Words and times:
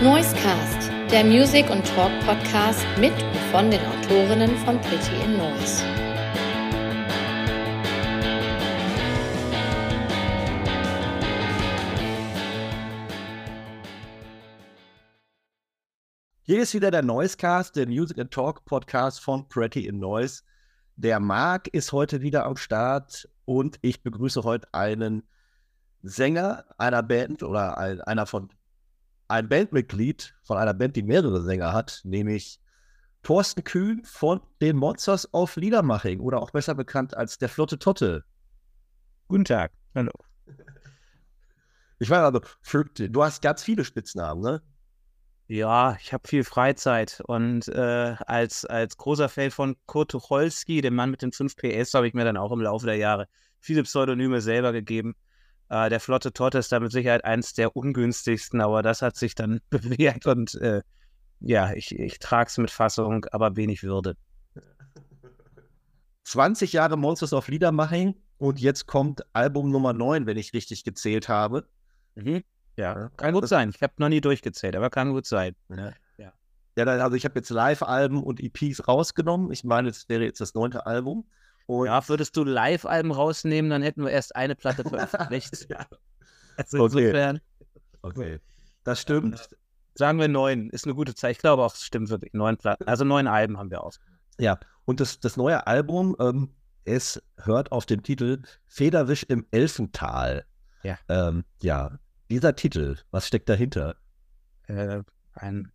Noisecast, 0.00 0.92
der 1.10 1.24
Music- 1.24 1.68
und 1.70 1.84
Talk-Podcast 1.84 2.86
mit 3.00 3.12
und 3.20 3.36
von 3.50 3.68
den 3.68 3.80
Autorinnen 3.80 4.56
von 4.58 4.80
Pretty 4.80 5.24
in 5.24 5.36
Noise. 5.36 5.82
Hier 16.42 16.62
ist 16.62 16.74
wieder 16.74 16.92
der 16.92 17.02
Noisecast, 17.02 17.74
der 17.74 17.88
Music 17.88 18.20
and 18.20 18.30
Talk 18.30 18.64
Podcast 18.66 19.18
von 19.20 19.48
Pretty 19.48 19.84
in 19.84 19.98
Noise. 19.98 20.44
Der 20.94 21.18
Marc 21.18 21.66
ist 21.74 21.90
heute 21.90 22.20
wieder 22.20 22.46
am 22.46 22.56
Start 22.56 23.28
und 23.46 23.80
ich 23.82 24.04
begrüße 24.04 24.44
heute 24.44 24.68
einen 24.72 25.24
Sänger 26.04 26.66
einer 26.78 27.02
Band 27.02 27.42
oder 27.42 27.78
ein, 27.78 28.00
einer 28.02 28.26
von 28.26 28.48
ein 29.28 29.48
Bandmitglied 29.48 30.34
von 30.42 30.56
einer 30.56 30.74
Band, 30.74 30.96
die 30.96 31.02
mehrere 31.02 31.42
Sänger 31.42 31.72
hat, 31.72 32.00
nämlich 32.04 32.60
Thorsten 33.22 33.62
Kühn 33.62 34.02
von 34.04 34.40
den 34.60 34.76
Monsters 34.76 35.32
of 35.34 35.56
Liedermaching 35.56 36.20
oder 36.20 36.40
auch 36.40 36.50
besser 36.50 36.74
bekannt 36.74 37.16
als 37.16 37.38
der 37.38 37.48
Flotte 37.48 37.78
Totte. 37.78 38.24
Guten 39.28 39.44
Tag. 39.44 39.72
Hallo. 39.94 40.12
Ich 42.00 42.08
weiß 42.08 42.18
also, 42.18 42.40
du 42.94 43.24
hast 43.24 43.42
ganz 43.42 43.64
viele 43.64 43.84
Spitznamen, 43.84 44.40
ne? 44.40 44.62
Ja, 45.48 45.96
ich 46.00 46.12
habe 46.12 46.28
viel 46.28 46.44
Freizeit 46.44 47.20
und 47.26 47.66
äh, 47.66 48.14
als, 48.24 48.64
als 48.64 48.96
großer 48.96 49.28
Fan 49.28 49.50
von 49.50 49.76
Kurt 49.86 50.12
Tucholsky, 50.12 50.80
dem 50.80 50.94
Mann 50.94 51.10
mit 51.10 51.22
den 51.22 51.32
5 51.32 51.56
PS, 51.56 51.94
habe 51.94 52.06
ich 52.06 52.14
mir 52.14 52.24
dann 52.24 52.36
auch 52.36 52.52
im 52.52 52.60
Laufe 52.60 52.86
der 52.86 52.94
Jahre 52.94 53.26
viele 53.58 53.82
Pseudonyme 53.82 54.40
selber 54.40 54.72
gegeben. 54.72 55.16
Äh, 55.70 55.90
der 55.90 56.00
Flotte 56.00 56.32
Totte 56.32 56.58
ist 56.58 56.72
da 56.72 56.80
mit 56.80 56.92
Sicherheit 56.92 57.24
eins 57.24 57.54
der 57.54 57.76
ungünstigsten, 57.76 58.60
aber 58.60 58.82
das 58.82 59.02
hat 59.02 59.16
sich 59.16 59.34
dann 59.34 59.60
bewährt 59.70 60.26
und 60.26 60.54
äh, 60.56 60.82
ja, 61.40 61.72
ich, 61.72 61.96
ich 61.96 62.18
trage 62.18 62.48
es 62.48 62.58
mit 62.58 62.70
Fassung, 62.70 63.24
aber 63.30 63.56
wenig 63.56 63.82
Würde. 63.82 64.16
20 66.24 66.72
Jahre 66.72 66.96
Monsters 66.96 67.32
of 67.32 67.48
Liedermaching 67.48 68.14
und 68.38 68.60
jetzt 68.60 68.86
kommt 68.86 69.22
Album 69.32 69.70
Nummer 69.70 69.92
9, 69.92 70.26
wenn 70.26 70.36
ich 70.36 70.52
richtig 70.52 70.84
gezählt 70.84 71.28
habe. 71.28 71.66
Mhm. 72.16 72.42
Ja, 72.76 73.08
kann 73.16 73.34
gut 73.34 73.48
sein. 73.48 73.70
Ich 73.74 73.82
habe 73.82 73.94
noch 73.98 74.08
nie 74.08 74.20
durchgezählt, 74.20 74.76
aber 74.76 74.90
kann 74.90 75.12
gut 75.12 75.26
sein. 75.26 75.54
Ja. 75.68 75.92
Ja, 76.18 76.32
ja 76.76 76.84
also 76.84 77.16
ich 77.16 77.24
habe 77.24 77.38
jetzt 77.38 77.50
Live-Alben 77.50 78.22
und 78.22 78.40
EPs 78.40 78.86
rausgenommen. 78.86 79.50
Ich 79.52 79.64
meine, 79.64 79.88
es 79.88 80.08
wäre 80.08 80.24
jetzt 80.24 80.40
das 80.40 80.54
neunte 80.54 80.86
Album. 80.86 81.26
Und 81.68 81.84
ja, 81.84 82.08
würdest 82.08 82.34
du 82.34 82.44
Live-Alben 82.44 83.12
rausnehmen, 83.12 83.70
dann 83.70 83.82
hätten 83.82 84.02
wir 84.02 84.10
erst 84.10 84.34
eine 84.34 84.54
Platte 84.54 84.84
veröffentlicht. 84.84 85.66
ja. 85.68 85.86
Also 86.56 86.86
insofern. 86.86 87.40
Okay. 88.00 88.40
Das 88.84 89.02
stimmt. 89.02 89.50
Sagen 89.94 90.18
wir 90.18 90.28
neun, 90.28 90.70
ist 90.70 90.86
eine 90.86 90.94
gute 90.94 91.14
Zeit. 91.14 91.32
Ich 91.32 91.38
glaube 91.38 91.62
auch, 91.62 91.74
es 91.74 91.84
stimmt 91.84 92.08
wirklich. 92.08 92.32
Neun 92.32 92.56
Platten. 92.56 92.88
Also 92.88 93.04
neun 93.04 93.26
Alben 93.26 93.58
haben 93.58 93.70
wir 93.70 93.84
aus. 93.84 94.00
Ja, 94.38 94.58
und 94.86 95.00
das, 95.00 95.20
das 95.20 95.36
neue 95.36 95.66
Album, 95.66 96.16
ähm, 96.20 96.54
es 96.84 97.22
hört 97.36 97.70
auf 97.70 97.84
den 97.84 98.02
Titel 98.02 98.40
Federwisch 98.66 99.24
im 99.24 99.46
Elfental. 99.50 100.46
Ja. 100.84 100.98
Ähm, 101.08 101.44
ja. 101.62 101.98
Dieser 102.30 102.56
Titel, 102.56 102.96
was 103.10 103.26
steckt 103.26 103.50
dahinter? 103.50 103.96
Äh, 104.68 105.02
ein, 105.34 105.70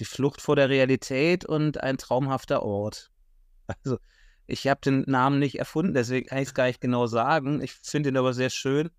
die 0.00 0.04
Flucht 0.04 0.40
vor 0.40 0.56
der 0.56 0.68
Realität 0.68 1.44
und 1.44 1.80
ein 1.80 1.96
traumhafter 1.96 2.64
Ort. 2.64 3.12
Also, 3.68 3.98
ich 4.46 4.66
habe 4.66 4.80
den 4.80 5.04
Namen 5.06 5.38
nicht 5.38 5.58
erfunden, 5.58 5.94
deswegen 5.94 6.26
kann 6.26 6.38
ich 6.38 6.48
es 6.48 6.54
gar 6.54 6.66
nicht 6.66 6.80
genau 6.80 7.06
sagen. 7.06 7.60
Ich 7.62 7.72
finde 7.72 8.10
ihn 8.10 8.16
aber 8.16 8.34
sehr 8.34 8.50
schön. 8.50 8.90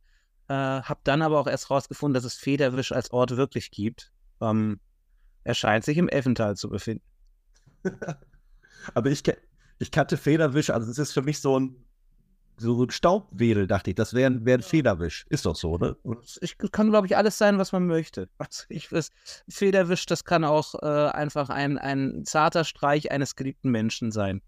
Äh, 0.47 0.53
habe 0.53 0.99
dann 1.03 1.21
aber 1.21 1.39
auch 1.39 1.47
erst 1.47 1.69
rausgefunden, 1.69 2.13
dass 2.13 2.23
es 2.23 2.35
Federwisch 2.35 2.91
als 2.91 3.11
Ort 3.11 3.37
wirklich 3.37 3.71
gibt. 3.71 4.11
Ähm, 4.41 4.79
er 5.43 5.53
scheint 5.53 5.85
sich 5.85 5.97
im 5.97 6.09
Elfental 6.09 6.55
zu 6.55 6.69
befinden. 6.69 7.03
aber 8.93 9.09
ich, 9.09 9.23
ich 9.79 9.91
kannte 9.91 10.17
Federwisch, 10.17 10.69
also 10.69 10.89
es 10.89 10.97
ist 10.97 11.11
für 11.11 11.21
mich 11.21 11.39
so 11.39 11.59
ein, 11.59 11.75
so 12.57 12.83
ein 12.83 12.91
Staubwedel, 12.91 13.67
dachte 13.67 13.91
ich. 13.91 13.95
Das 13.95 14.13
wäre 14.13 14.45
wär 14.45 14.57
ein 14.57 14.61
Federwisch. 14.61 15.25
Ist 15.29 15.45
doch 15.45 15.55
so, 15.55 15.77
ne? 15.77 15.95
Ich 16.41 16.57
kann, 16.57 16.89
glaube 16.89 17.07
ich, 17.07 17.17
alles 17.17 17.37
sein, 17.37 17.57
was 17.57 17.71
man 17.71 17.87
möchte. 17.87 18.29
Also 18.37 18.63
ich 18.69 18.91
weiß, 18.91 19.09
Federwisch, 19.49 20.05
das 20.05 20.23
kann 20.23 20.43
auch 20.43 20.75
äh, 20.81 21.11
einfach 21.11 21.49
ein, 21.49 21.77
ein 21.77 22.25
zarter 22.25 22.63
Streich 22.63 23.11
eines 23.11 23.35
geliebten 23.35 23.71
Menschen 23.71 24.11
sein. 24.11 24.41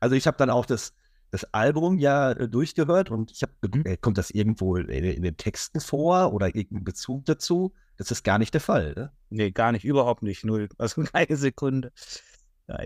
Also 0.00 0.16
ich 0.16 0.26
habe 0.26 0.36
dann 0.36 0.50
auch 0.50 0.66
das, 0.66 0.94
das 1.30 1.44
Album 1.52 1.98
ja 1.98 2.32
äh, 2.32 2.48
durchgehört 2.48 3.10
und 3.10 3.30
ich 3.30 3.42
habe, 3.42 3.52
äh, 3.84 3.96
kommt 3.96 4.18
das 4.18 4.30
irgendwo 4.30 4.76
in, 4.76 4.88
in, 4.88 5.22
den 5.22 5.36
Texten 5.36 5.80
vor 5.80 6.32
oder 6.32 6.48
irgendein 6.48 6.84
Bezug 6.84 7.24
dazu? 7.26 7.72
Das 7.96 8.10
ist 8.10 8.24
gar 8.24 8.38
nicht 8.38 8.54
der 8.54 8.60
Fall, 8.60 8.94
ne? 8.94 9.12
Nee, 9.30 9.50
gar 9.50 9.72
nicht, 9.72 9.84
überhaupt 9.84 10.22
nicht, 10.22 10.44
null. 10.44 10.68
Also 10.78 11.02
keine 11.02 11.36
Sekunde. 11.36 11.92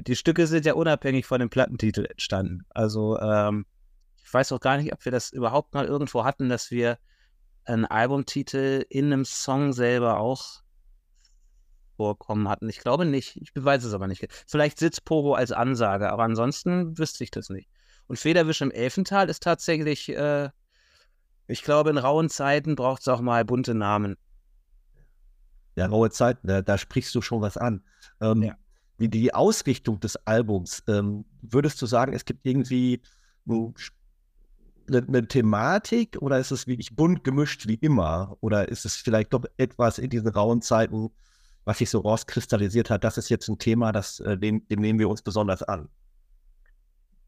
Die 0.07 0.17
Stücke 0.17 0.49
sind 0.49 0.67
ja 0.67 0.75
unabhängig 0.75 1.25
von 1.25 1.39
dem 1.39 1.51
Plattentitel 1.51 2.05
entstanden. 2.05 2.67
Also 2.71 3.19
ähm, 3.21 3.65
ich 4.25 4.35
weiß 4.35 4.53
auch 4.53 4.61
gar 4.61 4.77
nicht, 4.77 4.93
ob 4.93 5.05
wir 5.05 5.13
das 5.13 5.31
überhaupt 5.31 5.73
mal 5.73 5.87
irgendwo 5.87 6.25
hatten, 6.25 6.49
dass 6.49 6.71
wir 6.71 6.99
einen 7.65 7.85
Albumtitel 7.85 8.85
in 8.89 9.07
einem 9.07 9.25
Song 9.25 9.73
selber 9.73 10.19
auch 10.19 10.63
vorkommen 11.99 12.49
hatten. 12.49 12.69
Ich 12.69 12.79
glaube 12.79 13.05
nicht. 13.05 13.37
Ich 13.43 13.53
beweise 13.53 13.89
es 13.89 13.93
aber 13.93 14.07
nicht. 14.07 14.25
Vielleicht 14.47 14.79
sitzt 14.79 15.05
Pogo 15.05 15.35
als 15.35 15.51
Ansage, 15.51 16.11
aber 16.11 16.23
ansonsten 16.23 16.97
wüsste 16.97 17.25
ich 17.25 17.33
das 17.33 17.51
nicht. 17.51 17.69
Und 18.07 18.19
Federwisch 18.21 18.61
im 18.61 18.71
Elfental 18.71 19.29
ist 19.29 19.43
tatsächlich, 19.43 20.09
äh, 20.09 20.49
ich 21.49 21.63
glaube, 21.65 21.91
in 21.91 21.99
rauen 21.99 22.31
Zeiten 22.31 22.77
braucht 22.77 23.03
es 23.03 23.09
auch 23.09 23.21
mal 23.21 23.45
bunte 23.45 23.75
Namen. 23.75 24.17
Ja, 25.75 25.87
raue 25.87 26.11
Zeiten, 26.11 26.47
da, 26.47 26.63
da 26.63 26.79
sprichst 26.79 27.15
du 27.17 27.21
schon 27.21 27.43
was 27.43 27.57
an. 27.57 27.83
Ähm, 28.21 28.43
ja. 28.43 28.57
Wie 28.97 29.09
die 29.09 29.35
Ausrichtung 29.35 29.99
des 29.99 30.17
Albums, 30.25 30.85
ähm, 30.87 31.25
würdest 31.43 31.83
du 31.83 31.87
sagen, 31.87 32.13
es 32.13 32.25
gibt 32.25 32.47
irgendwie 32.47 33.03
eine, 33.49 35.05
eine, 35.07 35.27
Thematik 35.27 36.17
oder 36.21 36.39
ist 36.39 36.53
es 36.53 36.67
wirklich 36.69 36.95
bunt 36.95 37.25
gemischt 37.25 37.67
wie 37.67 37.75
immer? 37.75 38.37
Oder 38.41 38.69
ist 38.69 38.85
es 38.85 38.95
vielleicht 38.97 39.33
doch 39.33 39.45
etwas 39.57 39.99
in 39.99 40.11
diesen 40.11 40.29
rauen 40.29 40.63
Zeiten, 40.63 41.11
was 41.69 41.77
sich 41.77 41.91
so 41.91 42.01
rauskristallisiert 42.01 42.89
hat, 42.89 43.05
das 43.05 43.19
ist 43.19 43.29
jetzt 43.29 43.47
ein 43.47 43.59
Thema, 43.59 43.93
das, 43.93 44.21
äh, 44.21 44.39
dem, 44.39 44.67
dem 44.69 44.81
nehmen 44.81 44.99
wir 44.99 45.11
uns 45.11 45.21
besonders 45.21 45.63
an. 45.63 45.91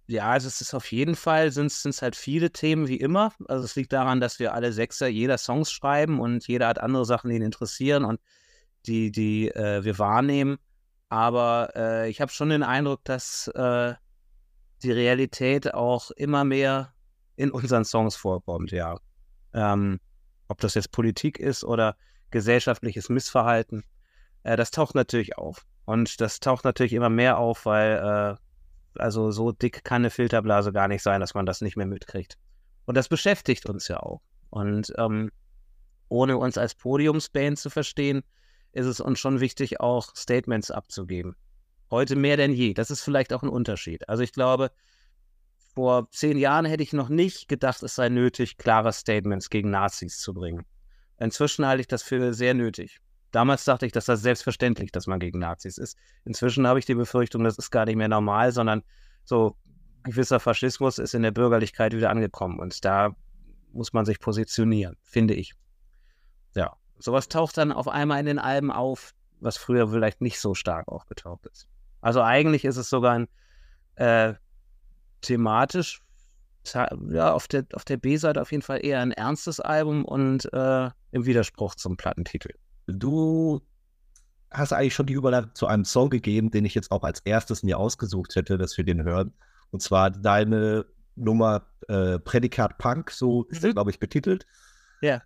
Ja, 0.07 0.31
also 0.31 0.49
es 0.49 0.63
ist 0.63 0.73
auf 0.73 0.91
jeden 0.91 1.15
Fall, 1.15 1.53
sind 1.53 1.67
es 1.67 2.01
halt 2.01 2.17
viele 2.17 2.51
Themen 2.51 2.89
wie 2.89 2.97
immer. 2.97 3.35
Also 3.49 3.67
es 3.67 3.77
liegt 3.77 3.93
daran, 3.93 4.19
dass 4.19 4.39
wir 4.39 4.55
alle 4.55 4.73
Sechser 4.73 5.09
jeder 5.09 5.37
Songs 5.37 5.71
schreiben 5.71 6.21
und 6.21 6.49
jeder 6.49 6.69
hat 6.69 6.79
andere 6.79 7.05
Sachen, 7.05 7.29
die 7.29 7.37
ihn 7.37 7.43
interessieren 7.43 8.03
und 8.03 8.19
die, 8.87 9.13
die 9.13 9.51
äh, 9.51 9.85
wir 9.85 9.99
wahrnehmen. 9.99 10.57
Aber 11.11 11.73
äh, 11.77 12.09
ich 12.09 12.23
habe 12.23 12.33
schon 12.33 12.49
den 12.49 12.63
Eindruck, 12.63 13.05
dass 13.05 13.47
äh, 13.49 13.93
die 14.83 14.93
Realität 14.93 15.75
auch 15.75 16.13
immer 16.13 16.45
mehr 16.45 16.95
in 17.37 17.51
unseren 17.51 17.85
Songs 17.85 18.17
vorkommt, 18.17 18.71
ja. 18.71 18.99
Ähm, 19.53 20.01
ob 20.49 20.63
das 20.63 20.73
jetzt 20.77 20.93
Politik 20.93 21.39
ist 21.39 21.63
oder 21.63 21.95
gesellschaftliches 22.31 23.11
Missverhalten. 23.11 23.85
Äh, 24.43 24.57
das 24.57 24.71
taucht 24.71 24.95
natürlich 24.95 25.39
auf. 25.39 25.67
Und 25.85 26.21
das 26.21 26.41
taucht 26.41 26.65
natürlich 26.65 26.93
immer 26.93 27.11
mehr 27.11 27.39
auf, 27.39 27.67
weil 27.67 28.37
äh, 28.37 29.01
also 29.01 29.31
so 29.31 29.53
dick 29.53 29.85
kann 29.85 30.03
eine 30.03 30.11
Filterblase 30.11 30.73
gar 30.73 30.89
nicht 30.89 31.03
sein, 31.03 31.21
dass 31.21 31.35
man 31.35 31.47
das 31.47 31.61
nicht 31.61 31.77
mehr 31.77 31.87
mitkriegt. 31.87 32.37
Und 32.87 32.97
das 32.97 33.09
beschäftigt 33.09 33.67
uns 33.67 33.89
ja 33.89 34.01
auch. 34.01 34.21
Und 34.51 34.93
ähm, 34.99 35.31
ohne 36.09 36.39
uns 36.39 36.59
als 36.59 36.75
Podiumsband 36.75 37.59
zu 37.59 37.71
verstehen, 37.71 38.23
ist 38.73 38.87
es 38.87 39.01
uns 39.01 39.19
schon 39.19 39.41
wichtig, 39.41 39.81
auch 39.81 40.15
Statements 40.17 40.71
abzugeben. 40.71 41.37
Heute 41.91 42.17
mehr 42.17 42.37
denn 42.37 42.53
je. 42.53 42.75
Das 42.75 42.91
ist 42.91 43.03
vielleicht 43.03 43.33
auch 43.33 43.43
ein 43.43 43.49
Unterschied. 43.49 44.09
Also 44.09 44.23
ich 44.23 44.33
glaube, 44.33 44.71
vor 45.75 46.09
zehn 46.11 46.37
Jahren 46.37 46.65
hätte 46.65 46.83
ich 46.83 46.93
noch 46.93 47.09
nicht 47.09 47.49
gedacht, 47.49 47.83
es 47.83 47.95
sei 47.95 48.09
nötig, 48.09 48.57
klare 48.57 48.93
Statements 48.93 49.51
gegen 49.51 49.71
Nazis 49.71 50.19
zu 50.19 50.35
bringen. 50.35 50.65
Inzwischen 51.19 51.67
halte 51.67 51.81
ich 51.81 51.89
das 51.89 52.03
für 52.03 52.33
sehr 52.33 52.55
nötig. 52.55 53.01
Damals 53.31 53.65
dachte 53.65 53.87
ich, 53.87 53.93
dass 53.93 54.07
das 54.07 54.23
selbstverständlich, 54.23 54.93
dass 54.93 55.07
man 55.07 55.21
gegen 55.21 55.39
Nazis 55.39 55.79
ist. 55.79 55.97
Inzwischen 56.25 56.67
habe 56.67 56.79
ich 56.79 56.87
die 56.87 56.95
Befürchtung, 56.95 57.45
das 57.45 57.59
ist 57.59 57.71
gar 57.71 57.85
nicht 57.85 57.97
mehr 57.97 58.09
normal, 58.09 58.53
sondern 58.53 58.83
so 59.25 59.57
gewisser 60.03 60.41
Faschismus 60.41 60.99
ist 60.99 61.15
in 61.15 61.23
der 61.23 61.31
Bürgerlichkeit 61.31 61.95
wieder 61.95 62.11
angekommen 62.11 62.59
und 62.59 62.85
da 62.85 63.15
muss 63.73 63.93
man 63.93 64.05
sich 64.05 64.19
positionieren, 64.19 64.97
finde 65.03 65.35
ich. 65.35 65.55
Ja, 66.55 66.77
sowas 66.99 67.29
taucht 67.29 67.57
dann 67.59 67.71
auf 67.71 67.87
einmal 67.87 68.19
in 68.21 68.27
den 68.27 68.39
Alben 68.39 68.73
auf, 68.73 69.13
was 69.41 69.57
früher 69.57 69.89
vielleicht 69.89 70.21
nicht 70.21 70.41
so 70.41 70.55
stark 70.55 70.89
aufgetaucht 70.89 71.47
ist. 71.47 71.69
Also 72.01 72.23
eigentlich 72.23 72.65
ist 72.65 72.77
es 72.77 72.89
sogar 72.89 73.15
ein 73.15 73.29
äh, 73.97 74.35
thematisch, 75.21 76.03
ja, 76.75 77.33
auf 77.33 77.49
der, 77.49 77.67
auf 77.75 77.85
der 77.85 77.97
B-Seite 77.97 78.41
auf 78.41 78.53
jeden 78.53 78.63
Fall 78.63 78.85
eher 78.85 79.01
ein 79.01 79.13
ernstes 79.13 79.61
Album 79.61 80.05
und 80.05 80.53
äh, 80.53 80.91
im 81.11 81.27
Widerspruch 81.27 81.75
zum 81.75 81.97
Plattentitel. 81.97 82.55
Du 82.93 83.61
hast 84.51 84.73
eigentlich 84.73 84.95
schon 84.95 85.07
die 85.07 85.15
Überleitung 85.15 85.55
zu 85.55 85.67
einem 85.67 85.85
Song 85.85 86.11
gegeben, 86.11 86.51
den 86.51 86.65
ich 86.65 86.75
jetzt 86.75 86.91
auch 86.91 87.03
als 87.03 87.21
erstes 87.21 87.63
mir 87.63 87.79
ausgesucht 87.79 88.35
hätte, 88.35 88.59
dass 88.59 88.77
wir 88.77 88.85
den 88.85 89.05
hören. 89.05 89.33
Und 89.71 89.83
zwar 89.83 90.11
deine 90.11 90.87
Nummer 91.17 91.67
äh, 91.89 92.19
Prädikat 92.19 92.79
Punk, 92.79 93.11
so 93.11 93.45
ist 93.45 93.63
mhm. 93.63 93.73
glaube 93.73 93.91
ich, 93.91 94.01
betitelt. 94.01 94.47
Ja. 95.03 95.23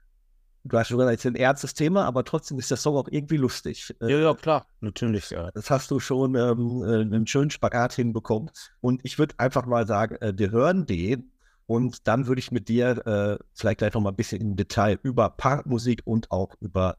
du 0.64 0.78
hast 0.78 0.88
schon 0.88 0.98
gesagt, 0.98 1.18
es 1.18 1.24
ist 1.24 1.30
ein 1.30 1.36
ernstes 1.36 1.74
Thema, 1.74 2.04
aber 2.04 2.24
trotzdem 2.24 2.58
ist 2.58 2.70
der 2.70 2.76
Song 2.76 2.96
auch 2.96 3.08
irgendwie 3.10 3.36
lustig. 3.36 3.94
Ja, 4.00 4.08
ja, 4.08 4.34
klar, 4.34 4.66
natürlich. 4.80 5.30
Ja. 5.30 5.50
Das 5.52 5.70
hast 5.70 5.90
du 5.90 6.00
schon 6.00 6.34
ähm, 6.34 6.82
äh, 6.84 7.00
einen 7.00 7.26
schönen 7.26 7.50
Spagat 7.50 7.94
hinbekommen. 7.94 8.50
Und 8.80 9.00
ich 9.04 9.18
würde 9.18 9.34
einfach 9.38 9.66
mal 9.66 9.86
sagen, 9.86 10.16
äh, 10.16 10.32
wir 10.36 10.50
hören 10.50 10.86
den 10.86 11.32
und 11.66 12.06
dann 12.06 12.26
würde 12.26 12.40
ich 12.40 12.52
mit 12.52 12.68
dir 12.68 13.06
äh, 13.06 13.44
vielleicht 13.54 13.78
gleich 13.78 13.94
noch 13.94 14.02
mal 14.02 14.10
ein 14.10 14.16
bisschen 14.16 14.40
im 14.40 14.56
Detail 14.56 14.98
über 15.02 15.30
Punkmusik 15.30 16.02
und 16.04 16.30
auch 16.30 16.54
über 16.60 16.94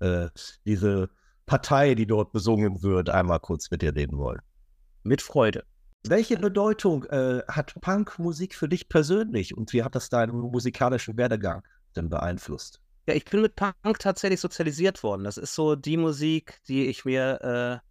äh, 0.00 0.28
diese 0.64 1.10
Partei, 1.46 1.94
die 1.94 2.06
dort 2.06 2.32
besungen 2.32 2.82
wird, 2.82 3.10
einmal 3.10 3.40
kurz 3.40 3.70
mit 3.70 3.82
dir 3.82 3.94
reden 3.94 4.18
wollen. 4.18 4.40
Mit 5.02 5.22
Freude. 5.22 5.64
Welche 6.06 6.36
Bedeutung 6.36 7.04
äh, 7.04 7.42
hat 7.48 7.74
Punkmusik 7.80 8.54
für 8.54 8.68
dich 8.68 8.88
persönlich 8.88 9.56
und 9.56 9.72
wie 9.72 9.82
hat 9.82 9.94
das 9.94 10.10
deinen 10.10 10.38
musikalischen 10.38 11.16
Werdegang 11.16 11.62
denn 11.96 12.10
beeinflusst? 12.10 12.80
Ja, 13.06 13.14
ich 13.14 13.24
bin 13.24 13.42
mit 13.42 13.56
Punk 13.56 13.98
tatsächlich 13.98 14.40
sozialisiert 14.40 15.02
worden. 15.02 15.24
Das 15.24 15.36
ist 15.36 15.54
so 15.54 15.76
die 15.76 15.96
Musik, 15.96 16.60
die 16.68 16.86
ich 16.86 17.04
mir 17.04 17.82
äh, 17.82 17.88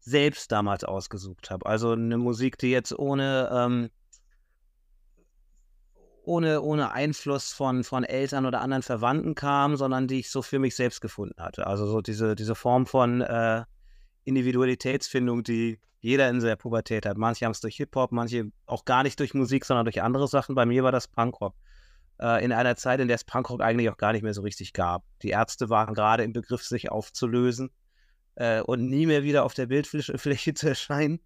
selbst 0.00 0.52
damals 0.52 0.84
ausgesucht 0.84 1.50
habe. 1.50 1.66
Also 1.66 1.92
eine 1.92 2.18
Musik, 2.18 2.58
die 2.58 2.70
jetzt 2.70 2.98
ohne, 2.98 3.50
ähm, 3.52 3.90
ohne, 6.28 6.60
ohne 6.60 6.92
Einfluss 6.92 7.52
von, 7.52 7.84
von 7.84 8.04
Eltern 8.04 8.44
oder 8.44 8.60
anderen 8.60 8.82
Verwandten 8.82 9.34
kam, 9.34 9.76
sondern 9.76 10.06
die 10.06 10.20
ich 10.20 10.30
so 10.30 10.42
für 10.42 10.58
mich 10.58 10.76
selbst 10.76 11.00
gefunden 11.00 11.42
hatte. 11.42 11.66
Also 11.66 11.86
so 11.86 12.02
diese, 12.02 12.36
diese 12.36 12.54
Form 12.54 12.86
von 12.86 13.22
äh, 13.22 13.64
Individualitätsfindung, 14.24 15.42
die 15.42 15.80
jeder 16.00 16.28
in 16.28 16.40
der 16.40 16.56
Pubertät 16.56 17.06
hat. 17.06 17.16
Manche 17.16 17.46
haben 17.46 17.52
es 17.52 17.60
durch 17.60 17.76
Hip-Hop, 17.76 18.12
manche 18.12 18.52
auch 18.66 18.84
gar 18.84 19.02
nicht 19.02 19.18
durch 19.18 19.32
Musik, 19.32 19.64
sondern 19.64 19.86
durch 19.86 20.02
andere 20.02 20.28
Sachen. 20.28 20.54
Bei 20.54 20.66
mir 20.66 20.84
war 20.84 20.92
das 20.92 21.08
Punkrock 21.08 21.54
äh, 22.20 22.44
in 22.44 22.52
einer 22.52 22.76
Zeit, 22.76 23.00
in 23.00 23.08
der 23.08 23.16
es 23.16 23.24
Punkrock 23.24 23.62
eigentlich 23.62 23.88
auch 23.88 23.96
gar 23.96 24.12
nicht 24.12 24.22
mehr 24.22 24.34
so 24.34 24.42
richtig 24.42 24.74
gab. 24.74 25.04
Die 25.22 25.30
Ärzte 25.30 25.70
waren 25.70 25.94
gerade 25.94 26.24
im 26.24 26.34
Begriff, 26.34 26.62
sich 26.62 26.90
aufzulösen 26.90 27.70
äh, 28.34 28.60
und 28.60 28.86
nie 28.86 29.06
mehr 29.06 29.22
wieder 29.22 29.44
auf 29.44 29.54
der 29.54 29.66
Bildfläche 29.66 30.54
zu 30.54 30.68
erscheinen. 30.68 31.20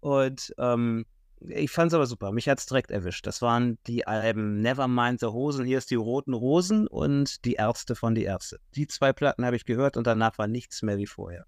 Und 0.00 0.54
ähm, 0.58 1.06
ich 1.48 1.70
fand 1.70 1.90
es 1.92 1.94
aber 1.94 2.06
super. 2.06 2.32
Mich 2.32 2.48
hat 2.48 2.58
es 2.58 2.66
direkt 2.66 2.90
erwischt. 2.90 3.26
Das 3.26 3.42
waren 3.42 3.78
die 3.86 4.06
Alben 4.06 4.60
Nevermind 4.60 5.20
the 5.20 5.26
Hosen, 5.26 5.64
hier 5.64 5.78
ist 5.78 5.90
die 5.90 5.96
Roten 5.96 6.34
Rosen 6.34 6.86
und 6.86 7.44
die 7.44 7.54
Ärzte 7.54 7.94
von 7.94 8.14
die 8.14 8.24
Ärzte. 8.24 8.58
Die 8.74 8.86
zwei 8.86 9.12
Platten 9.12 9.44
habe 9.44 9.56
ich 9.56 9.64
gehört 9.64 9.96
und 9.96 10.06
danach 10.06 10.38
war 10.38 10.46
nichts 10.46 10.82
mehr 10.82 10.98
wie 10.98 11.06
vorher. 11.06 11.46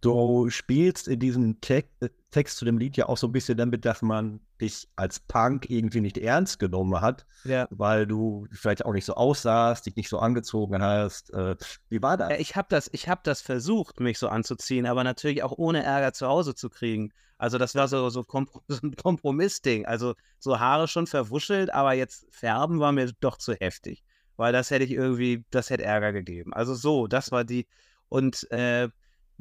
Du 0.00 0.48
spielst 0.48 1.06
in 1.06 1.20
diesem 1.20 1.60
Te 1.60 1.84
Text 2.30 2.56
zu 2.56 2.64
dem 2.64 2.78
Lied 2.78 2.96
ja 2.96 3.08
auch 3.08 3.18
so 3.18 3.26
ein 3.26 3.32
bisschen 3.32 3.58
damit, 3.58 3.84
dass 3.84 4.00
man 4.00 4.40
dich 4.60 4.88
als 4.96 5.20
Punk 5.20 5.68
irgendwie 5.68 6.00
nicht 6.00 6.16
ernst 6.16 6.58
genommen 6.58 7.00
hat, 7.00 7.26
ja. 7.44 7.68
weil 7.70 8.06
du 8.06 8.46
vielleicht 8.52 8.86
auch 8.86 8.92
nicht 8.92 9.04
so 9.04 9.14
aussahst, 9.14 9.84
dich 9.84 9.96
nicht 9.96 10.08
so 10.08 10.18
angezogen 10.18 10.80
hast. 10.82 11.32
Äh, 11.34 11.56
wie 11.90 12.00
war 12.00 12.16
das? 12.16 12.32
Ich 12.38 12.56
habe 12.56 12.68
das, 12.70 12.86
hab 12.86 13.22
das 13.24 13.42
versucht, 13.42 14.00
mich 14.00 14.18
so 14.18 14.28
anzuziehen, 14.28 14.86
aber 14.86 15.04
natürlich 15.04 15.42
auch 15.42 15.52
ohne 15.52 15.82
Ärger 15.82 16.14
zu 16.14 16.26
Hause 16.26 16.54
zu 16.54 16.70
kriegen. 16.70 17.12
Also 17.36 17.58
das 17.58 17.74
war 17.74 17.86
so, 17.86 18.08
so, 18.08 18.22
Kompr 18.22 18.62
so 18.68 18.78
ein 18.82 18.96
Kompromissding. 18.96 19.84
Also 19.84 20.14
so 20.38 20.58
Haare 20.58 20.88
schon 20.88 21.06
verwuschelt, 21.06 21.74
aber 21.74 21.92
jetzt 21.92 22.26
färben 22.30 22.80
war 22.80 22.92
mir 22.92 23.12
doch 23.20 23.36
zu 23.36 23.52
heftig, 23.52 24.02
weil 24.36 24.52
das 24.52 24.70
hätte 24.70 24.84
ich 24.84 24.92
irgendwie, 24.92 25.44
das 25.50 25.68
hätte 25.68 25.84
Ärger 25.84 26.12
gegeben. 26.12 26.54
Also 26.54 26.74
so, 26.74 27.08
das 27.08 27.30
war 27.30 27.44
die 27.44 27.66
und 28.08 28.50
äh, 28.52 28.88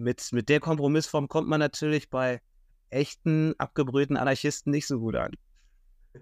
mit, 0.01 0.31
mit 0.31 0.49
der 0.49 0.59
Kompromissform 0.59 1.27
kommt 1.27 1.47
man 1.47 1.59
natürlich 1.59 2.09
bei 2.09 2.41
echten, 2.89 3.53
abgebrühten 3.57 4.17
Anarchisten 4.17 4.71
nicht 4.71 4.87
so 4.87 4.99
gut 4.99 5.15
an. 5.15 5.31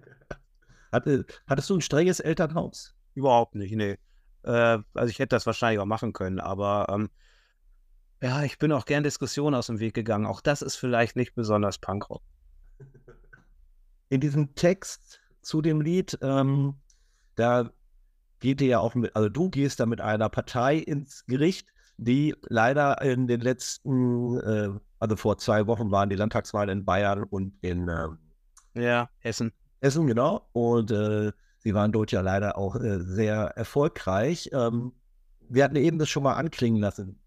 Hatte, 0.92 1.26
hattest 1.48 1.70
du 1.70 1.76
ein 1.76 1.82
strenges 1.82 2.20
Elternhaus? 2.20 2.96
Überhaupt 3.14 3.56
nicht, 3.56 3.76
nee. 3.76 3.98
Äh, 4.44 4.80
also 4.94 5.10
ich 5.10 5.20
hätte 5.20 5.36
das 5.36 5.46
wahrscheinlich 5.46 5.80
auch 5.80 5.86
machen 5.86 6.14
können, 6.14 6.40
aber 6.40 6.88
ähm, 6.90 7.10
ja, 8.22 8.44
ich 8.44 8.58
bin 8.58 8.72
auch 8.72 8.86
gern 8.86 9.04
Diskussionen 9.04 9.56
aus 9.56 9.68
dem 9.68 9.80
Weg 9.80 9.94
gegangen. 9.94 10.26
Auch 10.26 10.42
das 10.42 10.62
ist 10.62 10.76
vielleicht 10.76 11.16
nicht 11.16 11.36
besonders 11.36 11.78
Punkrock. 11.78 12.24
In 14.10 14.20
diesem 14.20 14.56
Text 14.56 15.22
zu 15.42 15.62
dem 15.62 15.82
Lied, 15.82 16.18
ähm, 16.22 16.76
da 17.36 17.70
geht 18.40 18.62
ihr 18.62 18.68
ja 18.68 18.80
auch 18.80 18.96
mit, 18.96 19.16
also 19.16 19.30
du 19.30 19.50
gehst 19.50 19.80
da 19.80 19.86
mit 19.86 20.02
einer 20.02 20.30
Partei 20.30 20.78
ins 20.78 21.26
Gericht, 21.26 21.72
die 22.00 22.36
leider 22.48 23.02
in 23.02 23.28
den 23.28 23.42
letzten, 23.42 24.40
äh, 24.40 24.70
also 25.00 25.16
vor 25.16 25.38
zwei 25.38 25.68
Wochen 25.68 25.92
waren 25.92 26.10
die 26.10 26.16
Landtagswahlen 26.16 26.80
in 26.80 26.86
Bayern 26.86 27.24
und 27.24 27.54
in 27.62 27.90
äh, 27.90 28.08
ja, 28.76 29.10
Hessen. 29.20 29.52
Hessen, 29.82 30.08
genau. 30.08 30.50
Und 30.54 30.92
äh, 30.92 31.32
sie 31.58 31.74
waren 31.74 31.92
dort 31.92 32.12
ja 32.12 32.22
leider 32.22 32.58
auch 32.58 32.76
äh, 32.76 33.00
sehr 33.00 33.54
erfolgreich. 33.56 34.50
Ähm, 34.54 34.94
wir 35.50 35.64
hatten 35.64 35.76
eben 35.76 36.00
das 36.00 36.10
schon 36.10 36.24
mal 36.24 36.36
anklingen 36.36 36.80
lassen. 36.80 37.20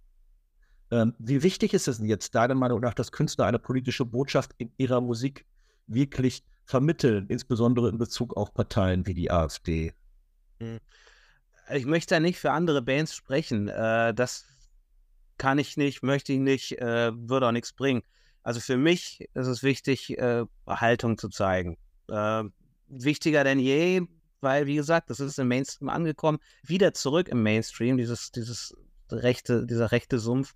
Ähm, 0.91 1.15
wie 1.19 1.43
wichtig 1.43 1.75
ist 1.75 1.89
es 1.89 1.99
denn 1.99 2.07
jetzt, 2.07 2.35
deiner 2.35 2.55
Meinung 2.55 2.81
nach, 2.81 2.95
dass 2.95 3.13
Künstler 3.13 3.47
eine 3.47 3.59
politische 3.59 4.05
Botschaft 4.05 4.53
in 4.59 4.73
ihrer 4.77 5.01
Musik 5.01 5.47
wirklich 5.87 6.45
vermitteln, 6.65 7.27
insbesondere 7.29 7.89
in 7.89 7.99
Bezug 7.99 8.37
auf 8.37 8.55
Parteien 8.55 9.07
wie 9.07 9.15
die 9.15 9.31
AfD? 9.31 9.93
Hm. 10.61 10.79
Ich 11.75 11.87
möchte 11.87 12.15
da 12.15 12.21
nicht 12.21 12.39
für 12.39 12.51
andere 12.51 12.83
Bands 12.83 13.15
sprechen. 13.15 13.69
Äh, 13.69 14.13
das 14.15 14.52
kann 15.39 15.59
ich 15.59 15.77
nicht, 15.77 16.03
möchte 16.03 16.33
ich 16.33 16.39
nicht, 16.39 16.79
äh, 16.79 17.13
würde 17.15 17.49
auch 17.49 17.53
nichts 17.53 17.73
bringen. 17.73 18.03
Also 18.43 18.61
für 18.61 18.77
mich 18.77 19.29
ist 19.35 19.47
es 19.47 19.63
wichtig, 19.63 20.19
äh, 20.19 20.45
Haltung 20.67 21.19
zu 21.19 21.29
zeigen. 21.29 21.79
Äh, 22.09 22.45
wichtiger 22.89 23.45
denn 23.45 23.59
je, 23.59 24.03
weil, 24.41 24.67
wie 24.67 24.75
gesagt, 24.75 25.11
das 25.11 25.21
ist 25.21 25.39
im 25.39 25.49
Mainstream 25.49 25.89
angekommen, 25.89 26.39
wieder 26.63 26.93
zurück 26.95 27.29
im 27.29 27.43
Mainstream, 27.43 27.97
dieses, 27.97 28.33
dieses 28.33 28.75
rechte, 29.11 29.67
dieser 29.67 29.93
rechte 29.93 30.19
Sumpf. 30.19 30.55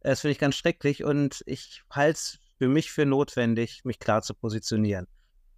Das 0.00 0.20
finde 0.20 0.32
ich 0.32 0.38
ganz 0.38 0.56
schrecklich 0.56 1.04
und 1.04 1.42
ich 1.46 1.82
halte 1.90 2.18
es 2.18 2.38
für 2.58 2.68
mich 2.68 2.92
für 2.92 3.06
notwendig, 3.06 3.84
mich 3.84 3.98
klar 3.98 4.22
zu 4.22 4.34
positionieren. 4.34 5.06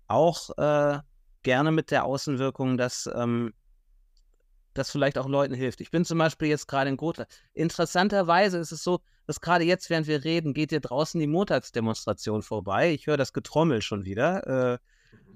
Auch 0.07 0.57
äh, 0.59 1.01
gerne 1.43 1.73
mit 1.73 1.91
der 1.91 2.05
Außenwirkung, 2.05 2.77
dass 2.77 3.11
ähm, 3.15 3.53
das 4.75 4.91
vielleicht 4.91 5.17
auch 5.19 5.29
Leuten 5.29 5.55
hilft. 5.55 5.81
Ich 5.81 5.91
bin 5.91 6.05
zum 6.05 6.19
Beispiel 6.19 6.49
jetzt 6.49 6.67
gerade 6.67 6.91
in 6.91 6.97
Gotha. 6.97 7.27
Interessanterweise 7.53 8.59
ist 8.59 8.73
es 8.73 8.83
so, 8.83 9.01
dass 9.27 9.41
gerade 9.41 9.65
jetzt, 9.65 9.89
während 9.89 10.07
wir 10.07 10.25
reden, 10.25 10.53
geht 10.53 10.71
hier 10.71 10.81
draußen 10.81 11.19
die 11.19 11.27
Montagsdemonstration 11.27 12.43
vorbei. 12.43 12.93
Ich 12.93 13.07
höre 13.07 13.17
das 13.17 13.33
Getrommel 13.33 13.81
schon 13.83 14.05
wieder. 14.05 14.75
Äh, 14.75 14.79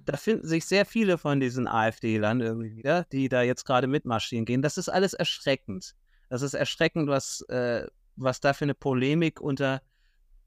da 0.04 0.16
finden 0.16 0.46
sich 0.46 0.66
sehr 0.66 0.84
viele 0.84 1.18
von 1.18 1.40
diesen 1.40 1.68
AfD-Lern 1.68 2.40
irgendwie 2.40 2.76
wieder, 2.76 3.04
die 3.12 3.28
da 3.28 3.42
jetzt 3.42 3.64
gerade 3.64 3.86
mitmarschieren 3.86 4.44
gehen. 4.44 4.62
Das 4.62 4.78
ist 4.78 4.88
alles 4.88 5.14
erschreckend. 5.14 5.94
Das 6.28 6.42
ist 6.42 6.54
erschreckend, 6.54 7.08
was, 7.08 7.42
äh, 7.48 7.86
was 8.16 8.40
da 8.40 8.52
für 8.52 8.64
eine 8.64 8.74
Polemik 8.74 9.40
unter, 9.40 9.82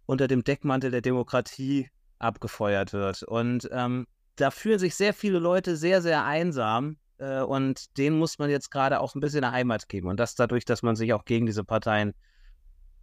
unter 0.05 0.27
dem 0.27 0.43
Deckmantel 0.43 0.91
der 0.91 1.01
Demokratie 1.01 1.89
abgefeuert 2.19 2.93
wird. 2.93 3.23
Und 3.23 3.69
ähm, 3.71 4.07
da 4.35 4.51
fühlen 4.51 4.79
sich 4.79 4.95
sehr 4.95 5.13
viele 5.13 5.39
Leute 5.39 5.75
sehr, 5.77 6.01
sehr 6.01 6.25
einsam 6.25 6.97
äh, 7.21 7.41
und 7.41 7.97
denen 7.97 8.17
muss 8.17 8.39
man 8.39 8.49
jetzt 8.49 8.71
gerade 8.71 8.99
auch 8.99 9.15
ein 9.15 9.21
bisschen 9.21 9.43
eine 9.43 9.53
Heimat 9.53 9.87
geben. 9.87 10.07
Und 10.07 10.19
das 10.19 10.35
dadurch, 10.35 10.65
dass 10.65 10.81
man 10.81 10.95
sich 10.95 11.13
auch 11.13 11.23
gegen 11.23 11.45
diese 11.45 11.63
Parteien 11.63 12.13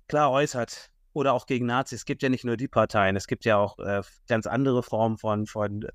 klar 0.09 0.31
äußert. 0.31 0.91
Oder 1.15 1.33
auch 1.33 1.47
gegen 1.47 1.67
Nazis. 1.67 2.01
Es 2.01 2.05
gibt 2.05 2.23
ja 2.23 2.29
nicht 2.29 2.45
nur 2.45 2.57
die 2.57 2.69
Parteien, 2.69 3.17
es 3.17 3.27
gibt 3.27 3.45
ja 3.45 3.57
auch 3.57 3.79
äh, 3.79 4.03
ganz 4.29 4.47
andere 4.47 4.83
Formen 4.83 5.17
von, 5.17 5.47
von 5.47 5.83
äh, 5.83 5.89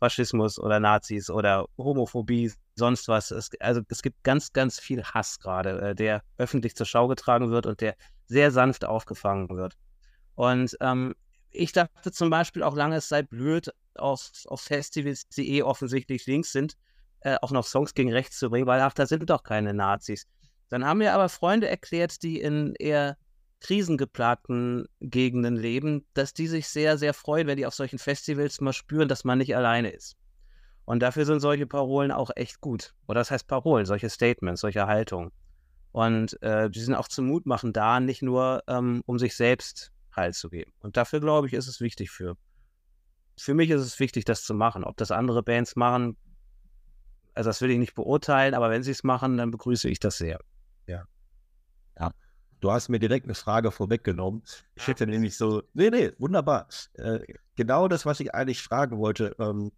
Faschismus 0.00 0.58
oder 0.58 0.80
Nazis 0.80 1.30
oder 1.30 1.66
Homophobie, 1.78 2.52
sonst 2.74 3.08
was. 3.08 3.30
Es, 3.30 3.50
also 3.60 3.80
es 3.88 4.02
gibt 4.02 4.22
ganz, 4.22 4.52
ganz 4.52 4.78
viel 4.78 5.02
Hass 5.02 5.38
gerade, 5.38 5.80
äh, 5.80 5.94
der 5.94 6.22
öffentlich 6.36 6.74
zur 6.74 6.84
Schau 6.84 7.06
getragen 7.08 7.50
wird 7.50 7.64
und 7.64 7.80
der 7.80 7.94
sehr 8.26 8.50
sanft 8.50 8.84
aufgefangen 8.84 9.48
wird. 9.56 9.74
Und 10.34 10.76
ähm, 10.80 11.14
ich 11.52 11.72
dachte 11.72 12.12
zum 12.12 12.28
Beispiel 12.28 12.62
auch 12.62 12.74
lange, 12.74 12.96
es 12.96 13.08
sei 13.08 13.22
blöd, 13.22 13.70
auf, 13.94 14.30
auf 14.46 14.60
Festivals, 14.60 15.28
die 15.28 15.56
eh 15.56 15.62
offensichtlich 15.62 16.26
links 16.26 16.52
sind, 16.52 16.76
äh, 17.20 17.36
auch 17.42 17.50
noch 17.50 17.66
Songs 17.66 17.94
gegen 17.94 18.12
rechts 18.12 18.38
zu 18.38 18.50
bringen, 18.50 18.66
weil 18.66 18.80
ach, 18.80 18.94
da 18.94 19.06
sind 19.06 19.28
doch 19.28 19.42
keine 19.42 19.74
Nazis. 19.74 20.26
Dann 20.68 20.84
haben 20.84 20.98
mir 20.98 21.12
aber 21.14 21.28
Freunde 21.28 21.68
erklärt, 21.68 22.22
die 22.22 22.40
in 22.40 22.74
eher 22.78 23.16
krisengeplagten 23.60 24.86
Gegenden 25.00 25.56
leben, 25.56 26.06
dass 26.14 26.32
die 26.32 26.46
sich 26.46 26.68
sehr, 26.68 26.96
sehr 26.96 27.12
freuen, 27.12 27.46
wenn 27.46 27.56
die 27.56 27.66
auf 27.66 27.74
solchen 27.74 27.98
Festivals 27.98 28.60
mal 28.60 28.72
spüren, 28.72 29.08
dass 29.08 29.24
man 29.24 29.38
nicht 29.38 29.54
alleine 29.54 29.90
ist. 29.90 30.16
Und 30.86 31.00
dafür 31.00 31.24
sind 31.26 31.40
solche 31.40 31.66
Parolen 31.66 32.10
auch 32.10 32.30
echt 32.34 32.60
gut. 32.60 32.94
Oder 33.06 33.20
das 33.20 33.30
heißt 33.30 33.46
Parolen, 33.46 33.86
solche 33.86 34.08
Statements, 34.08 34.62
solche 34.62 34.86
Haltungen. 34.86 35.30
Und 35.92 36.40
äh, 36.42 36.70
die 36.70 36.80
sind 36.80 36.94
auch 36.94 37.08
zum 37.08 37.26
Mut 37.26 37.46
machen 37.46 37.72
da, 37.72 38.00
nicht 38.00 38.22
nur 38.22 38.62
ähm, 38.66 39.02
um 39.06 39.18
sich 39.18 39.36
selbst 39.36 39.92
Halt 40.12 40.34
zu 40.34 40.48
geben. 40.48 40.72
Und 40.80 40.96
dafür, 40.96 41.20
glaube 41.20 41.46
ich, 41.46 41.52
ist 41.52 41.68
es 41.68 41.80
wichtig 41.80 42.10
für. 42.10 42.36
Für 43.38 43.54
mich 43.54 43.70
ist 43.70 43.82
es 43.82 44.00
wichtig, 44.00 44.24
das 44.24 44.42
zu 44.42 44.54
machen. 44.54 44.82
Ob 44.82 44.96
das 44.96 45.12
andere 45.12 45.42
Bands 45.42 45.76
machen, 45.76 46.16
also 47.34 47.50
das 47.50 47.60
will 47.60 47.70
ich 47.70 47.78
nicht 47.78 47.94
beurteilen, 47.94 48.54
aber 48.54 48.70
wenn 48.70 48.82
sie 48.82 48.90
es 48.90 49.04
machen, 49.04 49.36
dann 49.36 49.50
begrüße 49.50 49.88
ich 49.88 50.00
das 50.00 50.18
sehr. 50.18 50.40
Ja. 50.86 51.04
Ja. 51.98 52.12
Du 52.60 52.70
hast 52.70 52.88
mir 52.88 52.98
direkt 52.98 53.26
eine 53.26 53.34
Frage 53.34 53.70
vorweggenommen. 53.70 54.42
Ich 54.74 54.86
hätte 54.86 55.06
nämlich 55.06 55.36
so, 55.36 55.62
nee, 55.72 55.90
nee, 55.90 56.12
wunderbar. 56.18 56.68
Äh, 56.94 57.20
genau 57.56 57.88
das, 57.88 58.04
was 58.04 58.20
ich 58.20 58.34
eigentlich 58.34 58.62
fragen 58.62 58.98
wollte. 58.98 59.34
Ähm, 59.38 59.72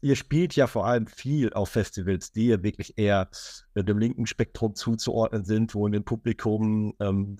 ihr 0.00 0.16
spielt 0.16 0.54
ja 0.56 0.66
vor 0.66 0.86
allem 0.86 1.06
viel 1.06 1.52
auf 1.52 1.70
Festivals, 1.70 2.32
die 2.32 2.48
ja 2.48 2.62
wirklich 2.62 2.98
eher 2.98 3.28
dem 3.74 3.98
linken 3.98 4.26
Spektrum 4.26 4.74
zuzuordnen 4.74 5.44
sind, 5.44 5.74
wo 5.74 5.86
in 5.86 5.92
dem 5.92 6.04
Publikum 6.04 6.94
ähm, 7.00 7.38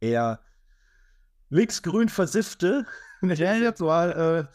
eher 0.00 0.40
linksgrün 1.50 2.08
versiffte, 2.08 2.86
ja, 3.22 3.54
jetzt 3.54 3.80
mal 3.80 4.48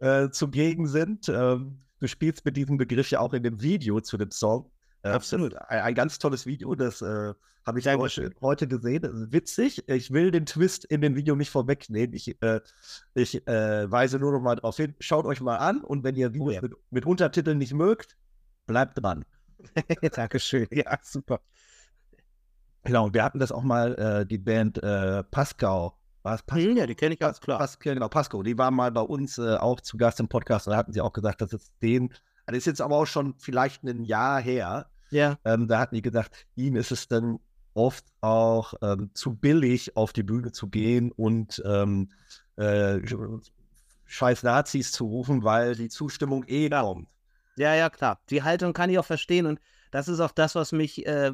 äh, 0.00 0.24
äh, 0.24 0.30
zugegen 0.30 0.86
sind. 0.86 1.28
Ähm, 1.28 1.80
du 2.00 2.08
spielst 2.08 2.44
mit 2.44 2.56
diesem 2.56 2.76
Begriff 2.76 3.10
ja 3.10 3.20
auch 3.20 3.32
in 3.32 3.42
dem 3.42 3.60
Video 3.60 4.00
zu 4.00 4.16
dem 4.16 4.30
Song. 4.30 4.70
Äh, 5.02 5.10
Absolut. 5.10 5.54
Ein, 5.54 5.80
ein, 5.80 5.94
ganz 5.94 6.18
tolles 6.18 6.46
Video, 6.46 6.74
das 6.74 7.02
äh, 7.02 7.34
habe 7.66 7.78
ich 7.78 7.86
heute, 7.86 8.32
heute, 8.40 8.66
gesehen. 8.66 9.30
Witzig. 9.30 9.88
Ich 9.88 10.10
will 10.10 10.30
den 10.30 10.46
Twist 10.46 10.84
in 10.86 11.00
dem 11.00 11.14
Video 11.14 11.36
nicht 11.36 11.50
vorwegnehmen. 11.50 12.14
Ich, 12.14 12.40
äh, 12.42 12.60
ich 13.14 13.46
äh, 13.46 13.90
weise 13.90 14.18
nur 14.18 14.32
noch 14.32 14.40
mal 14.40 14.56
darauf 14.56 14.76
hin. 14.76 14.94
Schaut 15.00 15.26
euch 15.26 15.40
mal 15.40 15.56
an 15.56 15.82
und 15.82 16.02
wenn 16.02 16.16
ihr 16.16 16.32
Videos 16.32 16.48
oh, 16.48 16.54
ja. 16.54 16.62
mit, 16.62 16.72
mit, 16.90 17.06
Untertiteln 17.06 17.58
nicht 17.58 17.74
mögt, 17.74 18.16
bleibt 18.66 19.02
dran. 19.02 19.24
Dankeschön. 20.14 20.66
Ja, 20.70 20.98
super. 21.02 21.40
Genau, 22.84 23.12
wir 23.12 23.22
hatten 23.22 23.38
das 23.38 23.52
auch 23.52 23.62
mal, 23.62 23.94
äh, 23.96 24.26
die 24.26 24.38
Band 24.38 24.82
äh, 24.82 25.22
Pascal. 25.24 25.92
War 26.28 26.34
es 26.34 26.42
Pascal? 26.42 26.76
Ja, 26.76 26.86
die 26.86 26.94
kenne 26.94 27.14
ich 27.14 27.20
ganz 27.20 27.40
klar. 27.40 27.58
Pascal, 27.58 27.94
genau, 27.94 28.08
Pascal. 28.08 28.42
Die 28.42 28.58
waren 28.58 28.74
mal 28.74 28.92
bei 28.92 29.00
uns 29.00 29.38
äh, 29.38 29.56
auch 29.56 29.80
zu 29.80 29.96
Gast 29.96 30.20
im 30.20 30.28
Podcast 30.28 30.66
und 30.66 30.72
da 30.72 30.76
hatten 30.76 30.92
sie 30.92 31.00
auch 31.00 31.14
gesagt, 31.14 31.40
dass 31.40 31.54
es 31.54 31.72
den, 31.80 32.12
das 32.46 32.58
ist 32.58 32.66
jetzt 32.66 32.82
aber 32.82 32.96
auch 32.96 33.06
schon 33.06 33.34
vielleicht 33.38 33.82
ein 33.82 34.04
Jahr 34.04 34.38
her. 34.38 34.90
Ja. 35.08 35.38
Ähm, 35.46 35.68
da 35.68 35.78
hatten 35.78 35.94
die 35.94 36.02
gesagt, 36.02 36.46
ihm 36.54 36.76
ist 36.76 36.92
es 36.92 37.08
dann 37.08 37.38
oft 37.72 38.04
auch 38.20 38.74
ähm, 38.82 39.10
zu 39.14 39.36
billig, 39.36 39.96
auf 39.96 40.12
die 40.12 40.22
Bühne 40.22 40.52
zu 40.52 40.68
gehen 40.68 41.12
und 41.12 41.62
ähm, 41.64 42.10
äh, 42.56 42.98
scheiß 44.04 44.42
Nazis 44.42 44.92
zu 44.92 45.06
rufen, 45.06 45.44
weil 45.44 45.76
die 45.76 45.88
Zustimmung 45.88 46.44
eh 46.46 46.68
kommt. 46.68 47.08
Ja, 47.56 47.74
ja, 47.74 47.88
klar. 47.88 48.20
Die 48.28 48.42
Haltung 48.42 48.74
kann 48.74 48.90
ich 48.90 48.98
auch 48.98 49.06
verstehen 49.06 49.46
und 49.46 49.60
das 49.92 50.08
ist 50.08 50.20
auch 50.20 50.32
das, 50.32 50.54
was 50.54 50.72
mich, 50.72 51.06
äh, 51.06 51.32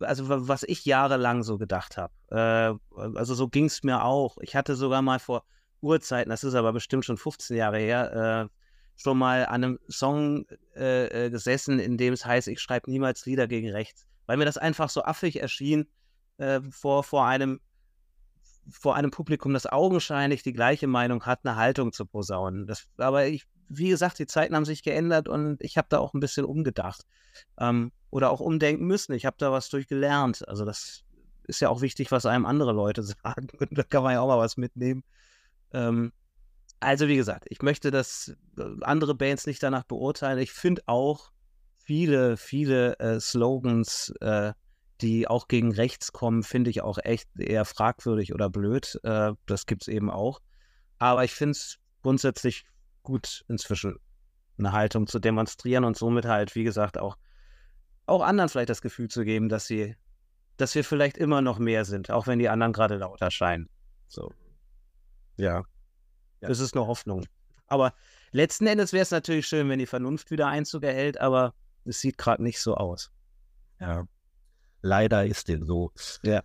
also 0.00 0.48
was 0.48 0.62
ich 0.62 0.84
jahrelang 0.84 1.42
so 1.42 1.58
gedacht 1.58 1.96
habe. 1.96 2.12
Äh, 2.30 2.98
also 3.16 3.34
so 3.34 3.48
ging 3.48 3.66
es 3.66 3.82
mir 3.82 4.04
auch. 4.04 4.38
Ich 4.40 4.56
hatte 4.56 4.74
sogar 4.74 5.02
mal 5.02 5.18
vor 5.18 5.44
Urzeiten, 5.80 6.30
das 6.30 6.44
ist 6.44 6.54
aber 6.54 6.72
bestimmt 6.72 7.04
schon 7.04 7.16
15 7.16 7.56
Jahre 7.56 7.78
her, 7.78 8.48
äh, 8.50 9.00
schon 9.00 9.18
mal 9.18 9.46
an 9.46 9.64
einem 9.64 9.78
Song 9.88 10.46
äh, 10.74 11.26
äh, 11.26 11.30
gesessen, 11.30 11.78
in 11.78 11.96
dem 11.96 12.12
es 12.12 12.26
heißt, 12.26 12.48
ich 12.48 12.60
schreibe 12.60 12.90
niemals 12.90 13.26
Lieder 13.26 13.46
gegen 13.46 13.70
rechts 13.70 14.08
weil 14.28 14.36
mir 14.36 14.44
das 14.44 14.58
einfach 14.58 14.90
so 14.90 15.02
affig 15.02 15.40
erschien, 15.40 15.88
äh, 16.36 16.60
vor, 16.70 17.02
vor, 17.02 17.26
einem, 17.26 17.60
vor 18.70 18.94
einem 18.94 19.10
Publikum, 19.10 19.54
das 19.54 19.66
augenscheinlich 19.66 20.42
die 20.42 20.52
gleiche 20.52 20.86
Meinung 20.86 21.24
hat, 21.24 21.40
eine 21.42 21.56
Haltung 21.56 21.92
zu 21.92 22.04
posaunen. 22.04 22.66
Das, 22.66 22.86
aber 22.98 23.26
ich, 23.26 23.46
wie 23.68 23.88
gesagt, 23.88 24.18
die 24.18 24.26
Zeiten 24.26 24.54
haben 24.54 24.64
sich 24.64 24.82
geändert 24.82 25.28
und 25.28 25.62
ich 25.62 25.76
habe 25.76 25.88
da 25.90 25.98
auch 25.98 26.14
ein 26.14 26.20
bisschen 26.20 26.44
umgedacht 26.44 27.06
ähm, 27.58 27.92
oder 28.10 28.30
auch 28.30 28.40
umdenken 28.40 28.86
müssen. 28.86 29.12
Ich 29.12 29.26
habe 29.26 29.36
da 29.38 29.52
was 29.52 29.68
durchgelernt. 29.68 30.46
Also 30.48 30.64
das 30.64 31.04
ist 31.44 31.60
ja 31.60 31.68
auch 31.68 31.80
wichtig, 31.80 32.10
was 32.10 32.26
einem 32.26 32.46
andere 32.46 32.72
Leute 32.72 33.02
sagen. 33.24 33.48
Und 33.58 33.76
da 33.76 33.82
kann 33.82 34.02
man 34.02 34.12
ja 34.12 34.20
auch 34.20 34.28
mal 34.28 34.38
was 34.38 34.56
mitnehmen. 34.56 35.04
Ähm, 35.72 36.12
also 36.80 37.08
wie 37.08 37.16
gesagt, 37.16 37.46
ich 37.48 37.62
möchte 37.62 37.90
das 37.90 38.36
äh, 38.56 38.64
andere 38.82 39.14
Bands 39.14 39.46
nicht 39.46 39.62
danach 39.62 39.84
beurteilen. 39.84 40.38
Ich 40.38 40.52
finde 40.52 40.82
auch, 40.86 41.32
viele, 41.88 42.36
viele 42.36 42.98
äh, 42.98 43.18
Slogans, 43.18 44.12
äh, 44.20 44.52
die 45.00 45.26
auch 45.26 45.48
gegen 45.48 45.72
rechts 45.72 46.12
kommen, 46.12 46.42
finde 46.42 46.68
ich 46.68 46.82
auch 46.82 46.98
echt 47.02 47.28
eher 47.38 47.64
fragwürdig 47.64 48.34
oder 48.34 48.50
blöd. 48.50 49.00
Äh, 49.04 49.32
das 49.46 49.64
gibt 49.64 49.82
es 49.82 49.88
eben 49.88 50.10
auch. 50.10 50.40
Aber 50.98 51.24
ich 51.24 51.32
finde 51.32 51.52
es 51.52 51.78
grundsätzlich 52.02 52.66
gut, 53.08 53.42
inzwischen 53.48 53.98
eine 54.58 54.72
Haltung 54.72 55.06
zu 55.06 55.18
demonstrieren 55.18 55.84
und 55.84 55.96
somit 55.96 56.26
halt, 56.26 56.54
wie 56.54 56.62
gesagt, 56.62 56.98
auch, 56.98 57.16
auch 58.04 58.20
anderen 58.20 58.50
vielleicht 58.50 58.68
das 58.68 58.82
Gefühl 58.82 59.08
zu 59.08 59.24
geben, 59.24 59.48
dass 59.48 59.66
sie, 59.66 59.96
dass 60.58 60.74
wir 60.74 60.84
vielleicht 60.84 61.16
immer 61.16 61.40
noch 61.40 61.58
mehr 61.58 61.86
sind, 61.86 62.10
auch 62.10 62.26
wenn 62.26 62.38
die 62.38 62.50
anderen 62.50 62.74
gerade 62.74 62.96
lauter 62.96 63.30
scheinen. 63.30 63.70
So. 64.08 64.30
Ja. 65.38 65.64
ja. 66.42 66.48
Das 66.48 66.60
ist 66.60 66.76
eine 66.76 66.86
Hoffnung. 66.86 67.24
Aber 67.66 67.94
letzten 68.30 68.66
Endes 68.66 68.92
wäre 68.92 69.04
es 69.04 69.10
natürlich 69.10 69.46
schön, 69.46 69.70
wenn 69.70 69.78
die 69.78 69.86
Vernunft 69.86 70.30
wieder 70.30 70.48
Einzug 70.48 70.82
erhält, 70.82 71.18
aber 71.18 71.54
es 71.86 72.00
sieht 72.00 72.18
gerade 72.18 72.42
nicht 72.42 72.60
so 72.60 72.74
aus. 72.74 73.10
Ja, 73.80 74.04
leider 74.82 75.24
ist 75.24 75.48
dem 75.48 75.64
so. 75.64 75.92
Ja. 76.22 76.42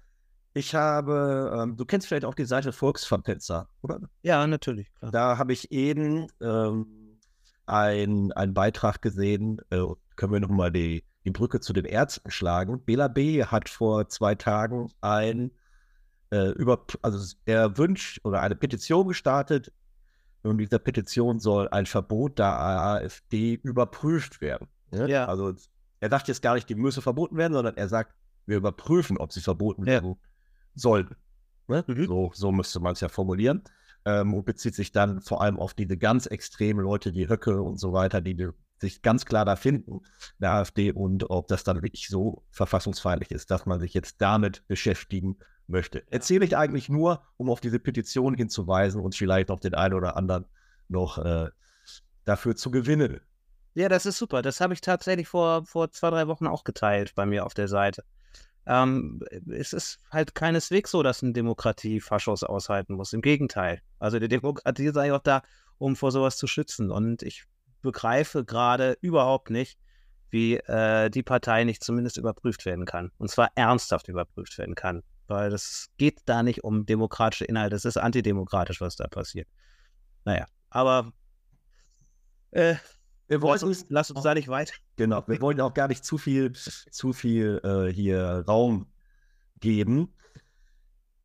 Ich 0.54 0.76
habe, 0.76 1.60
ähm, 1.62 1.78
du 1.78 1.86
kennst 1.86 2.08
vielleicht 2.08 2.26
auch 2.26 2.36
die 2.36 2.46
Seite 2.46 2.72
Volksverpetzer, 2.72 3.70
oder? 3.82 4.02
Ja, 4.22 4.46
natürlich. 4.46 4.94
Klar. 5.00 5.12
Da 5.12 5.38
habe 5.38 5.52
ich 5.52 5.72
eben 5.72 6.28
ähm, 6.42 7.18
einen 7.66 8.54
Beitrag 8.54 9.02
gesehen, 9.02 9.60
äh, 9.72 9.82
können 10.16 10.34
wir 10.34 10.40
nochmal 10.40 10.72
die, 10.72 11.04
die 11.26 11.32
Brücke 11.32 11.60
zu 11.60 11.74
den 11.74 11.86
Ärzten 11.86 12.30
schlagen. 12.30 12.84
Bela 12.84 13.08
B. 13.08 13.44
hat 13.44 13.68
vor 13.68 14.10
zwei 14.10 14.36
Tagen 14.36 14.92
ein 15.02 15.52
äh, 16.30 16.50
über, 16.52 16.86
also 17.02 17.36
er 17.46 17.78
wünscht 17.78 18.20
oder 18.24 18.42
eine 18.42 18.56
Petition 18.56 19.08
gestartet 19.08 19.72
und 20.44 20.60
dieser 20.60 20.80
Petition 20.80 21.40
soll 21.40 21.68
ein 21.70 21.88
Verbot 21.88 22.38
der 22.38 22.60
AfD 22.60 23.60
überprüft 23.64 24.40
werden. 24.40 24.68
Ne? 24.92 25.10
Ja. 25.10 25.26
Also 25.26 25.54
er 26.00 26.10
sagt 26.10 26.28
jetzt 26.28 26.44
gar 26.44 26.54
nicht, 26.54 26.70
die 26.70 26.76
müsse 26.76 27.02
verboten 27.02 27.38
werden, 27.38 27.54
sondern 27.54 27.76
er 27.76 27.88
sagt, 27.88 28.14
wir 28.46 28.58
überprüfen, 28.58 29.18
ob 29.18 29.32
sie 29.32 29.42
verboten 29.42 29.86
werden 29.86 30.18
ja. 30.76 30.82
sollten. 30.82 31.16
Ne? 31.68 31.84
Mhm. 31.88 32.06
So, 32.06 32.32
so 32.34 32.52
müsste 32.52 32.80
man 32.80 32.94
es 32.94 33.02
ja 33.02 33.10
formulieren. 33.10 33.64
Ähm, 34.06 34.34
und 34.34 34.46
bezieht 34.46 34.76
sich 34.76 34.92
dann 34.92 35.22
vor 35.22 35.42
allem 35.42 35.58
auf 35.58 35.74
diese 35.74 35.98
ganz 35.98 36.26
extremen 36.26 36.84
Leute, 36.84 37.14
die 37.14 37.30
Höcke 37.30 37.62
und 37.62 37.80
so 37.80 37.94
weiter, 37.94 38.20
die 38.20 38.50
sich 38.82 39.02
ganz 39.02 39.26
klar 39.26 39.46
da 39.46 39.56
finden, 39.56 40.02
der 40.40 40.52
AfD, 40.52 40.92
und 40.92 41.30
ob 41.30 41.48
das 41.48 41.64
dann 41.64 41.82
wirklich 41.82 42.10
so 42.10 42.44
verfassungsfeindlich 42.52 43.32
ist, 43.32 43.50
dass 43.50 43.66
man 43.66 43.80
sich 43.80 43.94
jetzt 43.94 44.22
damit 44.22 44.68
beschäftigen 44.68 45.38
möchte. 45.68 46.04
Erzähle 46.12 46.44
ich 46.44 46.58
eigentlich 46.58 46.90
nur, 46.90 47.24
um 47.38 47.50
auf 47.50 47.62
diese 47.62 47.80
Petition 47.80 48.36
hinzuweisen 48.36 49.02
und 49.02 49.16
vielleicht 49.16 49.50
auf 49.52 49.62
den 49.62 49.74
einen 49.74 49.94
oder 49.94 50.18
anderen 50.18 50.46
noch 50.90 51.18
äh, 51.18 51.50
dafür 52.26 52.56
zu 52.56 52.72
gewinnen. 52.72 53.22
Ja, 53.74 53.90
das 53.90 54.06
ist 54.06 54.18
super. 54.18 54.42
Das 54.42 54.62
habe 54.62 54.74
ich 54.74 54.82
tatsächlich 54.82 55.28
vor, 55.28 55.66
vor 55.66 55.90
zwei, 55.92 56.10
drei 56.10 56.28
Wochen 56.28 56.46
auch 56.46 56.64
geteilt 56.64 57.16
bei 57.16 57.26
mir 57.26 57.46
auf 57.46 57.54
der 57.54 57.68
Seite. 57.68 58.04
Ähm, 58.66 59.22
es 59.50 59.74
ist 59.74 60.00
halt 60.10 60.36
keineswegs 60.36 60.92
so, 60.92 61.04
dass 61.04 61.22
eine 61.22 61.34
Demokratie 61.34 62.00
Faschos 62.00 62.44
aushalten 62.44 62.94
muss. 62.94 63.14
Im 63.14 63.22
Gegenteil. 63.22 63.82
Also 64.00 64.20
die 64.20 64.28
Demokratie 64.28 64.90
sei 64.90 65.14
auch 65.14 65.20
da, 65.20 65.42
um 65.78 65.96
vor 65.96 66.12
sowas 66.12 66.38
zu 66.38 66.48
schützen. 66.48 66.92
Und 66.92 67.24
ich 67.24 67.46
begreife 67.82 68.46
gerade 68.46 68.98
überhaupt 69.02 69.50
nicht, 69.50 69.78
wie 70.30 70.56
äh, 70.56 71.10
die 71.10 71.24
Partei 71.24 71.64
nicht 71.64 71.84
zumindest 71.84 72.18
überprüft 72.18 72.66
werden 72.66 72.86
kann. 72.86 73.12
Und 73.18 73.30
zwar 73.30 73.52
ernsthaft 73.56 74.08
überprüft 74.08 74.58
werden 74.58 74.76
kann. 74.76 75.04
Weil 75.28 75.50
das 75.50 75.90
geht 75.98 76.22
da 76.26 76.44
nicht 76.44 76.64
um 76.64 76.86
demokratische 76.86 77.46
Inhalte. 77.46 77.76
Es 77.76 77.86
ist 77.86 77.98
antidemokratisch, 77.98 78.82
was 78.82 78.96
da 78.96 79.08
passiert. 79.08 79.48
Naja, 80.26 80.46
aber 80.70 81.12
äh, 82.52 82.76
wir 83.34 83.42
wollen 83.42 83.54
lass 83.54 83.64
uns, 83.64 83.86
lass 83.90 84.12
uns 84.12 84.22
da 84.24 84.34
nicht 84.34 84.48
weit. 84.48 84.74
Genau, 84.96 85.24
wir 85.28 85.42
wollen 85.42 85.60
auch 85.62 85.74
gar 85.74 85.88
nicht 85.88 86.06
zu 86.06 86.18
viel, 86.18 86.54
zu 86.54 87.14
viel 87.14 87.60
äh, 87.64 87.92
hier 87.92 88.44
Raum 88.48 88.88
geben. 89.60 90.14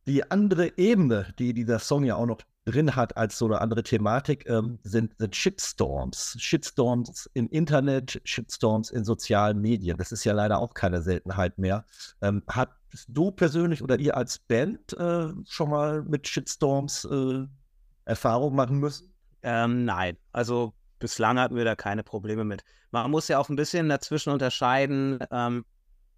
Die 0.07 0.31
andere 0.31 0.79
Ebene, 0.79 1.35
die 1.38 1.53
dieser 1.53 1.79
Song 1.79 2.05
ja 2.05 2.17
auch 2.17 2.27
noch 2.27 2.41
drin 2.65 2.97
hat 2.97 3.17
als 3.17 3.37
so 3.37 3.47
eine 3.47 3.61
andere 3.61 3.83
Thematik, 3.83 4.49
ähm, 4.49 4.79
sind, 4.83 5.15
sind 5.19 5.37
Shitstorms. 5.37 6.37
Shitstorms 6.38 7.29
im 7.35 7.49
Internet, 7.50 8.21
Shitstorms 8.25 8.91
in 8.91 9.05
sozialen 9.05 9.61
Medien. 9.61 9.99
Das 9.99 10.12
ist 10.12 10.25
ja 10.25 10.33
leider 10.33 10.59
auch 10.61 10.73
keine 10.75 11.03
Seltenheit 11.03 11.59
mehr. 11.59 11.85
Ähm, 12.23 12.43
hast 12.49 12.71
du 13.09 13.31
persönlich 13.31 13.83
oder 13.83 13.99
ihr 13.99 14.17
als 14.17 14.38
Band 14.38 14.95
äh, 14.95 15.29
schon 15.47 15.71
mal 15.71 16.03
mit 16.03 16.27
Shitstorms 16.27 17.05
äh, 17.05 17.47
Erfahrung 18.07 18.55
machen 18.55 18.79
müssen? 18.79 19.12
Ähm, 19.43 19.85
nein, 19.85 20.17
also 20.33 20.73
bislang 20.99 21.38
hatten 21.38 21.57
wir 21.57 21.64
da 21.64 21.75
keine 21.76 22.02
Probleme 22.02 22.45
mit. 22.45 22.62
Man 22.90 23.11
muss 23.11 23.28
ja 23.28 23.38
auch 23.38 23.49
ein 23.49 23.57
bisschen 23.57 23.88
dazwischen 23.88 24.33
unterscheiden, 24.33 25.19
ähm, 25.31 25.64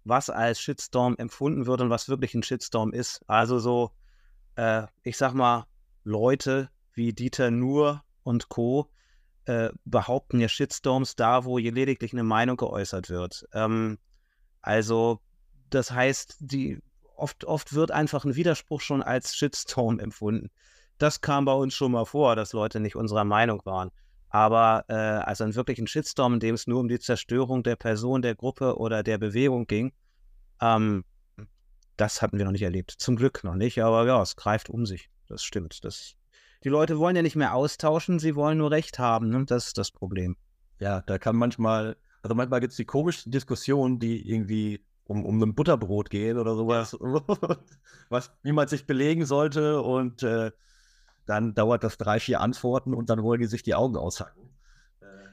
was 0.03 0.29
als 0.29 0.59
Shitstorm 0.59 1.15
empfunden 1.17 1.65
wird 1.65 1.81
und 1.81 1.89
was 1.89 2.09
wirklich 2.09 2.33
ein 2.33 2.43
Shitstorm 2.43 2.91
ist. 2.93 3.21
Also 3.27 3.59
so, 3.59 3.91
äh, 4.55 4.87
ich 5.03 5.17
sag 5.17 5.33
mal, 5.33 5.65
Leute 6.03 6.69
wie 6.93 7.13
Dieter 7.13 7.51
Nuhr 7.51 8.03
und 8.23 8.49
Co. 8.49 8.89
Äh, 9.45 9.69
behaupten 9.85 10.39
ja 10.39 10.47
Shitstorms 10.47 11.15
da, 11.15 11.45
wo 11.45 11.57
lediglich 11.57 12.13
eine 12.13 12.23
Meinung 12.23 12.57
geäußert 12.57 13.09
wird. 13.09 13.47
Ähm, 13.53 13.97
also, 14.61 15.19
das 15.71 15.91
heißt, 15.91 16.37
die, 16.39 16.79
oft, 17.15 17.45
oft 17.45 17.73
wird 17.73 17.89
einfach 17.91 18.23
ein 18.23 18.35
Widerspruch 18.35 18.81
schon 18.81 19.01
als 19.01 19.35
Shitstorm 19.35 19.99
empfunden. 19.99 20.51
Das 20.99 21.21
kam 21.21 21.45
bei 21.45 21.53
uns 21.53 21.73
schon 21.73 21.93
mal 21.93 22.05
vor, 22.05 22.35
dass 22.35 22.53
Leute 22.53 22.79
nicht 22.79 22.95
unserer 22.95 23.23
Meinung 23.23 23.61
waren. 23.65 23.89
Aber 24.31 24.85
äh, 24.87 24.93
also 24.93 25.43
einen 25.43 25.55
wirklichen 25.55 25.87
Shitstorm, 25.87 26.35
in 26.35 26.39
dem 26.39 26.55
es 26.55 26.65
nur 26.65 26.79
um 26.79 26.87
die 26.87 26.99
Zerstörung 26.99 27.63
der 27.63 27.75
Person, 27.75 28.21
der 28.21 28.33
Gruppe 28.33 28.77
oder 28.77 29.03
der 29.03 29.17
Bewegung 29.17 29.67
ging, 29.67 29.91
ähm, 30.61 31.03
das 31.97 32.21
hatten 32.21 32.37
wir 32.37 32.45
noch 32.45 32.53
nicht 32.53 32.61
erlebt. 32.61 32.91
Zum 32.91 33.17
Glück 33.17 33.43
noch 33.43 33.55
nicht, 33.55 33.83
aber 33.83 34.07
ja, 34.07 34.21
es 34.21 34.37
greift 34.37 34.69
um 34.69 34.85
sich. 34.85 35.09
Das 35.27 35.43
stimmt. 35.43 35.83
Das, 35.83 36.15
die 36.63 36.69
Leute 36.69 36.97
wollen 36.97 37.15
ja 37.15 37.21
nicht 37.21 37.35
mehr 37.35 37.53
austauschen, 37.53 38.19
sie 38.19 38.35
wollen 38.35 38.57
nur 38.57 38.71
Recht 38.71 38.99
haben. 38.99 39.29
Ne? 39.29 39.45
Das 39.45 39.67
ist 39.67 39.77
das 39.77 39.91
Problem. 39.91 40.37
ja, 40.79 41.01
da 41.01 41.17
kann 41.19 41.35
manchmal, 41.35 41.97
also 42.23 42.33
manchmal 42.33 42.61
gibt 42.61 42.71
es 42.71 42.77
die 42.77 42.85
komischen 42.85 43.31
Diskussionen, 43.31 43.99
die 43.99 44.27
irgendwie 44.27 44.83
um, 45.03 45.25
um 45.25 45.43
ein 45.43 45.53
Butterbrot 45.53 46.09
gehen 46.09 46.37
oder 46.37 46.55
sowas, 46.55 46.93
was, 48.09 48.31
wie 48.43 48.53
man 48.53 48.69
sich 48.69 48.87
belegen 48.87 49.25
sollte 49.25 49.81
und 49.81 50.23
äh, 50.23 50.51
dann 51.25 51.53
dauert 51.53 51.83
das 51.83 51.97
drei, 51.97 52.19
vier 52.19 52.41
Antworten 52.41 52.93
und 52.93 53.09
dann 53.09 53.23
wollen 53.23 53.41
die 53.41 53.47
sich 53.47 53.63
die 53.63 53.75
Augen 53.75 53.95
aushacken. 53.95 54.49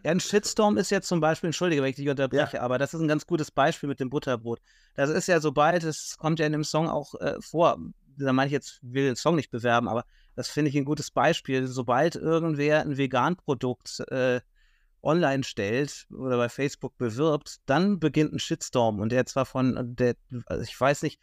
Ja, 0.04 0.12
ein 0.12 0.20
Shitstorm 0.20 0.76
ist 0.76 0.90
jetzt 0.90 1.08
zum 1.08 1.20
Beispiel, 1.20 1.48
entschuldige, 1.48 1.82
wenn 1.82 1.90
ich 1.90 1.96
dich 1.96 2.08
unterbreche, 2.08 2.56
ja. 2.58 2.62
aber 2.62 2.78
das 2.78 2.94
ist 2.94 3.00
ein 3.00 3.08
ganz 3.08 3.26
gutes 3.26 3.50
Beispiel 3.50 3.88
mit 3.88 4.00
dem 4.00 4.10
Butterbrot. 4.10 4.60
Das 4.94 5.10
ist 5.10 5.26
ja, 5.26 5.40
sobald, 5.40 5.82
es 5.82 6.16
kommt 6.18 6.38
ja 6.38 6.46
in 6.46 6.52
dem 6.52 6.64
Song 6.64 6.88
auch 6.88 7.14
äh, 7.16 7.34
vor, 7.40 7.78
da 8.16 8.32
meine 8.32 8.46
ich 8.46 8.52
jetzt, 8.52 8.78
will 8.82 9.06
den 9.06 9.16
Song 9.16 9.36
nicht 9.36 9.50
bewerben, 9.50 9.88
aber 9.88 10.04
das 10.36 10.48
finde 10.48 10.70
ich 10.70 10.76
ein 10.76 10.84
gutes 10.84 11.10
Beispiel. 11.10 11.66
Sobald 11.66 12.14
irgendwer 12.16 12.80
ein 12.82 12.96
Vegan-Produkt 12.96 14.00
äh, 14.08 14.40
online 15.02 15.44
stellt 15.44 16.06
oder 16.10 16.36
bei 16.36 16.48
Facebook 16.48 16.96
bewirbt, 16.96 17.58
dann 17.66 17.98
beginnt 17.98 18.32
ein 18.32 18.38
Shitstorm 18.38 19.00
und 19.00 19.10
der 19.10 19.26
zwar 19.26 19.46
von, 19.46 19.96
der, 19.96 20.14
also 20.46 20.62
ich 20.62 20.78
weiß 20.80 21.02
nicht, 21.02 21.20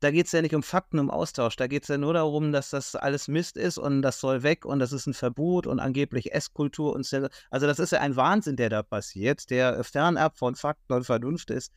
da 0.00 0.10
geht 0.10 0.26
es 0.26 0.32
ja 0.32 0.42
nicht 0.42 0.54
um 0.54 0.62
Fakten, 0.62 0.98
um 0.98 1.10
Austausch. 1.10 1.56
Da 1.56 1.66
geht 1.66 1.82
es 1.82 1.88
ja 1.88 1.98
nur 1.98 2.14
darum, 2.14 2.52
dass 2.52 2.70
das 2.70 2.94
alles 2.94 3.26
Mist 3.26 3.56
ist 3.56 3.78
und 3.78 4.02
das 4.02 4.20
soll 4.20 4.42
weg 4.42 4.64
und 4.64 4.78
das 4.78 4.92
ist 4.92 5.06
ein 5.06 5.14
Verbot 5.14 5.66
und 5.66 5.80
angeblich 5.80 6.32
Esskultur 6.32 6.94
und 6.94 7.04
so. 7.04 7.28
Also 7.50 7.66
das 7.66 7.78
ist 7.78 7.92
ja 7.92 8.00
ein 8.00 8.14
Wahnsinn, 8.14 8.56
der 8.56 8.68
da 8.68 8.82
passiert, 8.82 9.50
der 9.50 9.82
fernab 9.82 10.38
von 10.38 10.54
Fakten 10.54 10.92
und 10.92 11.04
Vernunft 11.04 11.50
ist. 11.50 11.72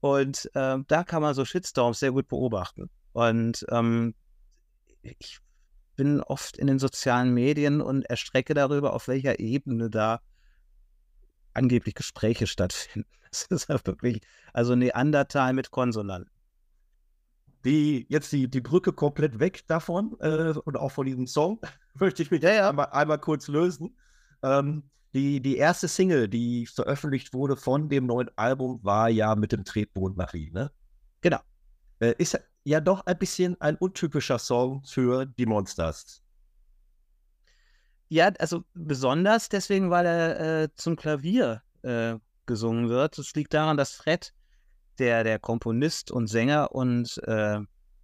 Und 0.00 0.50
äh, 0.54 0.78
da 0.86 1.04
kann 1.04 1.20
man 1.20 1.34
so 1.34 1.44
Shitstorms 1.44 2.00
sehr 2.00 2.12
gut 2.12 2.28
beobachten. 2.28 2.88
Und 3.12 3.66
ähm, 3.70 4.14
ich 5.02 5.40
bin 5.96 6.22
oft 6.22 6.56
in 6.56 6.66
den 6.66 6.78
sozialen 6.78 7.34
Medien 7.34 7.82
und 7.82 8.04
erstrecke 8.06 8.54
darüber, 8.54 8.94
auf 8.94 9.08
welcher 9.08 9.38
Ebene 9.38 9.90
da 9.90 10.20
angeblich 11.52 11.94
Gespräche 11.94 12.46
stattfinden. 12.46 13.08
Das 13.30 13.44
ist 13.44 13.68
ja 13.68 13.78
wirklich, 13.86 14.22
also 14.52 14.74
Neandertal 14.74 15.52
mit 15.52 15.70
Konsonanten 15.70 16.32
die 17.64 18.06
jetzt 18.08 18.32
die, 18.32 18.48
die 18.48 18.60
Brücke 18.60 18.92
komplett 18.92 19.38
weg 19.38 19.66
davon 19.66 20.16
äh, 20.20 20.54
und 20.64 20.76
auch 20.76 20.92
von 20.92 21.06
diesem 21.06 21.26
Song 21.26 21.60
möchte 21.94 22.22
ich 22.22 22.30
mich 22.30 22.42
ja, 22.42 22.52
ja. 22.52 22.68
Einmal, 22.70 22.88
einmal, 22.92 23.18
kurz 23.18 23.48
lösen. 23.48 23.96
Ähm, 24.42 24.84
die, 25.12 25.40
die 25.40 25.56
erste 25.56 25.88
Single, 25.88 26.28
die 26.28 26.66
veröffentlicht 26.66 27.34
wurde 27.34 27.56
von 27.56 27.88
dem 27.88 28.06
neuen 28.06 28.30
Album, 28.36 28.78
war 28.82 29.08
ja 29.08 29.34
mit 29.34 29.52
dem 29.52 29.64
Tretboot 29.64 30.16
Marie, 30.16 30.50
ne? 30.52 30.70
Genau. 31.20 31.40
Äh, 31.98 32.14
ist 32.18 32.38
ja 32.64 32.80
doch 32.80 33.04
ein 33.06 33.18
bisschen 33.18 33.60
ein 33.60 33.76
untypischer 33.76 34.38
Song 34.38 34.84
für 34.84 35.26
die 35.26 35.46
Monsters. 35.46 36.22
Ja, 38.08 38.28
also 38.38 38.64
besonders 38.74 39.48
deswegen, 39.48 39.90
weil 39.90 40.06
er 40.06 40.62
äh, 40.62 40.68
zum 40.74 40.96
Klavier 40.96 41.62
äh, 41.82 42.16
gesungen 42.46 42.88
wird. 42.88 43.18
Es 43.18 43.34
liegt 43.34 43.54
daran, 43.54 43.76
dass 43.76 43.92
Fred 43.92 44.32
der, 45.00 45.24
der 45.24 45.38
Komponist 45.38 46.10
und 46.10 46.28
Sänger 46.28 46.72
und 46.72 47.20
äh, 47.26 47.58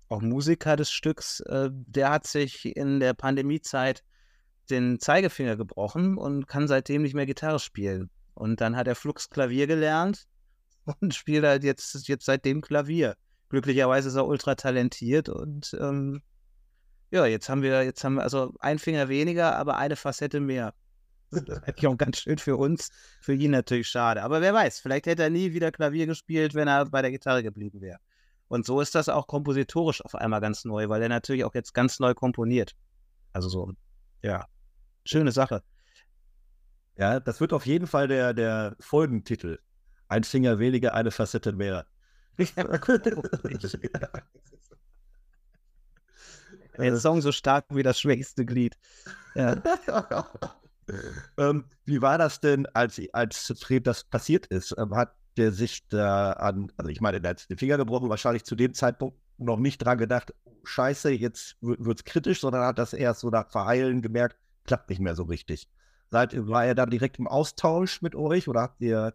auch 0.09 0.23
Musiker 0.23 0.77
des 0.77 0.91
Stücks, 0.91 1.41
äh, 1.41 1.71
der 1.73 2.11
hat 2.11 2.27
sich 2.27 2.77
in 2.77 3.01
der 3.01 3.15
Pandemiezeit 3.15 4.03
den 4.71 4.99
Zeigefinger 4.99 5.57
gebrochen 5.57 6.17
und 6.17 6.49
kann 6.49 6.69
seitdem 6.69 7.03
nicht 7.03 7.15
mehr 7.15 7.27
Gitarre 7.27 7.59
spielen. 7.59 8.11
Und 8.35 8.61
dann 8.61 8.77
hat 8.77 8.89
er 8.89 8.95
Flux 8.95 9.31
Klavier 9.31 9.67
gelernt 9.67 10.27
und 11.01 11.15
spielt 11.15 11.45
halt 11.45 11.65
jetzt, 11.65 12.09
jetzt 12.09 12.25
seitdem 12.25 12.61
Klavier. 12.61 13.17
Glücklicherweise 13.49 14.09
ist 14.09 14.17
er 14.17 14.27
ultra 14.27 14.57
talentiert 14.57 15.29
und 15.29 15.77
ähm, 15.81 16.23
ja, 17.11 17.25
jetzt 17.27 17.49
haben 17.49 17.63
wir, 17.63 17.85
jetzt 17.85 18.03
haben 18.03 18.15
wir 18.15 18.25
also 18.25 18.55
ein 18.59 18.81
Finger 18.81 19.09
weniger, 19.09 19.57
aber 19.57 19.77
eine 19.77 19.95
Facette 19.95 20.41
mehr. 20.41 20.75
Das 21.31 21.63
Eigentlich 21.63 21.87
auch 21.87 21.97
ganz 21.97 22.19
schön 22.19 22.39
für 22.39 22.57
uns, 22.57 22.91
für 23.21 23.35
ihn 23.35 23.51
natürlich 23.51 23.89
schade. 23.89 24.23
Aber 24.23 24.41
wer 24.41 24.55
weiß, 24.55 24.81
vielleicht 24.81 25.07
hätte 25.07 25.25
er 25.25 25.31
nie 25.31 25.53
wieder 25.53 25.73
Klavier 25.73 26.07
gespielt, 26.07 26.55
wenn 26.55 26.69
er 26.69 26.87
bei 26.87 27.03
der 27.03 27.11
Gitarre 27.11 27.43
geblieben 27.43 27.81
wäre. 27.81 27.99
Und 28.49 28.65
so 28.65 28.81
ist 28.81 28.95
das 28.95 29.09
auch 29.09 29.27
kompositorisch 29.27 30.05
auf 30.05 30.15
einmal 30.15 30.41
ganz 30.41 30.65
neu, 30.65 30.89
weil 30.89 31.03
er 31.03 31.09
natürlich 31.09 31.45
auch 31.45 31.55
jetzt 31.55 31.75
ganz 31.75 31.99
neu 31.99 32.15
komponiert. 32.15 32.77
Also 33.33 33.49
so, 33.49 33.73
ja, 34.23 34.47
schöne 35.05 35.33
Sache. 35.33 35.63
Ja, 36.97 37.21
das 37.21 37.41
wird 37.41 37.53
auf 37.53 37.67
jeden 37.67 37.87
Fall 37.87 38.09
der, 38.09 38.33
der 38.33 38.77
Folgentitel. 38.81 39.59
Ein 40.09 40.25
Finger 40.25 40.59
weniger, 40.59 40.95
eine 40.95 41.11
Facette 41.11 41.53
mehr. 41.53 41.87
Der 46.79 46.99
Song 46.99 47.23
so 47.23 47.33
stark 47.33 47.65
wie 47.71 47.83
das 47.83 47.99
schwächste 47.99 48.45
Glied. 48.45 48.77
Ja. 49.35 49.57
ähm, 51.39 51.65
wie 51.85 52.01
war 52.03 52.19
das 52.19 52.41
denn, 52.41 52.67
als, 52.67 53.01
als 53.13 53.53
Fred 53.61 53.87
das 53.87 54.05
passiert 54.05 54.47
ist? 54.47 54.75
Ähm, 54.79 54.95
hat 54.95 55.15
der 55.37 55.53
sich 55.53 55.87
da 55.89 56.33
an, 56.33 56.73
also 56.77 56.91
ich 56.91 57.01
meine, 57.01 57.21
der 57.21 57.31
hat 57.31 57.51
den 57.51 57.59
Finger 57.59 57.77
gebrochen, 57.77 58.09
wahrscheinlich 58.09 58.45
zu 58.45 58.57
dem 58.57 58.73
Zeitpunkt 58.73 59.19
noch 59.39 59.59
nicht 59.59 59.79
dran 59.79 59.99
gedacht, 59.99 60.33
scheiße, 60.65 61.11
jetzt 61.11 61.57
wird 61.61 61.99
es 61.99 62.05
kritisch, 62.05 62.41
sondern 62.41 62.65
hat 62.65 62.79
das 62.79 62.93
erst 62.93 63.21
so 63.21 63.31
nach 63.31 63.51
Verheilen 63.51 64.03
gemerkt, 64.03 64.37
klappt 64.65 64.89
nicht 64.89 65.01
mehr 65.01 65.15
so 65.15 65.25
richtig. 65.25 65.69
Seid, 66.11 66.35
war 66.49 66.65
er 66.65 66.75
dann 66.75 66.91
direkt 66.91 67.19
im 67.19 67.27
Austausch 67.27 68.01
mit 68.01 68.15
euch 68.15 68.49
oder 68.49 68.63
habt 68.63 68.81
ihr, 68.81 69.15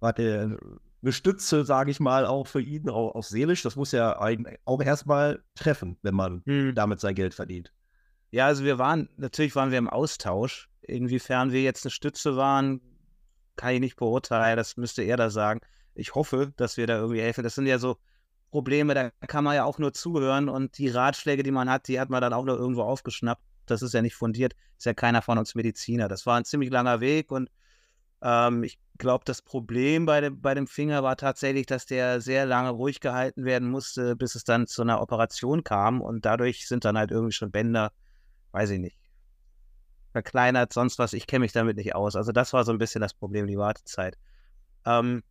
wart 0.00 0.18
ihr 0.18 0.58
eine 1.02 1.12
Stütze, 1.12 1.64
sage 1.64 1.90
ich 1.90 2.00
mal, 2.00 2.24
auch 2.24 2.46
für 2.46 2.60
ihn, 2.60 2.88
auch, 2.88 3.14
auch 3.14 3.24
seelisch? 3.24 3.62
Das 3.62 3.76
muss 3.76 3.92
ja 3.92 4.18
auch 4.64 4.80
erstmal 4.80 5.42
treffen, 5.54 5.98
wenn 6.02 6.14
man 6.14 6.42
hm. 6.46 6.74
damit 6.74 7.00
sein 7.00 7.14
Geld 7.14 7.34
verdient. 7.34 7.72
Ja, 8.30 8.46
also 8.46 8.64
wir 8.64 8.78
waren, 8.78 9.08
natürlich 9.16 9.56
waren 9.56 9.70
wir 9.70 9.78
im 9.78 9.88
Austausch. 9.88 10.68
Inwiefern 10.82 11.52
wir 11.52 11.62
jetzt 11.62 11.84
eine 11.84 11.90
Stütze 11.90 12.36
waren, 12.36 12.80
kann 13.56 13.74
ich 13.74 13.80
nicht 13.80 13.96
beurteilen. 13.96 14.56
Das 14.56 14.76
müsste 14.76 15.02
er 15.02 15.16
da 15.16 15.30
sagen. 15.30 15.60
Ich 15.94 16.14
hoffe, 16.14 16.52
dass 16.56 16.76
wir 16.76 16.86
da 16.86 16.96
irgendwie 16.96 17.20
helfen. 17.20 17.42
Das 17.42 17.54
sind 17.54 17.66
ja 17.66 17.78
so 17.78 17.98
Probleme, 18.50 18.94
da 18.94 19.10
kann 19.26 19.44
man 19.44 19.54
ja 19.54 19.64
auch 19.64 19.78
nur 19.78 19.92
zuhören 19.92 20.48
und 20.48 20.78
die 20.78 20.88
Ratschläge, 20.88 21.42
die 21.42 21.50
man 21.50 21.68
hat, 21.68 21.88
die 21.88 22.00
hat 22.00 22.08
man 22.08 22.22
dann 22.22 22.32
auch 22.32 22.44
nur 22.44 22.56
irgendwo 22.56 22.82
aufgeschnappt. 22.82 23.42
Das 23.66 23.82
ist 23.82 23.92
ja 23.92 24.00
nicht 24.00 24.14
fundiert. 24.14 24.54
Ist 24.78 24.86
ja 24.86 24.94
keiner 24.94 25.20
von 25.20 25.36
uns 25.36 25.54
Mediziner. 25.54 26.08
Das 26.08 26.24
war 26.24 26.36
ein 26.38 26.44
ziemlich 26.44 26.70
langer 26.70 27.00
Weg 27.00 27.30
und 27.30 27.50
ähm, 28.22 28.62
ich 28.62 28.78
glaube, 28.96 29.24
das 29.26 29.42
Problem 29.42 30.06
bei 30.06 30.22
dem, 30.22 30.40
bei 30.40 30.54
dem 30.54 30.66
Finger 30.66 31.02
war 31.02 31.16
tatsächlich, 31.16 31.66
dass 31.66 31.84
der 31.84 32.20
sehr 32.20 32.46
lange 32.46 32.70
ruhig 32.70 33.00
gehalten 33.00 33.44
werden 33.44 33.70
musste, 33.70 34.16
bis 34.16 34.34
es 34.34 34.44
dann 34.44 34.66
zu 34.66 34.82
einer 34.82 35.02
Operation 35.02 35.62
kam 35.62 36.00
und 36.00 36.24
dadurch 36.24 36.66
sind 36.66 36.84
dann 36.84 36.96
halt 36.96 37.10
irgendwie 37.10 37.32
schon 37.32 37.50
Bänder 37.50 37.92
weiß 38.52 38.70
ich 38.70 38.78
nicht, 38.78 38.98
verkleinert, 40.12 40.72
sonst 40.72 40.98
was. 40.98 41.12
Ich 41.12 41.26
kenne 41.26 41.40
mich 41.40 41.52
damit 41.52 41.76
nicht 41.76 41.94
aus. 41.94 42.16
Also 42.16 42.32
das 42.32 42.52
war 42.52 42.64
so 42.64 42.72
ein 42.72 42.78
bisschen 42.78 43.00
das 43.00 43.14
Problem, 43.14 43.46
die 43.46 43.58
Wartezeit. 43.58 44.18
Ähm, 44.84 45.22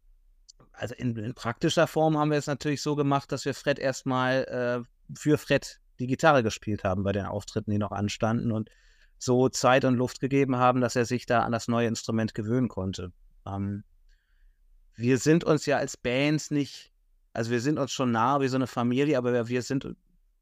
also 0.72 0.96
in, 0.96 1.16
in, 1.16 1.34
praktischer 1.34 1.88
Form 1.88 2.18
haben 2.18 2.32
wir 2.32 2.38
es 2.38 2.48
natürlich 2.48 2.82
so 2.82 2.96
gemacht, 2.96 3.32
dass 3.32 3.46
wir 3.46 3.54
Fred 3.54 3.80
erstmal 3.80 4.44
äh, 4.46 5.18
für 5.18 5.38
Fred 5.38 5.80
die 6.00 6.08
Gitarre 6.08 6.44
gespielt 6.44 6.84
haben 6.84 7.04
bei 7.04 7.12
den 7.12 7.26
Auftritten, 7.26 7.72
die 7.72 7.80
noch 7.80 7.92
anstanden 7.92 8.52
und 8.52 8.70
so 9.18 9.50
Zeit 9.50 9.84
und 9.84 9.96
Luft 9.96 10.20
gegeben 10.20 10.58
haben, 10.58 10.80
dass 10.80 10.96
er 10.96 11.06
sich 11.06 11.26
da 11.26 11.42
an 11.42 11.52
das 11.52 11.68
neue 11.68 11.88
Instrument 11.88 12.36
gewöhnen 12.36 12.68
konnte. 12.68 13.12
Ähm, 13.48 13.84
wir 14.96 15.18
sind 15.18 15.44
uns 15.44 15.66
ja 15.66 15.78
als 15.78 15.98
Bands 15.98 16.52
nicht, 16.52 16.94
also 17.34 17.52
wir 17.52 17.62
sind 17.62 17.80
uns 17.80 17.92
schon 17.92 18.12
nah 18.12 18.40
wie 18.42 18.48
so 18.48 18.58
eine 18.58 18.68
Familie, 18.68 19.18
aber 19.18 19.34
wir, 19.34 19.48
wir 19.48 19.62
sind, 19.64 19.88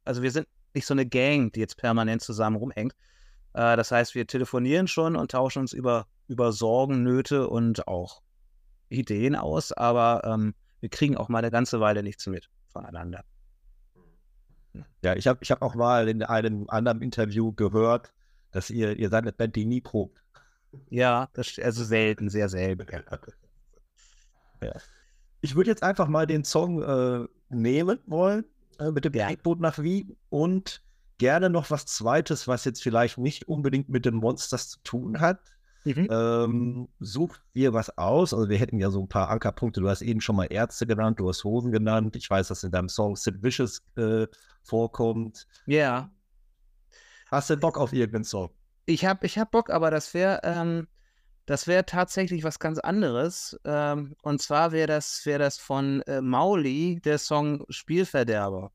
also 0.04 0.22
wir 0.22 0.32
sind 0.32 0.48
nicht 0.76 0.86
so 0.86 0.94
eine 0.94 1.06
Gang, 1.06 1.52
die 1.54 1.60
jetzt 1.60 1.78
permanent 1.78 2.22
zusammen 2.22 2.58
rumhängt. 2.58 2.94
Äh, 3.54 3.76
das 3.78 3.92
heißt, 3.92 4.16
wir 4.16 4.28
telefonieren 4.28 4.88
schon 4.88 5.16
und 5.16 5.32
tauschen 5.32 5.60
uns 5.60 5.74
über, 5.74 6.08
über 6.28 6.52
Sorgen, 6.52 7.04
Nöte 7.04 7.50
und 7.50 7.88
auch 7.88 8.22
Ideen 8.90 9.36
aus, 9.36 9.72
aber 9.72 10.22
ähm, 10.26 10.54
wir 10.80 10.90
kriegen 10.90 11.18
auch 11.18 11.30
mal 11.30 11.40
eine 11.40 11.52
ganze 11.52 11.80
Weile 11.80 12.04
nichts 12.04 12.28
mit 12.28 12.50
voneinander. 12.68 13.24
Ja, 15.02 15.16
ich 15.16 15.26
habe 15.28 15.40
ich 15.42 15.52
hab 15.52 15.62
auch 15.62 15.74
mal 15.74 16.10
in 16.10 16.22
einem 16.22 16.66
anderen 16.68 17.02
Interview 17.02 17.54
gehört, 17.54 18.14
dass 18.52 18.70
ihr, 18.70 18.98
ihr 18.98 19.10
seid 19.10 19.24
eine 19.24 19.32
Band, 19.32 19.56
die 19.56 19.66
nie 19.66 19.82
probt. 19.82 20.22
Ja, 20.90 21.30
das, 21.34 21.58
also 21.60 21.84
selten, 21.84 22.30
sehr 22.30 22.50
selten. 22.50 22.86
Ja. 24.62 24.72
Ich 25.42 25.56
würde 25.56 25.70
jetzt 25.70 25.84
einfach 25.84 26.08
mal 26.08 26.26
den 26.26 26.46
Song 26.46 26.82
äh, 26.82 27.28
nehmen 27.50 28.00
wollen 28.08 28.46
äh, 28.80 28.92
mit 28.92 29.06
dem. 29.06 29.12
Bergboot 29.12 29.60
nach 29.60 29.80
Wien 29.80 30.16
und 30.30 30.82
gerne 31.18 31.50
noch 31.50 31.72
was 31.72 31.86
Zweites, 31.86 32.48
was 32.48 32.66
jetzt 32.66 32.84
vielleicht 32.84 33.18
nicht 33.18 33.48
unbedingt 33.48 33.90
mit 33.90 34.06
den 34.06 34.16
Monsters 34.16 34.70
zu 34.70 34.80
tun 34.84 35.20
hat. 35.20 35.40
Mhm. 35.86 36.08
Ähm, 36.10 36.88
sucht 37.00 37.42
ihr 37.54 37.74
was 37.74 37.96
aus? 37.98 38.34
Also 38.34 38.50
wir 38.50 38.58
hätten 38.58 38.80
ja 38.80 38.90
so 38.90 39.02
ein 39.02 39.08
paar 39.08 39.30
Ankerpunkte. 39.30 39.82
Du 39.82 39.90
hast 39.90 40.02
eben 40.02 40.20
schon 40.20 40.36
mal 40.36 40.46
Ärzte 40.46 40.88
genannt, 40.88 41.20
du 41.20 41.30
hast 41.30 41.44
Hosen 41.44 41.72
genannt. 41.72 42.16
Ich 42.16 42.30
weiß, 42.30 42.48
dass 42.48 42.64
in 42.64 42.72
deinem 42.72 42.90
Song 42.90 43.16
Sid 43.16 43.44
Vicious 43.44 43.84
äh, 43.96 44.26
vorkommt. 44.64 45.48
Ja. 45.68 46.10
Hast 47.30 47.52
du 47.52 47.58
Bock 47.58 47.78
auf 47.78 47.94
irgendeinen 47.94 48.24
Song? 48.24 48.50
Ich 48.88 49.06
habe 49.06 49.26
ich 49.26 49.38
hab 49.38 49.52
Bock, 49.52 49.70
aber 49.70 49.92
das 49.92 50.14
wäre 50.14 50.42
ähm, 50.44 50.88
das 51.46 51.68
wäre 51.68 51.86
tatsächlich 51.86 52.44
was 52.44 52.60
ganz 52.60 52.80
anderes. 52.80 53.60
Ähm, 53.66 54.16
und 54.24 54.42
zwar 54.42 54.72
wäre 54.72 54.88
das, 54.88 55.26
wär 55.26 55.40
das 55.40 55.58
von 55.58 56.02
äh, 56.04 56.22
Mauli, 56.22 57.00
der 57.04 57.18
Song 57.18 57.66
Spielverderber. 57.70 58.72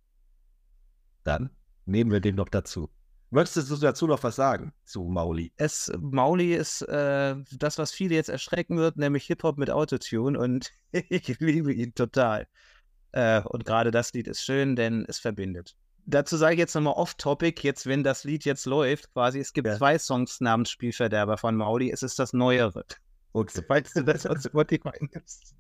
Dann 1.25 1.51
nehmen 1.85 2.11
wir 2.11 2.21
den 2.21 2.37
noch 2.37 2.49
dazu. 2.49 2.91
Möchtest 3.33 3.71
du 3.71 3.77
dazu 3.77 4.09
noch 4.09 4.23
was 4.25 4.37
sagen 4.37 4.73
zu 4.85 5.05
Mauli? 5.05 5.53
Es, 5.57 5.93
Mauli 6.01 6.55
ist 6.55 6.83
äh, 6.83 7.37
das, 7.53 7.79
was 7.79 7.93
viele 7.93 8.17
jetzt 8.17 8.29
erschrecken 8.29 8.77
wird, 8.77 8.97
nämlich 8.97 9.27
Hip-Hop 9.27 9.57
mit 9.57 9.71
Autotune 9.71 10.39
und 10.39 10.73
ich 10.93 11.39
liebe 11.39 11.73
ihn 11.73 11.95
total. 11.95 12.49
Äh, 13.13 13.43
und 13.43 13.65
gerade 13.65 13.91
das 13.91 14.13
Lied 14.13 14.27
ist 14.27 14.43
schön, 14.43 14.75
denn 14.75 15.05
es 15.09 15.19
verbindet. 15.19 15.77
Dazu 16.11 16.37
sage 16.37 16.55
ich 16.55 16.59
jetzt 16.59 16.75
nochmal 16.75 16.95
off-topic, 16.95 17.63
jetzt, 17.63 17.87
wenn 17.87 18.03
das 18.03 18.25
Lied 18.25 18.45
jetzt 18.45 18.67
läuft, 18.67 19.13
quasi, 19.13 19.39
es 19.39 19.53
gibt 19.53 19.69
ja. 19.69 19.77
zwei 19.77 19.99
Songs 19.99 20.41
namens 20.41 20.71
Spielverderber 20.71 21.37
von 21.37 21.57
Mauli, 21.57 21.91
es 21.91 22.03
ist 22.03 22.19
das 22.19 22.33
Neuere. 22.33 22.85
Okay. 23.33 23.63
Falls 23.69 23.93
du 23.93 24.03
das 24.03 24.27
aus 24.27 24.45
Spotify 24.45 24.91
nimmst. 25.01 25.55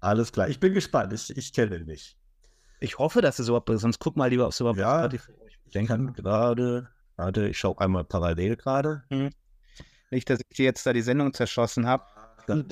Alles 0.00 0.30
klar, 0.32 0.48
ich 0.48 0.60
bin 0.60 0.74
gespannt, 0.74 1.12
ich, 1.12 1.34
ich 1.36 1.52
kenne 1.52 1.76
ihn 1.76 1.86
nicht. 1.86 2.16
Ich 2.80 2.98
hoffe, 2.98 3.22
dass 3.22 3.38
es 3.38 3.48
überhaupt, 3.48 3.70
sonst 3.74 3.98
guck 3.98 4.16
mal 4.16 4.26
lieber, 4.26 4.44
ob 4.44 4.52
es 4.52 4.60
überhaupt 4.60 4.78
ja, 4.78 5.00
Spotify 5.00 5.32
ich 5.70 5.72
denke 5.72 6.12
gerade, 6.12 6.88
warte, 7.14 7.48
ich 7.48 7.56
schaue 7.58 7.78
einmal 7.78 8.04
parallel 8.04 8.56
gerade. 8.56 9.04
Hm. 9.08 9.30
Nicht, 10.10 10.28
dass 10.28 10.40
ich 10.40 10.56
dir 10.56 10.64
jetzt 10.64 10.84
da 10.84 10.92
die 10.92 11.00
Sendung 11.00 11.32
zerschossen 11.32 11.86
habe. 11.86 12.04
Dann, 12.48 12.66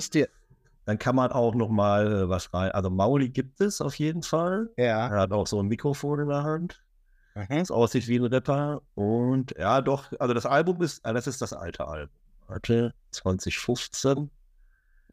dann 0.85 0.97
kann 0.97 1.15
man 1.15 1.31
auch 1.31 1.55
noch 1.55 1.69
mal 1.69 2.11
äh, 2.11 2.29
was 2.29 2.53
rein. 2.53 2.71
Also 2.71 2.89
Mauli 2.89 3.29
gibt 3.29 3.61
es 3.61 3.81
auf 3.81 3.95
jeden 3.95 4.23
Fall. 4.23 4.69
Ja. 4.77 5.07
Er 5.07 5.19
hat 5.21 5.31
auch 5.31 5.47
so 5.47 5.61
ein 5.61 5.67
Mikrofon 5.67 6.19
in 6.19 6.27
der 6.29 6.43
Hand. 6.43 6.83
Mhm. 7.35 7.59
Das 7.59 7.71
aussieht 7.71 8.07
wie 8.07 8.17
ein 8.17 8.25
Rapper. 8.25 8.81
Und 8.95 9.55
ja, 9.57 9.81
doch, 9.81 10.11
also 10.19 10.33
das 10.33 10.45
Album 10.45 10.81
ist, 10.81 11.05
ah, 11.05 11.13
das 11.13 11.27
ist 11.27 11.41
das 11.41 11.53
alte 11.53 11.87
Album. 11.87 12.15
Warte, 12.47 12.93
2015. 13.11 14.31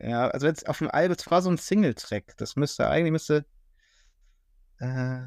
Ja, 0.00 0.28
also 0.28 0.46
jetzt 0.46 0.68
auf 0.68 0.78
dem 0.78 0.90
Album, 0.90 1.16
es 1.18 1.30
war 1.30 1.42
so 1.42 1.50
ein 1.50 1.58
Single-Track. 1.58 2.36
Das 2.38 2.56
müsste 2.56 2.88
eigentlich 2.88 3.12
müsste. 3.12 3.44
Äh, 4.78 5.22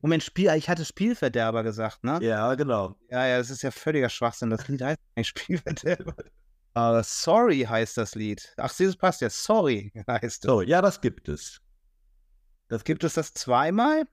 Moment, 0.00 0.22
Spiel, 0.22 0.50
ich 0.54 0.68
hatte 0.68 0.84
Spielverderber 0.84 1.64
gesagt, 1.64 2.04
ne? 2.04 2.18
Ja, 2.22 2.54
genau. 2.54 2.96
Ja, 3.10 3.26
ja, 3.26 3.38
das 3.38 3.50
ist 3.50 3.62
ja 3.62 3.70
völliger 3.70 4.08
Schwachsinn. 4.08 4.50
Das 4.50 4.68
Lied 4.68 4.82
heißt 4.82 4.98
nicht 5.16 5.28
Spielverderber. 5.28 6.14
Uh, 6.78 7.02
sorry 7.02 7.62
heißt 7.62 7.96
das 7.96 8.14
Lied. 8.14 8.54
Ach, 8.56 8.72
das 8.72 8.96
passt 8.96 9.20
ja. 9.20 9.30
Sorry 9.30 9.92
heißt 10.06 10.44
es. 10.44 10.48
So, 10.48 10.62
ja, 10.62 10.80
das 10.80 11.00
gibt 11.00 11.28
es. 11.28 11.60
Das 12.68 12.84
gibt 12.84 13.02
es 13.02 13.14
das 13.14 13.34
zweimal? 13.34 14.04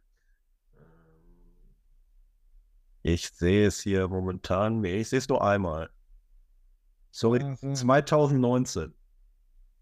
Ich 3.04 3.30
sehe 3.30 3.68
es 3.68 3.82
hier 3.82 4.08
momentan. 4.08 4.82
Nee, 4.82 5.02
ich 5.02 5.10
sehe 5.10 5.20
es 5.20 5.30
nur 5.30 5.44
einmal. 5.44 5.92
Sorry, 7.12 7.44
also. 7.44 7.72
2019. 7.74 8.96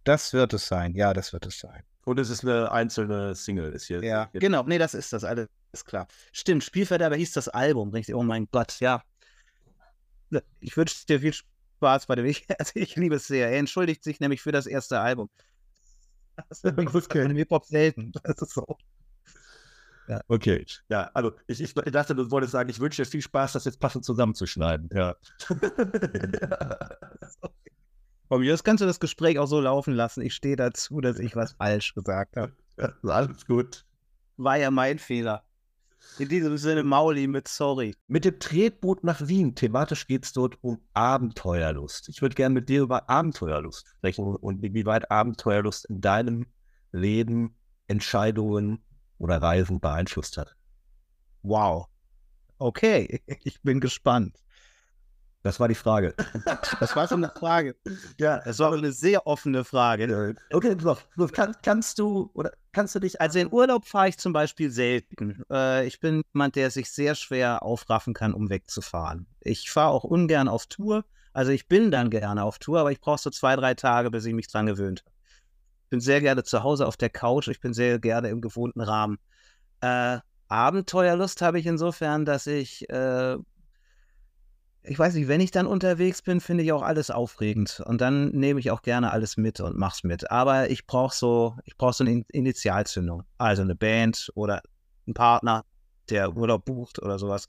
Das 0.03 0.33
wird 0.33 0.51
es 0.53 0.67
sein. 0.67 0.93
Ja, 0.93 1.13
das 1.13 1.31
wird 1.31 1.45
es 1.45 1.59
sein. 1.59 1.83
Und 2.03 2.19
es 2.19 2.29
ist 2.29 2.43
eine 2.43 2.69
einzelne 2.69 3.33
Single. 3.33 3.71
Ist 3.71 3.85
hier, 3.85 4.03
ja, 4.03 4.27
hier. 4.33 4.41
genau. 4.41 4.63
Nee, 4.63 4.77
das 4.77 4.93
ist 4.93 5.13
das 5.13 5.23
alles 5.23 5.47
klar. 5.85 6.07
Stimmt, 6.33 6.65
Spielverderber 6.65 7.15
hieß 7.15 7.31
das 7.31 7.47
Album. 7.47 7.91
Richtig? 7.91 8.13
Oh 8.13 8.23
mein 8.23 8.49
Gott, 8.51 8.81
ja. 8.81 9.03
Ich 10.59 10.75
wünsche 10.75 11.05
dir 11.05 11.21
viel 11.21 11.31
Spaß 11.31 11.52
bei 12.07 12.15
dem. 12.15 12.25
Ich, 12.33 12.45
also 12.59 12.71
ich 12.75 12.95
liebe 12.95 13.15
es 13.15 13.27
sehr. 13.27 13.49
Er 13.49 13.59
entschuldigt 13.59 14.03
sich 14.03 14.19
nämlich 14.19 14.41
für 14.41 14.51
das 14.51 14.65
erste 14.65 14.99
Album. 14.99 15.29
Das 16.49 16.63
ist 16.95 17.09
kein 17.09 17.35
Hip-Hop 17.35 17.65
selten. 17.65 18.11
Das 18.23 18.41
ist 18.41 18.55
so. 18.55 18.65
Ja. 20.07 20.19
Okay. 20.27 20.65
Ja, 20.89 21.11
also 21.13 21.33
ich, 21.47 21.61
ich, 21.61 21.73
dachte, 21.73 22.15
du 22.15 22.29
wolltest 22.31 22.51
sagen, 22.53 22.69
ich 22.69 22.79
wünsche 22.79 23.03
dir 23.03 23.09
viel 23.09 23.21
Spaß, 23.21 23.53
das 23.53 23.65
jetzt 23.65 23.79
passend 23.79 24.03
zusammenzuschneiden. 24.03 24.89
Ja. 24.93 25.15
Von 28.27 28.41
mir 28.41 28.53
aus 28.53 28.63
kannst 28.63 28.81
du 28.81 28.85
das 28.85 28.99
Gespräch 28.99 29.37
auch 29.37 29.45
so 29.45 29.61
laufen 29.61 29.93
lassen. 29.93 30.21
Ich 30.21 30.33
stehe 30.33 30.55
dazu, 30.55 31.01
dass 31.01 31.19
ich 31.19 31.35
was 31.35 31.53
falsch 31.53 31.93
gesagt 31.93 32.35
habe. 32.35 32.53
Ja, 32.77 32.91
alles 33.03 33.45
gut. 33.45 33.85
War 34.37 34.57
ja 34.57 34.71
mein 34.71 34.97
Fehler. 34.97 35.43
In 36.19 36.29
diesem 36.29 36.57
Sinne, 36.57 36.83
Mauli 36.83 37.27
mit 37.27 37.47
Sorry. 37.47 37.95
Mit 38.07 38.25
dem 38.25 38.39
Tretboot 38.39 39.03
nach 39.03 39.27
Wien. 39.27 39.55
Thematisch 39.55 40.05
geht 40.05 40.25
es 40.25 40.33
dort 40.33 40.57
um 40.61 40.79
Abenteuerlust. 40.93 42.07
Ich 42.09 42.21
würde 42.21 42.35
gerne 42.35 42.53
mit 42.53 42.69
dir 42.69 42.83
über 42.83 43.09
Abenteuerlust 43.09 43.87
sprechen 43.97 44.35
und 44.35 44.61
wie 44.61 44.85
weit 44.85 45.09
Abenteuerlust 45.09 45.85
in 45.85 46.01
deinem 46.01 46.45
Leben 46.91 47.55
Entscheidungen 47.87 48.83
oder 49.17 49.41
Reisen 49.41 49.79
beeinflusst 49.79 50.37
hat. 50.37 50.55
Wow. 51.41 51.87
Okay, 52.59 53.21
ich 53.43 53.61
bin 53.61 53.79
gespannt. 53.79 54.37
Das 55.43 55.59
war 55.59 55.67
die 55.67 55.75
Frage. 55.75 56.15
Das 56.79 56.95
war 56.95 57.07
so 57.07 57.15
eine 57.15 57.29
Frage. 57.29 57.75
Ja, 58.19 58.41
es 58.45 58.59
war 58.59 58.73
eine 58.73 58.91
sehr 58.91 59.27
offene 59.27 59.63
Frage. 59.63 60.35
Okay, 60.51 60.75
kann, 61.31 61.55
kannst 61.61 61.99
du 61.99 62.31
oder 62.33 62.51
kannst 62.71 62.95
du 62.95 62.99
dich. 62.99 63.19
Also 63.21 63.39
in 63.39 63.51
Urlaub 63.51 63.85
fahre 63.85 64.09
ich 64.09 64.17
zum 64.17 64.33
Beispiel 64.33 64.71
selten. 64.71 65.43
Äh, 65.51 65.85
ich 65.85 65.99
bin 65.99 66.23
jemand, 66.33 66.55
der 66.55 66.71
sich 66.71 66.89
sehr 66.89 67.15
schwer 67.15 67.63
aufraffen 67.63 68.13
kann, 68.13 68.33
um 68.33 68.49
wegzufahren. 68.49 69.27
Ich 69.41 69.69
fahre 69.69 69.91
auch 69.91 70.03
ungern 70.03 70.47
auf 70.47 70.65
Tour. 70.67 71.05
Also 71.33 71.51
ich 71.51 71.67
bin 71.67 71.91
dann 71.91 72.09
gerne 72.09 72.43
auf 72.43 72.59
Tour, 72.59 72.79
aber 72.79 72.91
ich 72.91 73.01
brauche 73.01 73.19
so 73.19 73.29
zwei, 73.29 73.55
drei 73.55 73.73
Tage, 73.73 74.11
bis 74.11 74.25
ich 74.25 74.33
mich 74.33 74.47
dran 74.47 74.65
gewöhnt 74.65 75.01
habe. 75.01 75.11
Ich 75.83 75.89
bin 75.89 75.99
sehr 75.99 76.21
gerne 76.21 76.43
zu 76.43 76.63
Hause 76.63 76.87
auf 76.87 76.97
der 76.97 77.09
Couch. 77.09 77.47
Ich 77.49 77.59
bin 77.59 77.73
sehr 77.73 77.99
gerne 77.99 78.29
im 78.29 78.41
gewohnten 78.41 78.81
Rahmen. 78.81 79.19
Äh, 79.81 80.19
Abenteuerlust 80.47 81.41
habe 81.41 81.59
ich 81.59 81.65
insofern, 81.65 82.25
dass 82.25 82.47
ich 82.47 82.89
äh, 82.89 83.37
ich 84.85 84.99
weiß 84.99 85.13
nicht, 85.13 85.29
wenn 85.29 85.39
ich 85.39 85.51
dann 85.51 85.65
unterwegs 85.65 86.21
bin, 86.21 86.41
finde 86.41 86.63
ich 86.63 86.73
auch 86.73 86.81
alles 86.81 87.09
aufregend. 87.09 87.81
Und 87.85 88.01
dann 88.01 88.29
nehme 88.29 88.59
ich 88.59 88.69
auch 88.69 88.81
gerne 88.81 89.11
alles 89.11 89.37
mit 89.37 89.61
und 89.61 89.77
mach's 89.77 90.03
mit. 90.03 90.29
Aber 90.29 90.69
ich 90.69 90.85
brauche 90.85 91.15
so, 91.15 91.55
ich 91.63 91.77
brauche 91.77 91.93
so 91.93 92.03
eine 92.03 92.23
Initialzündung. 92.31 93.23
Also 93.37 93.61
eine 93.61 93.75
Band 93.75 94.29
oder 94.35 94.61
ein 95.07 95.13
Partner, 95.13 95.63
der 96.09 96.35
Urlaub 96.35 96.65
bucht 96.65 97.01
oder 97.01 97.17
sowas. 97.17 97.47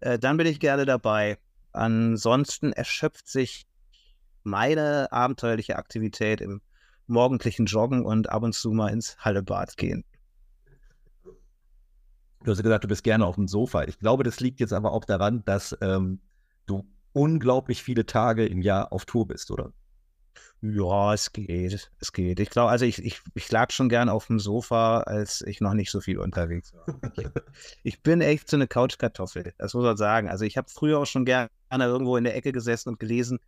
Äh, 0.00 0.18
dann 0.18 0.36
bin 0.36 0.46
ich 0.46 0.58
gerne 0.58 0.84
dabei. 0.84 1.38
Ansonsten 1.72 2.72
erschöpft 2.72 3.28
sich 3.28 3.66
meine 4.42 5.10
abenteuerliche 5.12 5.76
Aktivität 5.76 6.40
im 6.40 6.60
morgendlichen 7.06 7.66
Joggen 7.66 8.04
und 8.04 8.28
ab 8.28 8.42
und 8.42 8.54
zu 8.54 8.72
mal 8.72 8.88
ins 8.88 9.16
Hallebad 9.18 9.76
gehen. 9.76 10.04
Du 12.44 12.50
hast 12.50 12.60
gesagt, 12.60 12.82
du 12.82 12.88
bist 12.88 13.04
gerne 13.04 13.24
auf 13.24 13.36
dem 13.36 13.46
Sofa. 13.46 13.84
Ich 13.84 14.00
glaube, 14.00 14.24
das 14.24 14.40
liegt 14.40 14.58
jetzt 14.58 14.72
aber 14.72 14.92
auch 14.92 15.04
daran, 15.04 15.44
dass 15.44 15.76
ähm, 15.80 16.20
du 16.66 16.86
unglaublich 17.12 17.82
viele 17.82 18.06
Tage 18.06 18.46
im 18.46 18.62
Jahr 18.62 18.92
auf 18.92 19.04
Tour 19.04 19.26
bist, 19.28 19.50
oder? 19.50 19.72
Ja, 20.64 21.12
es 21.12 21.32
geht. 21.32 21.90
Es 21.98 22.12
geht. 22.12 22.38
Ich 22.38 22.48
glaube, 22.48 22.70
also 22.70 22.84
ich, 22.84 23.04
ich, 23.04 23.20
ich 23.34 23.50
lag 23.50 23.72
schon 23.72 23.88
gern 23.88 24.08
auf 24.08 24.28
dem 24.28 24.38
Sofa, 24.38 25.00
als 25.00 25.40
ich 25.40 25.60
noch 25.60 25.74
nicht 25.74 25.90
so 25.90 26.00
viel 26.00 26.18
unterwegs 26.18 26.72
war. 26.72 26.86
ich 27.82 28.00
bin 28.02 28.20
echt 28.20 28.48
so 28.48 28.56
eine 28.56 28.68
Couchkartoffel, 28.68 29.54
das 29.58 29.74
muss 29.74 29.82
man 29.82 29.96
sagen. 29.96 30.28
Also 30.28 30.44
ich 30.44 30.56
habe 30.56 30.70
früher 30.70 31.00
auch 31.00 31.06
schon 31.06 31.24
gerne 31.24 31.50
irgendwo 31.70 32.16
in 32.16 32.22
der 32.22 32.36
Ecke 32.36 32.52
gesessen 32.52 32.90
und 32.90 33.00
gelesen. 33.00 33.40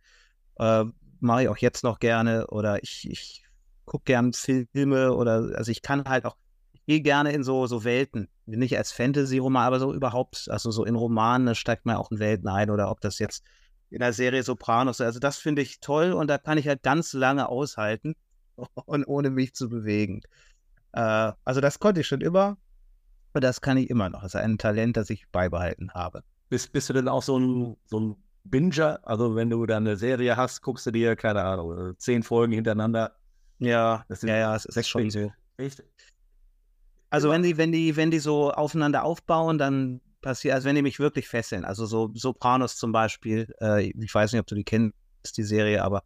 Äh, 0.57 0.85
Mache 1.21 1.43
ich 1.43 1.49
auch 1.49 1.57
jetzt 1.57 1.85
noch 1.85 1.99
gerne. 1.99 2.47
Oder 2.47 2.83
ich, 2.83 3.09
ich 3.09 3.45
gucke 3.85 4.03
gern 4.03 4.33
Filme 4.33 5.13
oder 5.13 5.51
also 5.55 5.71
ich 5.71 5.81
kann 5.81 6.03
halt 6.03 6.25
auch, 6.25 6.35
gehe 6.85 7.01
gerne 7.01 7.31
in 7.31 7.43
so, 7.43 7.67
so 7.67 7.83
Welten 7.83 8.27
nicht 8.45 8.77
als 8.77 8.91
Fantasy-Roman, 8.91 9.65
aber 9.65 9.79
so 9.79 9.93
überhaupt, 9.93 10.47
also 10.49 10.71
so 10.71 10.85
in 10.85 10.95
Romanen 10.95 11.55
steigt 11.55 11.85
man 11.85 11.95
auch 11.95 12.11
in 12.11 12.19
Welten 12.19 12.47
ein 12.47 12.69
oder 12.69 12.91
ob 12.91 13.01
das 13.01 13.19
jetzt 13.19 13.43
in 13.89 13.99
der 13.99 14.13
Serie 14.13 14.43
Sopranos, 14.43 15.01
also 15.01 15.19
das 15.19 15.37
finde 15.37 15.61
ich 15.61 15.79
toll 15.79 16.11
und 16.11 16.27
da 16.27 16.37
kann 16.37 16.57
ich 16.57 16.67
halt 16.67 16.83
ganz 16.83 17.13
lange 17.13 17.49
aushalten 17.49 18.15
und 18.85 19.05
ohne 19.05 19.29
mich 19.29 19.53
zu 19.53 19.69
bewegen. 19.69 20.21
Äh, 20.93 21.31
also 21.43 21.61
das 21.61 21.79
konnte 21.79 22.01
ich 22.01 22.07
schon 22.07 22.21
immer 22.21 22.57
und 23.33 23.43
das 23.43 23.61
kann 23.61 23.77
ich 23.77 23.89
immer 23.89 24.09
noch. 24.09 24.21
Das 24.21 24.35
ist 24.35 24.41
ein 24.41 24.57
Talent, 24.57 24.97
das 24.97 25.09
ich 25.09 25.27
beibehalten 25.29 25.91
habe. 25.93 26.23
Bist, 26.49 26.71
bist 26.71 26.89
du 26.89 26.93
denn 26.93 27.07
auch 27.07 27.23
so 27.23 27.37
ein, 27.37 27.75
so 27.85 27.99
ein 27.99 28.15
Binger? 28.43 28.99
Also 29.03 29.35
wenn 29.35 29.49
du 29.49 29.65
dann 29.65 29.87
eine 29.87 29.97
Serie 29.97 30.37
hast, 30.37 30.61
guckst 30.61 30.85
du 30.85 30.91
dir, 30.91 31.15
keine 31.15 31.43
Ahnung, 31.43 31.95
zehn 31.97 32.23
Folgen 32.23 32.53
hintereinander. 32.53 33.15
Ja, 33.59 34.05
das 34.07 34.21
sind 34.21 34.29
ja, 34.29 34.37
ja, 34.37 34.55
es 34.55 34.65
ist 34.65 34.87
schon 34.87 35.09
so. 35.09 35.31
Echt? 35.57 35.83
Also 37.09 37.29
wenn 37.29 37.43
die, 37.43 37.57
wenn 37.57 37.71
die, 37.71 37.95
wenn 37.95 38.11
die 38.11 38.19
so 38.19 38.51
aufeinander 38.51 39.03
aufbauen, 39.03 39.57
dann 39.57 40.01
passiert, 40.21 40.55
also 40.55 40.67
wenn 40.67 40.75
die 40.75 40.81
mich 40.81 40.99
wirklich 40.99 41.27
fesseln, 41.27 41.65
also 41.65 41.85
so 41.85 42.11
Sopranos 42.13 42.77
zum 42.77 42.91
Beispiel, 42.91 43.53
äh, 43.61 43.89
ich 43.89 44.13
weiß 44.13 44.31
nicht, 44.31 44.41
ob 44.41 44.47
du 44.47 44.55
die 44.55 44.63
kennst, 44.63 44.95
die 45.37 45.43
Serie, 45.43 45.83
aber 45.83 46.03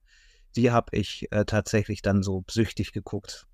die 0.56 0.72
habe 0.72 0.96
ich 0.96 1.32
äh, 1.32 1.46
tatsächlich 1.46 2.02
dann 2.02 2.24
so 2.24 2.44
süchtig 2.50 2.92
geguckt. 2.92 3.48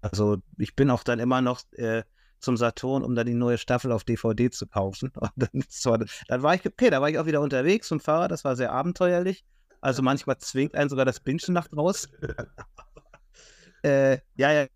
Also 0.00 0.38
ich 0.58 0.74
bin 0.76 0.90
auch 0.90 1.02
dann 1.02 1.18
immer 1.18 1.40
noch 1.40 1.60
äh, 1.72 2.02
zum 2.38 2.56
Saturn, 2.56 3.02
um 3.02 3.14
dann 3.14 3.26
die 3.26 3.34
neue 3.34 3.58
Staffel 3.58 3.92
auf 3.92 4.04
DVD 4.04 4.50
zu 4.50 4.66
kaufen. 4.66 5.12
Und 5.16 5.30
dann, 5.36 5.50
war, 5.84 6.04
dann 6.28 6.42
war 6.42 6.54
ich, 6.54 6.66
okay, 6.66 6.90
da 6.90 7.00
war 7.00 7.10
ich 7.10 7.18
auch 7.18 7.26
wieder 7.26 7.40
unterwegs 7.40 7.88
zum 7.88 8.00
Fahrrad, 8.00 8.30
das 8.30 8.44
war 8.44 8.56
sehr 8.56 8.72
abenteuerlich. 8.72 9.44
Also 9.80 10.02
manchmal 10.02 10.38
zwingt 10.38 10.74
einen 10.74 10.90
sogar 10.90 11.04
das 11.04 11.20
Bingen 11.20 11.40
nach 11.48 11.68
raus. 11.72 12.08
äh, 13.82 14.18
ja, 14.34 14.52
ja, 14.52 14.66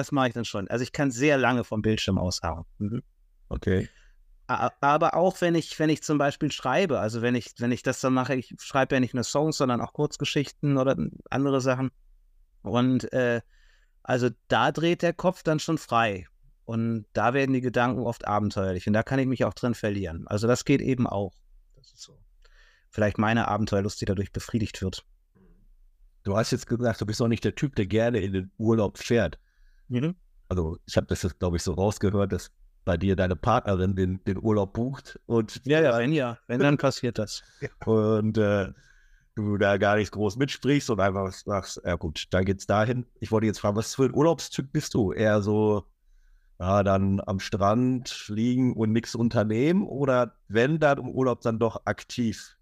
das 0.00 0.12
mache 0.12 0.28
ich 0.28 0.34
dann 0.34 0.44
schon. 0.44 0.68
Also 0.68 0.82
ich 0.82 0.92
kann 0.92 1.10
sehr 1.10 1.38
lange 1.38 1.64
vom 1.64 1.82
Bildschirm 1.82 2.18
aushauen. 2.18 2.64
Mhm. 2.78 3.02
Okay. 3.48 3.88
Aber 4.46 5.14
auch 5.14 5.40
wenn 5.40 5.54
ich, 5.54 5.78
wenn 5.78 5.90
ich 5.90 6.02
zum 6.02 6.18
Beispiel 6.18 6.50
schreibe, 6.50 6.98
also 6.98 7.22
wenn 7.22 7.36
ich, 7.36 7.54
wenn 7.58 7.70
ich 7.70 7.84
das 7.84 8.00
dann 8.00 8.14
mache, 8.14 8.34
ich 8.34 8.52
schreibe 8.58 8.96
ja 8.96 9.00
nicht 9.00 9.14
nur 9.14 9.22
Songs, 9.22 9.56
sondern 9.56 9.80
auch 9.80 9.92
Kurzgeschichten 9.92 10.76
oder 10.76 10.96
andere 11.30 11.60
Sachen. 11.60 11.92
Und 12.62 13.12
äh, 13.12 13.42
also 14.02 14.28
da 14.48 14.72
dreht 14.72 15.02
der 15.02 15.12
Kopf 15.12 15.44
dann 15.44 15.60
schon 15.60 15.78
frei. 15.78 16.26
Und 16.64 17.06
da 17.12 17.32
werden 17.32 17.52
die 17.52 17.60
Gedanken 17.60 18.00
oft 18.00 18.26
abenteuerlich. 18.26 18.86
Und 18.86 18.92
da 18.92 19.02
kann 19.02 19.20
ich 19.20 19.26
mich 19.26 19.44
auch 19.44 19.54
drin 19.54 19.74
verlieren. 19.74 20.26
Also 20.26 20.48
das 20.48 20.64
geht 20.64 20.80
eben 20.80 21.06
auch. 21.06 21.32
Das 21.76 21.92
ist 21.92 22.02
so. 22.02 22.18
Vielleicht 22.90 23.18
meine 23.18 23.46
Abenteuerlust, 23.46 24.00
die 24.00 24.04
dadurch 24.04 24.32
befriedigt 24.32 24.82
wird. 24.82 25.04
Du 26.22 26.36
hast 26.36 26.50
jetzt 26.50 26.66
gesagt, 26.66 27.00
du 27.00 27.06
bist 27.06 27.22
auch 27.22 27.28
nicht 27.28 27.44
der 27.44 27.54
Typ, 27.54 27.76
der 27.76 27.86
gerne 27.86 28.18
in 28.20 28.32
den 28.32 28.50
Urlaub 28.58 28.98
fährt. 28.98 29.38
Mhm. 29.90 30.14
Also 30.48 30.78
ich 30.86 30.96
habe 30.96 31.06
das 31.06 31.22
jetzt, 31.22 31.38
glaube 31.38 31.56
ich, 31.56 31.62
so 31.62 31.72
rausgehört, 31.72 32.32
dass 32.32 32.50
bei 32.84 32.96
dir 32.96 33.14
deine 33.14 33.36
Partnerin 33.36 33.94
den, 33.94 34.24
den 34.24 34.38
Urlaub 34.42 34.72
bucht 34.72 35.20
und 35.26 35.60
Ja, 35.64 35.80
ja, 35.80 35.98
wenn 35.98 36.12
ja, 36.12 36.38
wenn 36.46 36.60
dann 36.60 36.78
passiert 36.78 37.18
das. 37.18 37.42
und 37.86 38.38
äh, 38.38 38.72
du 39.34 39.58
da 39.58 39.76
gar 39.76 39.96
nichts 39.96 40.12
groß 40.12 40.36
mitsprichst 40.36 40.90
und 40.90 41.00
einfach 41.00 41.32
sagst, 41.32 41.80
ja 41.84 41.96
gut, 41.96 42.26
dann 42.30 42.44
geht's 42.44 42.66
dahin. 42.66 43.06
Ich 43.20 43.30
wollte 43.30 43.46
jetzt 43.46 43.60
fragen, 43.60 43.76
was 43.76 43.94
für 43.94 44.04
ein 44.04 44.14
Urlaubstyp 44.14 44.72
bist 44.72 44.94
du? 44.94 45.12
Eher 45.12 45.42
so, 45.42 45.84
ja, 46.58 46.82
dann 46.82 47.20
am 47.26 47.40
Strand 47.40 48.28
liegen 48.28 48.74
und 48.74 48.92
nichts 48.92 49.14
unternehmen 49.14 49.82
oder 49.86 50.36
wenn 50.48 50.78
dann 50.78 50.98
im 50.98 51.10
Urlaub 51.10 51.42
dann 51.42 51.58
doch 51.58 51.82
aktiv? 51.84 52.56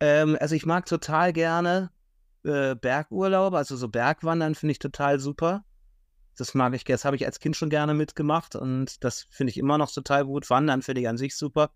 Ähm, 0.00 0.36
also 0.40 0.54
ich 0.54 0.66
mag 0.66 0.86
total 0.86 1.32
gerne 1.32 1.90
äh, 2.44 2.74
Bergurlaub, 2.74 3.54
also 3.54 3.76
so 3.76 3.88
Bergwandern 3.88 4.54
finde 4.54 4.72
ich 4.72 4.78
total 4.78 5.18
super. 5.18 5.64
Das 6.38 6.54
mag 6.54 6.74
ich, 6.74 6.84
das 6.84 7.04
habe 7.04 7.16
ich 7.16 7.26
als 7.26 7.40
Kind 7.40 7.56
schon 7.56 7.68
gerne 7.68 7.94
mitgemacht 7.94 8.54
und 8.54 9.02
das 9.02 9.26
finde 9.30 9.50
ich 9.50 9.58
immer 9.58 9.76
noch 9.76 9.90
total 9.90 10.24
gut. 10.24 10.48
Wandern 10.50 10.82
finde 10.82 11.00
ich 11.00 11.08
an 11.08 11.18
sich 11.18 11.36
super. 11.36 11.70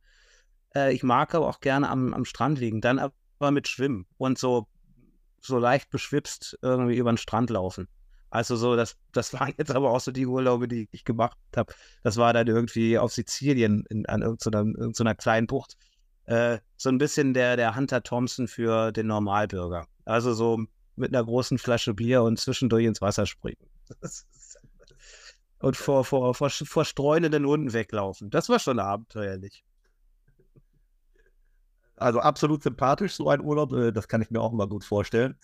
Äh, 0.74 0.94
ich 0.94 1.02
mag 1.02 1.34
aber 1.34 1.48
auch 1.48 1.60
gerne 1.60 1.88
am, 1.88 2.14
am 2.14 2.24
Strand 2.24 2.58
liegen, 2.58 2.80
dann 2.80 2.98
aber 2.98 3.50
mit 3.50 3.66
Schwimmen 3.66 4.06
und 4.18 4.38
so, 4.38 4.68
so 5.40 5.58
leicht 5.58 5.90
beschwipst 5.90 6.58
irgendwie 6.62 6.96
über 6.96 7.12
den 7.12 7.18
Strand 7.18 7.50
laufen. 7.50 7.88
Also 8.30 8.56
so, 8.56 8.76
das, 8.76 8.96
das 9.12 9.32
waren 9.38 9.52
jetzt 9.58 9.70
aber 9.70 9.90
auch 9.90 10.00
so 10.00 10.12
die 10.12 10.26
Urlaube, 10.26 10.68
die 10.68 10.88
ich 10.92 11.04
gemacht 11.04 11.36
habe. 11.56 11.74
Das 12.02 12.16
war 12.16 12.32
dann 12.32 12.46
irgendwie 12.46 12.98
auf 12.98 13.12
Sizilien 13.12 13.84
in, 13.90 14.06
an 14.06 14.22
irgendeiner, 14.22 14.60
irgendeiner 14.60 15.14
kleinen 15.14 15.46
Bucht. 15.46 15.76
Äh, 16.24 16.58
so 16.76 16.88
ein 16.88 16.98
bisschen 16.98 17.34
der, 17.34 17.56
der 17.56 17.74
Hunter 17.74 18.02
Thompson 18.02 18.48
für 18.48 18.92
den 18.92 19.08
Normalbürger. 19.08 19.86
Also 20.04 20.34
so 20.34 20.64
mit 20.96 21.14
einer 21.14 21.24
großen 21.24 21.58
Flasche 21.58 21.94
Bier 21.94 22.22
und 22.22 22.38
zwischendurch 22.38 22.86
ins 22.86 23.00
Wasser 23.00 23.26
springen. 23.26 23.66
und 25.62 25.76
vor, 25.76 26.04
vor, 26.04 26.34
vor, 26.34 26.50
vor 26.50 26.84
streunenden 26.84 27.46
Hunden 27.46 27.72
weglaufen. 27.72 28.30
Das 28.30 28.48
war 28.48 28.58
schon 28.58 28.78
abenteuerlich. 28.78 29.64
Also 31.96 32.20
absolut 32.20 32.62
sympathisch, 32.62 33.14
so 33.14 33.28
ein 33.28 33.40
Urlaub. 33.40 33.72
äh, 33.72 33.92
Das 33.92 34.08
kann 34.08 34.22
ich 34.22 34.30
mir 34.30 34.40
auch 34.40 34.52
mal 34.52 34.66
gut 34.68 34.84
vorstellen. 34.84 35.38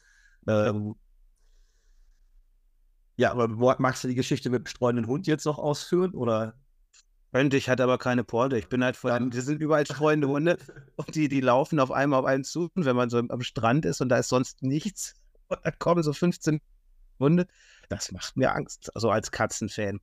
Ähm, 0.48 0.96
ja, 3.16 3.30
aber 3.32 3.48
magst 3.78 4.04
du 4.04 4.08
die 4.08 4.14
Geschichte 4.14 4.50
mit 4.50 4.64
dem 4.64 4.66
streunenden 4.66 5.10
Hund 5.10 5.26
jetzt 5.26 5.44
noch 5.44 5.58
ausführen? 5.58 6.14
Oder? 6.14 6.54
Könnte 7.32 7.56
ich, 7.56 7.68
hatte 7.68 7.82
aber 7.84 7.98
keine 7.98 8.24
Porte. 8.24 8.58
Ich 8.58 8.68
bin 8.68 8.82
halt 8.82 8.96
vor, 8.96 9.18
die 9.20 9.40
sind 9.40 9.60
überall 9.60 9.86
streunende 9.86 10.28
Hunde 10.28 10.58
und 10.96 11.14
die, 11.14 11.28
die 11.28 11.40
laufen 11.40 11.78
auf 11.78 11.90
einmal 11.92 12.20
auf 12.20 12.26
einen 12.26 12.44
zu. 12.44 12.70
Und 12.74 12.84
wenn 12.86 12.96
man 12.96 13.10
so 13.10 13.18
am 13.18 13.42
Strand 13.42 13.84
ist 13.84 14.00
und 14.00 14.08
da 14.08 14.18
ist 14.18 14.28
sonst 14.28 14.62
nichts, 14.62 15.14
und 15.48 15.58
da 15.62 15.70
kommen 15.70 16.02
so 16.02 16.12
15 16.12 16.60
Hunde, 17.20 17.46
das 17.88 18.12
macht 18.12 18.36
mir 18.36 18.54
Angst, 18.54 18.90
also 18.94 19.10
als 19.10 19.30
Katzenfan. 19.30 20.00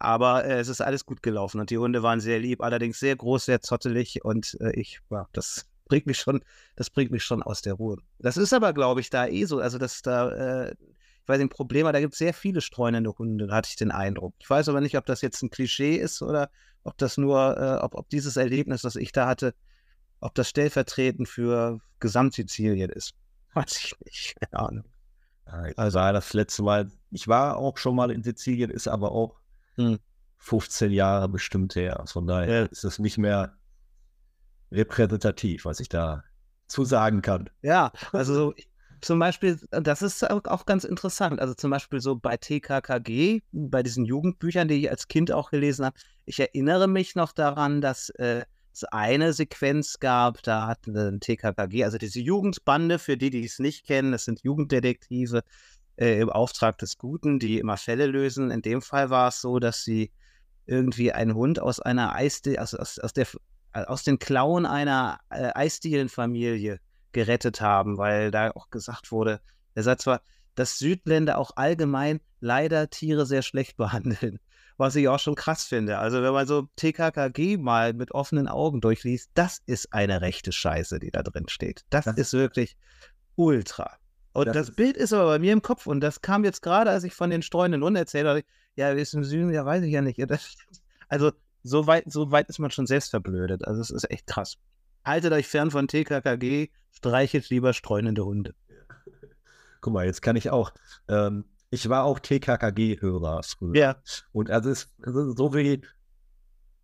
Aber 0.00 0.46
äh, 0.46 0.58
es 0.58 0.68
ist 0.68 0.80
alles 0.80 1.04
gut 1.04 1.22
gelaufen 1.22 1.60
und 1.60 1.68
die 1.68 1.76
Hunde 1.76 2.02
waren 2.02 2.20
sehr 2.20 2.38
lieb, 2.38 2.62
allerdings 2.62 2.98
sehr 2.98 3.14
groß, 3.14 3.44
sehr 3.44 3.60
zottelig 3.60 4.24
und 4.24 4.56
äh, 4.60 4.72
ich, 4.72 5.00
ja, 5.10 5.28
das 5.32 5.66
bringt 5.84 6.06
mich 6.06 6.18
schon, 6.18 6.40
das 6.74 6.88
bringt 6.88 7.10
mich 7.10 7.22
schon 7.22 7.42
aus 7.42 7.60
der 7.60 7.74
Ruhe. 7.74 7.98
Das 8.18 8.38
ist 8.38 8.54
aber, 8.54 8.72
glaube 8.72 9.00
ich, 9.02 9.10
da 9.10 9.26
eh 9.26 9.44
so, 9.44 9.58
also 9.58 9.76
dass 9.76 10.00
da, 10.00 10.30
äh, 10.30 10.70
ich 10.72 11.28
weiß 11.28 11.38
nicht, 11.38 11.52
Problem, 11.52 11.84
aber 11.86 11.92
da 11.92 12.00
gibt 12.00 12.14
es 12.14 12.18
sehr 12.18 12.32
viele 12.32 12.62
streunende 12.62 13.10
Hunde, 13.10 13.52
hatte 13.52 13.68
ich 13.70 13.76
den 13.76 13.90
Eindruck. 13.90 14.34
Ich 14.38 14.48
weiß 14.48 14.70
aber 14.70 14.80
nicht, 14.80 14.96
ob 14.96 15.04
das 15.04 15.20
jetzt 15.20 15.42
ein 15.42 15.50
Klischee 15.50 15.96
ist 15.96 16.22
oder 16.22 16.50
ob 16.82 16.96
das 16.96 17.18
nur, 17.18 17.58
äh, 17.58 17.84
ob, 17.84 17.94
ob 17.94 18.08
dieses 18.08 18.38
Erlebnis, 18.38 18.80
das 18.80 18.96
ich 18.96 19.12
da 19.12 19.26
hatte, 19.26 19.54
ob 20.20 20.34
das 20.34 20.48
stellvertretend 20.48 21.28
für 21.28 21.80
Gesamtsizilien 21.98 22.90
ist. 22.90 23.12
Weiß 23.54 23.76
ich 23.76 23.94
nicht, 24.04 24.34
keine 24.40 24.66
Ahnung. 24.66 24.84
Also 25.76 25.98
das 25.98 26.32
letzte 26.32 26.62
Mal, 26.62 26.90
ich 27.10 27.26
war 27.26 27.56
auch 27.56 27.76
schon 27.76 27.96
mal 27.96 28.10
in 28.10 28.22
Sizilien, 28.22 28.70
ist 28.70 28.86
aber 28.86 29.12
auch 29.12 29.40
Hm. 29.76 29.98
15 30.38 30.90
Jahre 30.90 31.28
bestimmt 31.28 31.74
her. 31.76 32.02
Von 32.06 32.26
daher 32.26 32.60
Ja. 32.60 32.64
ist 32.66 32.84
es 32.84 32.98
nicht 32.98 33.18
mehr 33.18 33.56
repräsentativ, 34.72 35.64
was 35.64 35.80
ich 35.80 35.88
da 35.88 36.24
zu 36.66 36.84
sagen 36.84 37.22
kann. 37.22 37.50
Ja, 37.62 37.92
also 38.12 38.34
so, 38.34 38.54
zum 39.00 39.18
Beispiel, 39.18 39.58
das 39.70 40.02
ist 40.02 40.28
auch 40.30 40.44
auch 40.44 40.66
ganz 40.66 40.84
interessant. 40.84 41.40
Also 41.40 41.54
zum 41.54 41.70
Beispiel 41.70 42.00
so 42.00 42.16
bei 42.16 42.36
TKKG, 42.36 43.42
bei 43.52 43.82
diesen 43.82 44.04
Jugendbüchern, 44.04 44.68
die 44.68 44.74
ich 44.82 44.90
als 44.90 45.08
Kind 45.08 45.32
auch 45.32 45.50
gelesen 45.50 45.86
habe. 45.86 45.96
Ich 46.26 46.38
erinnere 46.38 46.86
mich 46.86 47.14
noch 47.16 47.32
daran, 47.32 47.80
dass 47.80 48.10
äh, 48.10 48.44
es 48.72 48.84
eine 48.84 49.32
Sequenz 49.32 49.98
gab, 49.98 50.42
da 50.44 50.68
hat 50.68 50.86
ein 50.86 51.18
TKKG, 51.18 51.84
also 51.84 51.98
diese 51.98 52.20
Jugendbande, 52.20 52.98
für 53.00 53.16
die, 53.16 53.30
die 53.30 53.44
es 53.44 53.58
nicht 53.58 53.84
kennen, 53.84 54.12
das 54.12 54.26
sind 54.26 54.42
Jugenddetektive 54.44 55.42
äh, 56.00 56.20
im 56.20 56.30
Auftrag 56.30 56.78
des 56.78 56.96
Guten, 56.98 57.38
die 57.38 57.58
immer 57.58 57.76
Fälle 57.76 58.06
lösen. 58.06 58.50
In 58.50 58.62
dem 58.62 58.82
Fall 58.82 59.10
war 59.10 59.28
es 59.28 59.40
so, 59.40 59.58
dass 59.58 59.84
sie 59.84 60.10
irgendwie 60.66 61.12
einen 61.12 61.34
Hund 61.34 61.60
aus 61.60 61.80
einer 61.80 62.14
Eisdiele, 62.14 62.60
aus, 62.62 62.74
aus, 62.74 62.98
aus, 62.98 63.12
der, 63.12 63.26
aus 63.72 64.02
den 64.04 64.18
Klauen 64.18 64.66
einer 64.66 65.18
äh, 65.30 65.50
Eisdielenfamilie 65.54 66.80
gerettet 67.12 67.60
haben, 67.60 67.98
weil 67.98 68.30
da 68.30 68.50
auch 68.52 68.70
gesagt 68.70 69.10
wurde, 69.12 69.40
er 69.74 69.82
sagt 69.82 70.02
zwar, 70.02 70.22
dass 70.54 70.78
Südländer 70.78 71.38
auch 71.38 71.52
allgemein 71.56 72.20
leider 72.40 72.88
Tiere 72.90 73.26
sehr 73.26 73.42
schlecht 73.42 73.76
behandeln, 73.76 74.38
was 74.76 74.96
ich 74.96 75.08
auch 75.08 75.18
schon 75.18 75.34
krass 75.34 75.64
finde. 75.64 75.98
Also 75.98 76.22
wenn 76.22 76.32
man 76.32 76.46
so 76.46 76.68
TKKG 76.76 77.56
mal 77.58 77.92
mit 77.94 78.12
offenen 78.12 78.48
Augen 78.48 78.80
durchliest, 78.80 79.30
das 79.34 79.60
ist 79.66 79.92
eine 79.92 80.20
rechte 80.20 80.52
Scheiße, 80.52 80.98
die 81.00 81.10
da 81.10 81.22
drin 81.22 81.48
steht. 81.48 81.84
Das, 81.90 82.04
Das- 82.04 82.16
ist 82.16 82.32
wirklich 82.32 82.76
ultra. 83.36 83.99
Und 84.32 84.46
Das 84.46 84.54
das, 84.68 84.70
Bild 84.76 84.96
ist 84.96 85.12
aber 85.12 85.26
bei 85.26 85.38
mir 85.38 85.52
im 85.52 85.62
Kopf 85.62 85.86
und 85.86 86.00
das 86.00 86.20
kam 86.20 86.44
jetzt 86.44 86.62
gerade, 86.62 86.90
als 86.90 87.04
ich 87.04 87.14
von 87.14 87.30
den 87.30 87.42
streunenden 87.42 87.82
Hunden 87.82 87.96
erzählt 87.96 88.26
habe. 88.26 88.42
Ja, 88.76 88.90
ist 88.90 89.14
im 89.14 89.24
Süden, 89.24 89.52
ja, 89.52 89.64
weiß 89.66 89.82
ich 89.82 89.92
ja 89.92 90.02
nicht. 90.02 90.18
Ja, 90.18 90.26
das, 90.26 90.54
also 91.08 91.32
so 91.62 91.86
weit, 91.86 92.04
so 92.10 92.30
weit 92.30 92.48
ist 92.48 92.58
man 92.58 92.70
schon 92.70 92.86
selbst 92.86 93.10
verblödet. 93.10 93.64
Also 93.66 93.80
es 93.80 93.90
ist 93.90 94.10
echt 94.10 94.26
krass. 94.26 94.56
Haltet 95.04 95.32
euch 95.32 95.48
fern 95.48 95.70
von 95.70 95.88
TKKG, 95.88 96.68
streichelt 96.92 97.48
lieber 97.50 97.72
streunende 97.72 98.24
Hunde. 98.24 98.54
Guck 99.80 99.92
mal, 99.92 100.06
jetzt 100.06 100.22
kann 100.22 100.36
ich 100.36 100.50
auch. 100.50 100.72
Ähm, 101.08 101.44
ich 101.70 101.88
war 101.88 102.04
auch 102.04 102.18
TKKG-Hörer 102.18 103.42
früher. 103.42 103.76
Ja, 103.76 103.96
Und 104.32 104.50
also 104.50 104.70
es 104.70 104.92
es 105.02 105.14
ist 105.14 105.38
so 105.38 105.54
wie, 105.54 105.82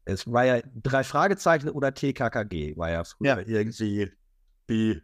es 0.05 0.31
war 0.31 0.45
ja 0.45 0.61
drei 0.75 1.05
Fragezeichen 1.05 1.69
oder 1.71 1.93
TKKG, 1.93 2.77
war 2.77 2.91
ja 2.91 3.05
früher 3.05 3.27
Ja. 3.27 3.39
irgendwie 3.47 4.13
die, 4.69 5.03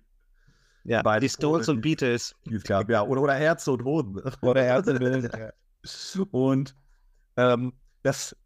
ja. 0.84 1.02
Beide 1.02 1.20
die 1.20 1.28
Stones 1.28 1.68
und 1.68 1.80
Beatles. 1.80 2.34
gab, 2.64 2.90
ja, 2.90 3.02
oder, 3.02 3.22
oder 3.22 3.34
Herz 3.34 3.66
und 3.68 3.84
Hoden. 3.84 4.20
Oder 4.42 4.62
Herz 4.62 4.86
und 4.88 5.00
Hoden, 5.00 5.30
Und 6.30 6.74
ähm, 7.36 7.72
das, 8.02 8.36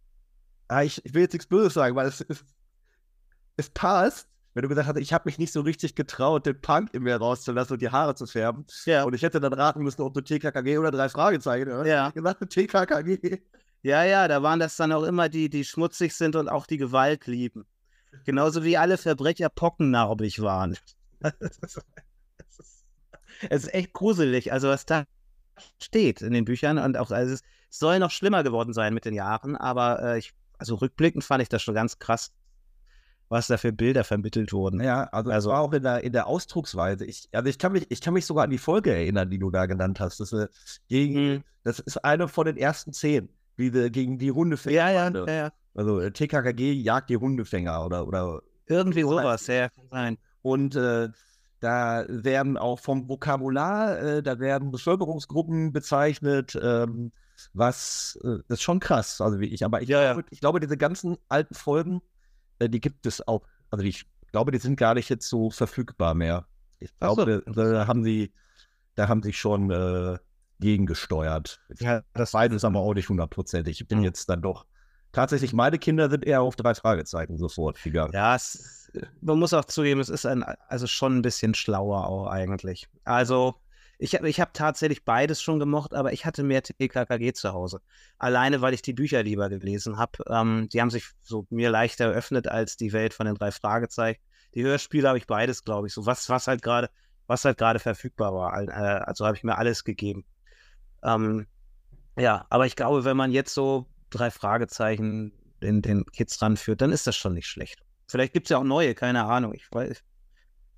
ah, 0.68 0.83
ich, 0.83 1.05
ich 1.05 1.14
will 1.14 1.22
jetzt 1.22 1.33
nichts 1.33 1.46
Böses 1.46 1.75
sagen, 1.75 1.96
weil 1.96 2.09
es, 2.09 2.25
es, 2.29 2.44
es 3.57 3.70
passt, 3.70 4.29
wenn 4.55 4.62
du 4.62 4.68
gesagt 4.68 4.88
hast, 4.88 4.96
ich 4.99 5.12
habe 5.12 5.25
mich 5.27 5.38
nicht 5.38 5.53
so 5.53 5.61
richtig 5.61 5.94
getraut, 5.94 6.46
den 6.46 6.59
Punk 6.59 6.94
in 6.94 7.03
mir 7.03 7.16
rauszulassen 7.16 7.75
und 7.75 7.83
die 7.83 7.90
Haare 7.90 8.14
zu 8.14 8.27
färben. 8.27 8.64
Ja. 8.87 9.05
Und 9.05 9.14
ich 9.14 9.22
hätte 9.22 9.38
dann 9.38 9.53
raten 9.53 9.83
müssen, 9.83 10.01
ob 10.01 10.14
du 10.14 10.22
TKKG 10.22 10.79
oder 10.79 10.90
drei 10.90 11.11
Fragezeichen 11.11 11.66
hörst. 11.66 11.87
Ja. 11.87 12.09
Ich 12.09 12.14
gesagt, 12.14 12.49
TKKG. 12.49 13.42
ja, 13.83 14.05
ja, 14.05 14.29
da 14.29 14.42
waren 14.42 14.59
das 14.59 14.77
dann 14.77 14.92
auch 14.92 15.03
immer 15.03 15.29
die, 15.29 15.51
die 15.51 15.64
schmutzig 15.64 16.14
sind 16.14 16.37
und 16.37 16.49
auch 16.49 16.66
die 16.66 16.79
Gewalt 16.79 17.27
lieben. 17.27 17.66
Genauso 18.25 18.64
wie 18.64 18.79
alle 18.79 18.96
Verbrecher 18.96 19.51
pockennarbig 19.51 20.40
waren. 20.40 20.79
es 23.51 23.64
ist 23.64 23.75
echt 23.75 23.92
gruselig, 23.92 24.53
also 24.53 24.68
was 24.68 24.87
da 24.87 25.05
steht 25.83 26.22
in 26.22 26.33
den 26.33 26.44
Büchern 26.44 26.79
und 26.79 26.96
auch, 26.96 27.11
also 27.11 27.35
es 27.35 27.40
soll 27.70 27.99
noch 27.99 28.11
schlimmer 28.11 28.42
geworden 28.42 28.72
sein 28.72 28.94
mit 28.94 29.05
den 29.05 29.14
Jahren, 29.14 29.57
aber 29.57 30.03
äh, 30.03 30.18
ich, 30.18 30.33
also 30.59 30.75
rückblickend 30.77 31.25
fand 31.25 31.42
ich 31.42 31.49
das 31.49 31.62
schon 31.62 31.75
ganz 31.75 31.99
krass, 31.99 32.33
was 33.29 33.49
da 33.49 33.57
für 33.57 33.72
Bilder 33.72 34.05
vermittelt 34.05 34.53
wurden. 34.53 34.81
Ja, 34.81 35.05
also, 35.05 35.31
Also- 35.31 35.53
auch 35.53 35.72
in 35.72 35.83
der, 35.83 36.05
in 36.05 36.12
der 36.12 36.27
Ausdrucksweise. 36.27 37.05
Ich, 37.05 37.29
also 37.33 37.49
ich 37.49 37.59
kann 37.59 37.72
mich, 37.72 37.87
ich 37.90 38.01
kann 38.01 38.14
mich 38.14 38.25
sogar 38.27 38.44
an 38.44 38.51
die 38.51 38.59
Folge 38.59 38.92
erinnern, 38.92 39.31
die 39.31 39.38
du 39.38 39.51
da 39.51 39.66
genannt 39.66 39.99
hast. 40.01 40.20
Das, 40.20 40.33
äh, 40.33 40.46
gegen, 40.88 41.14
Mhm. 41.37 41.44
das 41.64 41.81
ist 41.81 41.99
eine 42.05 42.29
von 42.29 42.46
den 42.46 42.57
ersten 42.57 42.92
zehn, 42.92 43.29
wie 43.57 43.72
wir 43.75 43.90
gegen 43.90 44.18
die 44.18 44.31
Hundefänger. 44.33 44.75
Ja, 44.77 44.90
ja, 44.90 45.09
ja, 45.11 45.27
ja. 45.33 45.53
Also 45.75 46.01
äh, 46.01 46.11
TKKG 46.12 46.72
jagt 46.75 47.11
die 47.11 47.16
Hundefänger 47.16 47.85
oder, 47.85 48.07
oder 48.07 48.42
Irgendwie 48.66 49.03
sowas, 49.03 49.46
ja, 49.49 49.68
kann 49.70 49.88
sein. 49.90 50.18
und 50.42 50.77
äh, 50.77 51.09
da 51.66 52.05
werden 52.09 52.57
auch 52.57 52.79
vom 52.81 53.09
Vokabular, 53.09 53.98
äh, 54.00 54.22
da 54.22 54.38
werden 54.38 54.70
Bevölkerungsgruppen 54.70 55.72
bezeichnet, 55.72 56.59
ähm, 56.62 57.12
was 57.52 58.18
äh, 58.24 58.38
das 58.48 58.59
ist 58.59 58.62
schon 58.62 58.81
krass, 58.81 59.20
also 59.20 59.40
wie 59.40 59.46
ich, 59.46 59.64
aber 59.64 59.83
ich, 59.83 59.88
Ja, 59.88 60.02
ja. 60.02 60.12
glaube, 60.14 60.29
ich 60.31 60.40
glaube, 60.40 60.61
diese 60.61 60.76
ganzen 60.76 61.16
alten 61.29 61.55
Folgen, 61.55 62.02
äh, 62.59 62.68
die 62.68 62.81
gibt 62.81 63.07
es 63.07 63.26
auch, 63.26 63.42
also 63.70 63.85
ich 63.85 64.07
glaube, 64.33 64.52
die 64.52 64.59
sind 64.59 64.76
gar 64.76 64.94
nicht 64.94 65.09
jetzt 65.09 65.29
so 65.29 65.50
verfügbar 65.50 66.14
mehr. 66.14 66.46
Ich 66.79 66.92
Ach 67.00 67.12
so. 67.14 67.24
glaube, 67.24 67.42
da, 67.46 67.72
da 67.72 67.87
haben 67.87 68.05
sie, 68.05 68.33
da 68.94 69.09
haben 69.09 69.22
sie 69.22 69.33
schon 69.33 69.70
äh, 69.70 70.18
gegengesteuert. 70.61 71.61
Ja, 71.81 72.02
das 72.14 72.35
weiß 72.35 72.52
es 72.52 72.64
aber 72.64 72.81
auch 72.81 72.94
nicht 72.94 73.09
hundertprozentig. 73.09 73.81
Ich 73.81 73.88
bin 73.88 74.00
Mhm. 74.00 74.05
jetzt 74.05 74.29
dann 74.29 74.42
doch 74.42 74.66
tatsächlich, 75.16 75.55
meine 75.55 75.79
Kinder 75.79 76.11
sind 76.11 76.26
eher 76.26 76.42
auf 76.42 76.57
drei 76.57 76.74
Fragezeichen 76.74 77.38
sofort 77.38 77.83
gegangen. 77.83 78.12
Ja, 78.12 78.37
es, 78.37 78.90
man 79.22 79.38
muss 79.38 79.55
auch 79.55 79.64
zugeben, 79.64 80.00
es 80.00 80.11
ist 80.11 80.26
ein, 80.26 80.42
also 80.42 80.87
schon 80.87 81.18
ein 81.18 81.22
bisschen 81.22 81.55
schlauer 81.55 82.07
auch 82.07 82.26
eigentlich. 82.26 82.87
Also, 83.05 83.55
ich 83.98 84.14
habe 84.14 84.29
ich 84.29 84.40
hab 84.40 84.52
tatsächlich 84.52 85.07
beides 85.07 85.40
schon 85.40 85.59
gemocht, 85.59 85.94
aber 85.94 86.12
ich 86.12 86.26
hatte 86.26 86.42
mehr 86.42 86.62
TKKG 86.62 87.33
zu 87.33 87.55
Hause. 87.55 87.81
Alleine, 88.18 88.61
weil 88.61 88.74
ich 88.74 88.83
die 88.83 88.92
Bücher 88.92 89.22
lieber 89.22 89.48
gelesen 89.48 89.96
habe. 89.96 90.22
Ähm, 90.29 90.68
die 90.70 90.83
haben 90.83 90.90
sich 90.90 91.07
so 91.22 91.46
mir 91.48 91.70
leichter 91.70 92.05
eröffnet 92.05 92.46
als 92.46 92.76
die 92.76 92.92
Welt 92.92 93.14
von 93.14 93.24
den 93.24 93.37
drei 93.37 93.50
Fragezeichen. 93.50 94.20
Die 94.55 94.64
Hörspiele 94.64 95.09
habe 95.09 95.16
ich 95.16 95.26
beides, 95.26 95.64
glaube 95.64 95.87
ich. 95.87 95.94
So 95.94 96.05
was, 96.05 96.29
was 96.29 96.46
halt 96.46 96.61
gerade, 96.61 96.90
was 97.26 97.46
halt 97.46 97.57
gerade 97.57 97.79
verfügbar 97.79 98.35
war. 98.35 98.62
Äh, 98.62 98.70
also 98.70 99.24
habe 99.24 99.37
ich 99.37 99.44
mir 99.44 99.57
alles 99.57 99.83
gegeben. 99.83 100.26
Ähm, 101.02 101.46
ja, 102.18 102.46
aber 102.50 102.66
ich 102.66 102.76
glaube, 102.76 103.05
wenn 103.05 103.16
man 103.16 103.33
jetzt 103.33 103.55
so 103.55 103.87
drei 104.16 104.31
Fragezeichen 104.31 105.33
in 105.61 105.83
den 105.83 106.05
Kids 106.07 106.40
ranführt, 106.40 106.81
dann 106.81 106.92
ist 106.92 107.07
das 107.07 107.16
schon 107.16 107.35
nicht 107.35 107.46
schlecht. 107.46 107.81
Vielleicht 108.09 108.33
gibt 108.33 108.46
es 108.46 108.50
ja 108.50 108.59
auch 108.59 108.64
neue, 108.64 108.94
keine 108.94 109.24
Ahnung. 109.24 109.55
Ich 109.55 109.68
weiß, 109.70 110.02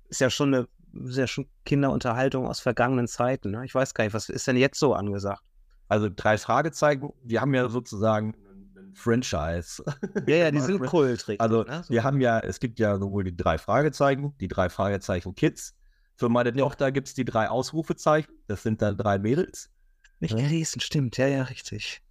ist 0.09 0.21
ja 0.21 0.29
schon 0.29 0.53
eine 0.53 0.67
sehr 0.93 1.27
schon 1.27 1.47
Kinderunterhaltung 1.65 2.47
aus 2.47 2.59
vergangenen 2.59 3.07
Zeiten. 3.07 3.51
Ne? 3.51 3.65
Ich 3.65 3.75
weiß 3.75 3.93
gar 3.93 4.03
nicht, 4.03 4.13
was 4.13 4.29
ist 4.29 4.47
denn 4.47 4.57
jetzt 4.57 4.79
so 4.79 4.93
angesagt? 4.93 5.43
Also 5.87 6.09
drei 6.13 6.37
Fragezeichen, 6.37 7.09
wir 7.23 7.41
haben 7.41 7.53
ja 7.53 7.69
sozusagen 7.69 8.35
ein 8.35 8.93
Franchise. 8.95 9.83
Ja, 10.27 10.35
ja, 10.35 10.51
die 10.51 10.59
sind 10.59 10.85
Kult. 10.85 11.25
Also 11.39 11.63
ne? 11.63 11.83
so. 11.83 11.93
wir 11.93 12.03
haben 12.03 12.21
ja, 12.21 12.39
es 12.39 12.59
gibt 12.59 12.79
ja 12.79 12.97
sowohl 12.97 13.23
die 13.23 13.35
drei 13.35 13.57
Fragezeichen, 13.57 14.35
die 14.39 14.47
drei 14.47 14.69
Fragezeichen 14.69 15.35
Kids. 15.35 15.75
Für 16.15 16.29
meine 16.29 16.53
Tochter 16.53 16.91
gibt 16.91 17.07
es 17.07 17.13
die 17.13 17.25
drei 17.25 17.49
Ausrufezeichen. 17.49 18.33
Das 18.47 18.63
sind 18.63 18.81
dann 18.81 18.97
drei 18.97 19.19
Mädels. 19.19 19.69
Nicht 20.19 20.35
gelesen, 20.35 20.81
stimmt, 20.81 21.17
ja, 21.17 21.27
ja, 21.27 21.43
richtig. 21.43 22.01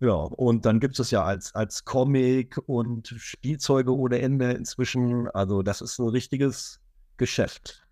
Ja, 0.00 0.12
und 0.12 0.64
dann 0.64 0.78
gibt 0.78 0.98
es 1.00 1.10
ja 1.10 1.24
als, 1.24 1.54
als 1.54 1.84
Comic 1.84 2.58
und 2.66 3.08
Spielzeuge 3.16 3.96
ohne 3.96 4.20
Ende 4.20 4.52
inzwischen. 4.52 5.28
Also, 5.28 5.62
das 5.62 5.80
ist 5.80 5.98
ein 5.98 6.08
richtiges 6.08 6.80
Geschäft. 7.16 7.84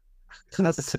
Krass. 0.50 0.98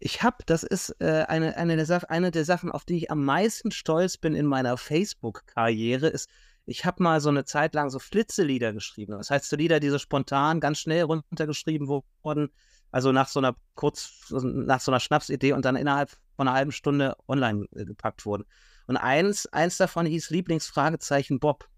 Ich 0.00 0.22
habe, 0.22 0.36
das 0.46 0.62
ist 0.62 0.94
äh, 1.00 1.24
eine, 1.28 1.56
eine, 1.56 1.76
der 1.76 2.10
eine 2.10 2.30
der 2.30 2.44
Sachen, 2.44 2.70
auf 2.70 2.84
die 2.84 2.98
ich 2.98 3.10
am 3.10 3.24
meisten 3.24 3.70
stolz 3.70 4.18
bin 4.18 4.34
in 4.34 4.46
meiner 4.46 4.76
Facebook-Karriere, 4.76 6.08
ist, 6.08 6.28
ich 6.66 6.84
habe 6.84 7.02
mal 7.02 7.20
so 7.20 7.30
eine 7.30 7.44
Zeit 7.44 7.74
lang 7.74 7.88
so 7.88 7.98
Flitzelieder 7.98 8.72
geschrieben. 8.74 9.12
Das 9.12 9.30
heißt, 9.30 9.48
so 9.48 9.56
Lieder, 9.56 9.80
die 9.80 9.88
so 9.88 9.98
spontan 9.98 10.60
ganz 10.60 10.78
schnell 10.78 11.04
runtergeschrieben 11.04 11.88
wurden, 11.88 12.50
also 12.90 13.12
nach 13.12 13.28
so 13.28 13.40
einer 13.40 13.56
kurz, 13.74 14.30
nach 14.30 14.80
so 14.80 14.90
einer 14.90 15.00
Schnapsidee 15.00 15.52
und 15.52 15.64
dann 15.64 15.76
innerhalb 15.76 16.10
von 16.36 16.46
einer 16.46 16.56
halben 16.56 16.72
Stunde 16.72 17.16
online 17.26 17.66
äh, 17.74 17.84
gepackt 17.84 18.26
wurden. 18.26 18.44
Und 18.88 18.96
eins, 18.96 19.46
eins 19.46 19.76
davon 19.76 20.06
hieß 20.06 20.30
Lieblingsfragezeichen 20.30 21.38
Bob. 21.38 21.68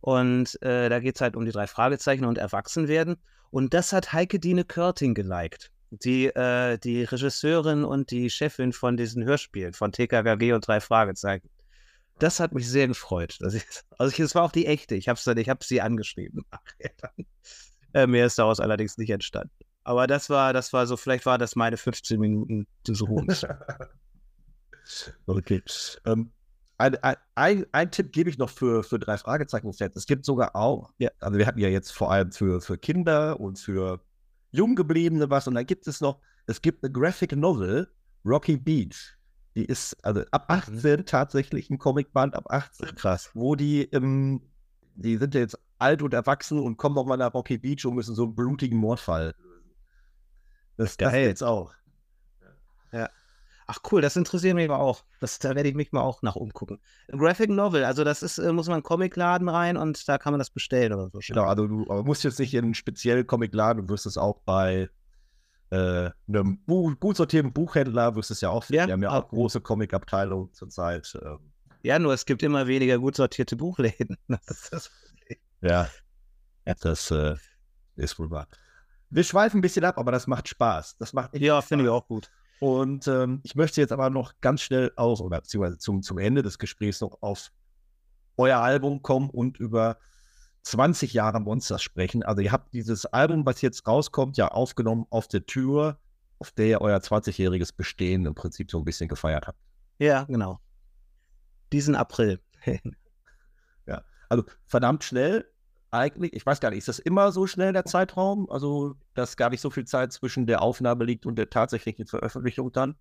Und 0.00 0.60
äh, 0.62 0.88
da 0.88 1.00
geht 1.00 1.16
es 1.16 1.20
halt 1.22 1.34
um 1.34 1.44
die 1.44 1.50
drei 1.50 1.66
Fragezeichen 1.66 2.26
und 2.26 2.38
Erwachsenwerden. 2.38 3.16
Und 3.50 3.72
das 3.72 3.92
hat 3.94 4.12
Heike 4.12 4.38
Dine 4.38 4.64
Körting 4.64 5.14
geliked. 5.14 5.72
Die, 5.90 6.26
äh, 6.26 6.76
die 6.78 7.04
Regisseurin 7.04 7.84
und 7.84 8.10
die 8.10 8.28
Chefin 8.28 8.74
von 8.74 8.98
diesen 8.98 9.24
Hörspielen, 9.24 9.72
von 9.72 9.90
TKKG 9.90 10.52
und 10.52 10.66
drei 10.66 10.80
Fragezeichen. 10.80 11.48
Das 12.18 12.38
hat 12.38 12.52
mich 12.52 12.68
sehr 12.68 12.86
gefreut. 12.86 13.38
Ich, 13.40 13.64
also 13.96 14.22
es 14.22 14.34
war 14.34 14.42
auch 14.42 14.52
die 14.52 14.66
echte. 14.66 14.94
Ich 14.94 15.08
habe 15.08 15.18
hab 15.18 15.64
sie 15.64 15.80
angeschrieben. 15.80 16.44
äh, 17.94 18.06
mehr 18.06 18.26
ist 18.26 18.38
daraus 18.38 18.60
allerdings 18.60 18.98
nicht 18.98 19.10
entstanden. 19.10 19.54
Aber 19.84 20.06
das 20.06 20.28
war, 20.28 20.52
das 20.52 20.74
war 20.74 20.86
so, 20.86 20.98
vielleicht 20.98 21.24
war 21.24 21.38
das 21.38 21.56
meine 21.56 21.78
15 21.78 22.20
Minuten 22.20 22.66
des 22.86 23.00
Ruhms. 23.08 23.46
okay. 25.26 25.62
Ähm, 26.04 26.30
ein, 26.78 26.96
ein, 27.34 27.66
ein, 27.72 27.90
Tipp 27.90 28.12
gebe 28.12 28.30
ich 28.30 28.38
noch 28.38 28.50
für, 28.50 28.84
für 28.84 28.98
drei 28.98 29.18
Fragezeichen-Sets. 29.18 29.96
Es 29.96 30.06
gibt 30.06 30.24
sogar 30.24 30.54
auch, 30.54 30.92
ja, 30.98 31.10
also 31.18 31.38
wir 31.38 31.46
hatten 31.46 31.58
ja 31.58 31.68
jetzt 31.68 31.92
vor 31.92 32.12
allem 32.12 32.30
für, 32.30 32.60
für 32.60 32.78
Kinder 32.78 33.40
und 33.40 33.58
für 33.58 34.00
Junggebliebene 34.52 35.28
was 35.28 35.48
und 35.48 35.54
dann 35.54 35.66
gibt 35.66 35.88
es 35.88 36.00
noch, 36.00 36.20
es 36.46 36.62
gibt 36.62 36.84
eine 36.84 36.92
Graphic 36.92 37.34
Novel, 37.36 37.88
Rocky 38.24 38.56
Beach. 38.56 39.16
Die 39.56 39.64
ist 39.64 39.96
also 40.04 40.22
ab 40.30 40.44
18 40.48 41.00
mhm. 41.00 41.06
tatsächlich 41.06 41.68
ein 41.68 41.78
Comicband, 41.78 42.34
ab 42.34 42.44
18. 42.48 42.94
Krass. 42.94 43.30
Wo 43.34 43.56
die, 43.56 43.82
ähm, 43.90 44.40
die 44.94 45.16
sind 45.16 45.34
ja 45.34 45.40
jetzt 45.40 45.58
alt 45.78 46.02
und 46.02 46.14
erwachsen 46.14 46.60
und 46.60 46.76
kommen 46.76 46.94
nochmal 46.94 47.18
nach 47.18 47.34
Rocky 47.34 47.58
Beach 47.58 47.84
und 47.84 47.94
müssen 47.94 48.14
so 48.14 48.24
einen 48.24 48.34
blutigen 48.36 48.78
Mordfall 48.78 49.34
das, 50.78 50.96
das 50.96 51.12
jetzt 51.12 51.42
auch. 51.42 51.74
Ja. 52.92 53.10
Ach 53.70 53.80
cool, 53.92 54.00
das 54.00 54.16
interessiert 54.16 54.54
mich 54.54 54.64
aber 54.64 54.78
auch. 54.78 55.04
Das, 55.20 55.38
da 55.38 55.54
werde 55.54 55.68
ich 55.68 55.74
mich 55.74 55.92
mal 55.92 56.00
auch 56.00 56.22
nach 56.22 56.36
umgucken. 56.36 56.80
Graphic 57.08 57.50
Novel, 57.50 57.84
also 57.84 58.02
das 58.02 58.22
ist, 58.22 58.38
äh, 58.38 58.50
muss 58.50 58.66
man 58.66 58.76
einen 58.76 58.82
Comicladen 58.82 59.46
rein 59.46 59.76
und 59.76 60.08
da 60.08 60.16
kann 60.16 60.32
man 60.32 60.38
das 60.38 60.48
bestellen 60.48 60.94
oder 60.94 61.10
so. 61.10 61.18
Genau, 61.18 61.44
also 61.44 61.66
du 61.66 61.84
musst 62.02 62.24
jetzt 62.24 62.38
nicht 62.38 62.54
in 62.54 62.64
einen 62.64 62.74
speziellen 62.74 63.26
Comicladen, 63.26 63.82
du 63.82 63.92
wirst 63.92 64.06
es 64.06 64.16
auch 64.16 64.40
bei 64.46 64.88
äh, 65.68 66.10
einem 66.28 66.64
Buch, 66.64 66.94
gut 66.98 67.18
sortierten 67.18 67.52
Buchhändler, 67.52 68.16
wirst 68.16 68.30
es 68.30 68.40
ja 68.40 68.48
auch 68.48 68.64
finden. 68.64 68.80
Ja, 68.80 68.86
Wir 68.86 68.92
haben 68.94 69.02
ja 69.02 69.10
auch 69.10 69.28
große 69.28 69.60
Comic-Abteilungen 69.60 70.50
zurzeit. 70.54 71.14
Ähm. 71.22 71.52
Ja, 71.82 71.98
nur 71.98 72.14
es 72.14 72.24
gibt 72.24 72.42
immer 72.42 72.66
weniger 72.66 72.98
gut 72.98 73.16
sortierte 73.16 73.54
Buchläden. 73.56 74.16
Das 74.46 74.70
das 74.70 74.90
ja, 75.60 75.90
das 76.64 77.10
äh, 77.10 77.36
ist 77.96 78.18
wohl 78.18 78.30
wahr. 78.30 78.48
Wir 79.10 79.24
schweifen 79.24 79.58
ein 79.58 79.62
bisschen 79.62 79.84
ab, 79.84 79.98
aber 79.98 80.12
das 80.12 80.26
macht 80.26 80.48
Spaß. 80.48 80.96
Das 80.98 81.12
macht 81.12 81.36
ja, 81.36 81.60
finde 81.60 81.84
ich 81.84 81.90
auch 81.90 82.06
gut. 82.06 82.30
Und 82.60 83.06
ähm, 83.06 83.40
ich 83.44 83.54
möchte 83.54 83.80
jetzt 83.80 83.92
aber 83.92 84.10
noch 84.10 84.34
ganz 84.40 84.62
schnell 84.62 84.92
aus, 84.96 85.20
oder 85.20 85.40
beziehungsweise 85.40 85.78
zum, 85.78 86.02
zum 86.02 86.18
Ende 86.18 86.42
des 86.42 86.58
Gesprächs 86.58 87.00
noch 87.00 87.18
auf 87.20 87.50
euer 88.36 88.58
Album 88.58 89.02
kommen 89.02 89.30
und 89.30 89.58
über 89.58 89.98
20 90.62 91.12
Jahre 91.12 91.40
Monsters 91.40 91.82
sprechen. 91.82 92.22
Also 92.22 92.42
ihr 92.42 92.52
habt 92.52 92.74
dieses 92.74 93.06
Album, 93.06 93.46
was 93.46 93.60
jetzt 93.62 93.86
rauskommt, 93.86 94.36
ja 94.36 94.48
aufgenommen 94.48 95.06
auf 95.10 95.28
der 95.28 95.46
Tür, 95.46 95.98
auf 96.38 96.50
der 96.52 96.66
ihr 96.66 96.80
euer 96.80 96.98
20-jähriges 96.98 97.74
Bestehen 97.76 98.26
im 98.26 98.34
Prinzip 98.34 98.70
so 98.70 98.78
ein 98.78 98.84
bisschen 98.84 99.08
gefeiert 99.08 99.46
habt. 99.46 99.58
Ja, 99.98 100.24
genau. 100.24 100.60
Diesen 101.72 101.94
April. 101.94 102.40
ja, 103.86 104.02
also 104.28 104.44
verdammt 104.66 105.04
schnell 105.04 105.46
eigentlich, 105.90 106.32
ich 106.32 106.44
weiß 106.44 106.60
gar 106.60 106.70
nicht, 106.70 106.78
ist 106.78 106.88
das 106.88 106.98
immer 106.98 107.32
so 107.32 107.46
schnell 107.46 107.72
der 107.72 107.84
Zeitraum? 107.84 108.50
Also, 108.50 108.94
dass 109.14 109.36
gar 109.36 109.50
nicht 109.50 109.60
so 109.60 109.70
viel 109.70 109.84
Zeit 109.84 110.12
zwischen 110.12 110.46
der 110.46 110.62
Aufnahme 110.62 111.04
liegt 111.04 111.26
und 111.26 111.36
der 111.36 111.50
tatsächlichen 111.50 112.06
Veröffentlichung 112.06 112.72
dann? 112.72 112.96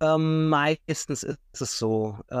Ähm, 0.00 0.48
meistens 0.48 1.22
ist 1.22 1.38
es 1.52 1.78
so, 1.78 2.18
äh, 2.28 2.34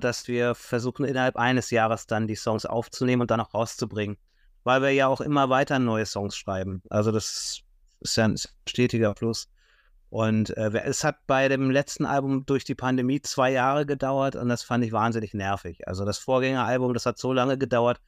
dass 0.00 0.28
wir 0.28 0.54
versuchen, 0.54 1.04
innerhalb 1.04 1.36
eines 1.36 1.70
Jahres 1.70 2.06
dann 2.06 2.26
die 2.26 2.36
Songs 2.36 2.66
aufzunehmen 2.66 3.22
und 3.22 3.30
dann 3.30 3.40
auch 3.40 3.54
rauszubringen. 3.54 4.16
Weil 4.64 4.82
wir 4.82 4.90
ja 4.90 5.08
auch 5.08 5.20
immer 5.20 5.50
weiter 5.50 5.78
neue 5.78 6.06
Songs 6.06 6.36
schreiben. 6.36 6.82
Also, 6.88 7.12
das 7.12 7.62
ist 8.00 8.16
ja 8.16 8.24
ein 8.24 8.36
stetiger 8.68 9.14
Plus. 9.14 9.48
Und 10.12 10.54
äh, 10.58 10.70
es 10.84 11.04
hat 11.04 11.26
bei 11.26 11.48
dem 11.48 11.70
letzten 11.70 12.04
Album 12.04 12.44
durch 12.44 12.64
die 12.64 12.74
Pandemie 12.74 13.22
zwei 13.22 13.50
Jahre 13.50 13.86
gedauert 13.86 14.36
und 14.36 14.50
das 14.50 14.62
fand 14.62 14.84
ich 14.84 14.92
wahnsinnig 14.92 15.32
nervig. 15.32 15.88
Also 15.88 16.04
das 16.04 16.18
Vorgängeralbum, 16.18 16.92
das 16.92 17.06
hat 17.06 17.16
so 17.16 17.32
lange 17.32 17.56
gedauert, 17.56 17.98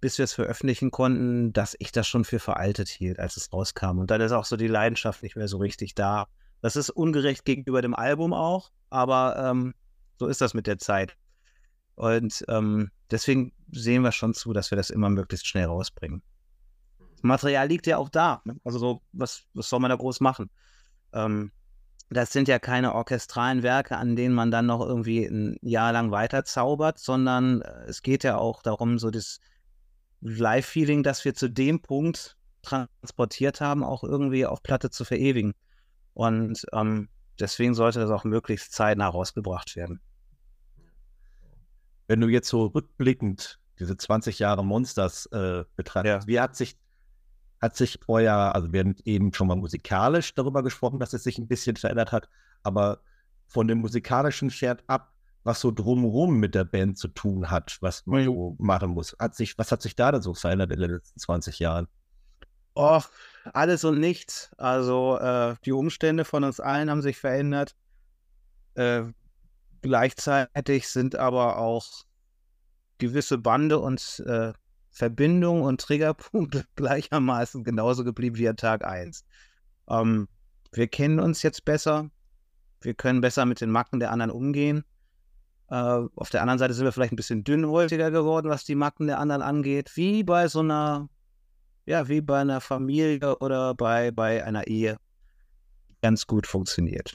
bis 0.00 0.18
wir 0.18 0.24
es 0.24 0.32
veröffentlichen 0.32 0.90
konnten, 0.90 1.52
dass 1.52 1.76
ich 1.78 1.92
das 1.92 2.06
schon 2.06 2.24
für 2.24 2.38
veraltet 2.38 2.88
hielt, 2.88 3.18
als 3.18 3.36
es 3.36 3.52
rauskam. 3.52 3.98
Und 3.98 4.10
dann 4.10 4.20
ist 4.20 4.32
auch 4.32 4.44
so 4.44 4.56
die 4.56 4.68
Leidenschaft 4.68 5.22
nicht 5.22 5.36
mehr 5.36 5.48
so 5.48 5.58
richtig 5.58 5.94
da. 5.94 6.26
Das 6.60 6.76
ist 6.76 6.90
ungerecht 6.90 7.44
gegenüber 7.44 7.82
dem 7.82 7.94
Album 7.94 8.32
auch, 8.32 8.70
aber 8.90 9.36
ähm, 9.50 9.74
so 10.18 10.26
ist 10.26 10.40
das 10.40 10.54
mit 10.54 10.66
der 10.66 10.78
Zeit. 10.78 11.16
Und 11.94 12.44
ähm, 12.48 12.90
deswegen 13.10 13.52
sehen 13.72 14.02
wir 14.02 14.12
schon 14.12 14.34
zu, 14.34 14.52
dass 14.52 14.70
wir 14.70 14.76
das 14.76 14.90
immer 14.90 15.10
möglichst 15.10 15.46
schnell 15.46 15.66
rausbringen. 15.66 16.22
Das 16.98 17.22
Material 17.22 17.66
liegt 17.66 17.86
ja 17.88 17.96
auch 17.96 18.08
da. 18.08 18.40
Ne? 18.44 18.56
Also 18.64 18.78
so, 18.78 19.02
was, 19.12 19.42
was 19.54 19.68
soll 19.68 19.80
man 19.80 19.90
da 19.90 19.96
groß 19.96 20.20
machen? 20.20 20.50
Ähm, 21.12 21.50
das 22.10 22.32
sind 22.32 22.48
ja 22.48 22.58
keine 22.58 22.94
orchestralen 22.94 23.62
Werke, 23.62 23.96
an 23.96 24.16
denen 24.16 24.34
man 24.34 24.50
dann 24.50 24.66
noch 24.66 24.80
irgendwie 24.80 25.24
ein 25.24 25.56
Jahr 25.60 25.92
lang 25.92 26.10
weiter 26.10 26.44
zaubert, 26.44 26.98
sondern 26.98 27.62
äh, 27.62 27.84
es 27.88 28.02
geht 28.02 28.24
ja 28.24 28.38
auch 28.38 28.62
darum, 28.62 28.98
so 28.98 29.10
das, 29.10 29.40
Live-Feeling, 30.20 31.02
das 31.02 31.24
wir 31.24 31.34
zu 31.34 31.48
dem 31.48 31.80
Punkt 31.80 32.36
transportiert 32.62 33.60
haben, 33.60 33.84
auch 33.84 34.02
irgendwie 34.04 34.46
auf 34.46 34.62
Platte 34.62 34.90
zu 34.90 35.04
verewigen. 35.04 35.54
Und 36.14 36.64
ähm, 36.72 37.08
deswegen 37.38 37.74
sollte 37.74 38.00
das 38.00 38.10
auch 38.10 38.24
möglichst 38.24 38.72
zeitnah 38.72 39.08
rausgebracht 39.08 39.76
werden. 39.76 40.00
Wenn 42.08 42.20
du 42.20 42.28
jetzt 42.28 42.48
so 42.48 42.66
rückblickend 42.66 43.60
diese 43.78 43.96
20 43.96 44.38
Jahre 44.38 44.64
Monsters 44.64 45.26
äh, 45.26 45.64
betrachtest, 45.76 46.22
ja. 46.24 46.26
wie 46.26 46.40
hat 46.40 46.56
sich, 46.56 46.76
hat 47.60 47.76
sich 47.76 48.00
euer, 48.08 48.54
also 48.54 48.72
wir 48.72 48.80
haben 48.80 48.96
eben 49.04 49.32
schon 49.32 49.46
mal 49.46 49.56
musikalisch 49.56 50.34
darüber 50.34 50.62
gesprochen, 50.62 50.98
dass 50.98 51.12
es 51.12 51.22
sich 51.22 51.38
ein 51.38 51.46
bisschen 51.46 51.76
verändert 51.76 52.10
hat, 52.10 52.28
aber 52.62 53.00
von 53.46 53.68
dem 53.68 53.78
musikalischen 53.78 54.50
Pferd 54.50 54.82
ab, 54.88 55.12
was 55.48 55.60
so 55.60 55.70
drumherum 55.70 56.38
mit 56.38 56.54
der 56.54 56.64
Band 56.64 56.98
zu 56.98 57.08
tun 57.08 57.50
hat, 57.50 57.78
was 57.80 58.04
man 58.06 58.22
so 58.22 58.54
machen 58.58 58.90
muss. 58.90 59.16
Hat 59.18 59.34
sich, 59.34 59.56
was 59.56 59.72
hat 59.72 59.80
sich 59.80 59.96
da 59.96 60.12
denn 60.12 60.20
so 60.20 60.34
verändert 60.34 60.70
in 60.72 60.78
den 60.78 60.90
letzten 60.90 61.18
20 61.18 61.58
Jahren? 61.58 61.88
Oh, 62.74 63.00
alles 63.54 63.82
und 63.84 63.98
nichts. 63.98 64.50
Also 64.58 65.16
äh, 65.18 65.56
die 65.64 65.72
Umstände 65.72 66.26
von 66.26 66.44
uns 66.44 66.60
allen 66.60 66.90
haben 66.90 67.00
sich 67.00 67.16
verändert. 67.16 67.74
Äh, 68.74 69.04
gleichzeitig 69.80 70.86
sind 70.86 71.16
aber 71.16 71.56
auch 71.56 71.86
gewisse 72.98 73.38
Bande 73.38 73.78
und 73.78 74.22
äh, 74.26 74.52
Verbindung 74.90 75.62
und 75.62 75.80
Triggerpunkte 75.80 76.66
gleichermaßen 76.76 77.64
genauso 77.64 78.04
geblieben 78.04 78.36
wie 78.36 78.50
an 78.50 78.56
Tag 78.58 78.84
1. 78.84 79.24
Ähm, 79.88 80.28
wir 80.72 80.88
kennen 80.88 81.20
uns 81.20 81.42
jetzt 81.42 81.64
besser. 81.64 82.10
Wir 82.82 82.92
können 82.92 83.22
besser 83.22 83.46
mit 83.46 83.62
den 83.62 83.70
Macken 83.70 83.98
der 83.98 84.12
anderen 84.12 84.30
umgehen. 84.30 84.84
Äh, 85.70 86.00
auf 86.16 86.30
der 86.30 86.40
anderen 86.40 86.58
Seite 86.58 86.72
sind 86.74 86.84
wir 86.84 86.92
vielleicht 86.92 87.12
ein 87.12 87.16
bisschen 87.16 87.44
dünnhäutiger 87.44 88.10
geworden, 88.10 88.48
was 88.48 88.64
die 88.64 88.74
Macken 88.74 89.06
der 89.06 89.18
anderen 89.18 89.42
angeht, 89.42 89.96
wie 89.96 90.22
bei 90.22 90.48
so 90.48 90.60
einer, 90.60 91.08
ja, 91.84 92.08
wie 92.08 92.20
bei 92.22 92.40
einer 92.40 92.60
Familie 92.60 93.36
oder 93.38 93.74
bei, 93.74 94.10
bei 94.10 94.44
einer 94.44 94.66
Ehe. 94.66 94.96
Ganz 96.00 96.26
gut 96.26 96.46
funktioniert. 96.46 97.14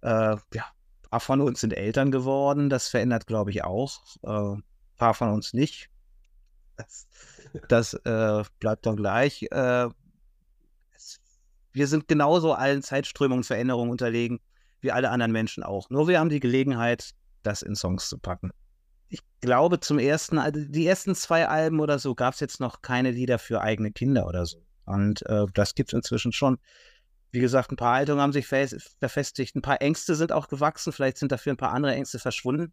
Äh, 0.00 0.36
ja, 0.54 0.64
ein 1.04 1.10
paar 1.10 1.20
von 1.20 1.40
uns 1.40 1.60
sind 1.60 1.72
Eltern 1.72 2.10
geworden, 2.10 2.68
das 2.68 2.88
verändert, 2.88 3.26
glaube 3.26 3.50
ich, 3.50 3.62
auch. 3.62 4.00
Äh, 4.22 4.28
ein 4.28 4.64
paar 4.96 5.14
von 5.14 5.28
uns 5.28 5.52
nicht. 5.52 5.88
Das, 6.76 7.06
das 7.68 7.94
äh, 7.94 8.42
bleibt 8.58 8.86
doch 8.86 8.96
gleich. 8.96 9.46
Es, 9.52 11.20
wir 11.72 11.86
sind 11.86 12.08
genauso 12.08 12.54
allen 12.54 12.82
Zeitströmungen, 12.82 13.44
Veränderungen 13.44 13.90
unterlegen, 13.90 14.40
wie 14.80 14.90
alle 14.90 15.10
anderen 15.10 15.32
Menschen 15.32 15.62
auch. 15.62 15.90
Nur 15.90 16.08
wir 16.08 16.18
haben 16.18 16.28
die 16.28 16.40
Gelegenheit, 16.40 17.14
das 17.42 17.62
in 17.62 17.74
Songs 17.74 18.08
zu 18.08 18.18
packen. 18.18 18.50
Ich 19.08 19.20
glaube, 19.40 19.80
zum 19.80 19.98
ersten, 19.98 20.38
also 20.38 20.60
die 20.64 20.86
ersten 20.86 21.14
zwei 21.14 21.46
Alben 21.46 21.80
oder 21.80 21.98
so, 21.98 22.14
gab 22.14 22.34
es 22.34 22.40
jetzt 22.40 22.60
noch 22.60 22.82
keine 22.82 23.10
Lieder 23.10 23.38
für 23.38 23.60
eigene 23.60 23.92
Kinder 23.92 24.26
oder 24.26 24.46
so. 24.46 24.58
Und 24.84 25.24
äh, 25.26 25.46
das 25.54 25.74
gibt 25.74 25.90
es 25.90 25.96
inzwischen 25.96 26.32
schon. 26.32 26.58
Wie 27.30 27.40
gesagt, 27.40 27.70
ein 27.72 27.76
paar 27.76 27.94
Haltungen 27.94 28.20
haben 28.20 28.32
sich 28.32 28.46
verfestigt, 28.46 29.56
ein 29.56 29.62
paar 29.62 29.80
Ängste 29.80 30.14
sind 30.14 30.32
auch 30.32 30.48
gewachsen, 30.48 30.92
vielleicht 30.92 31.18
sind 31.18 31.32
dafür 31.32 31.52
ein 31.52 31.58
paar 31.58 31.72
andere 31.72 31.94
Ängste 31.94 32.18
verschwunden. 32.18 32.72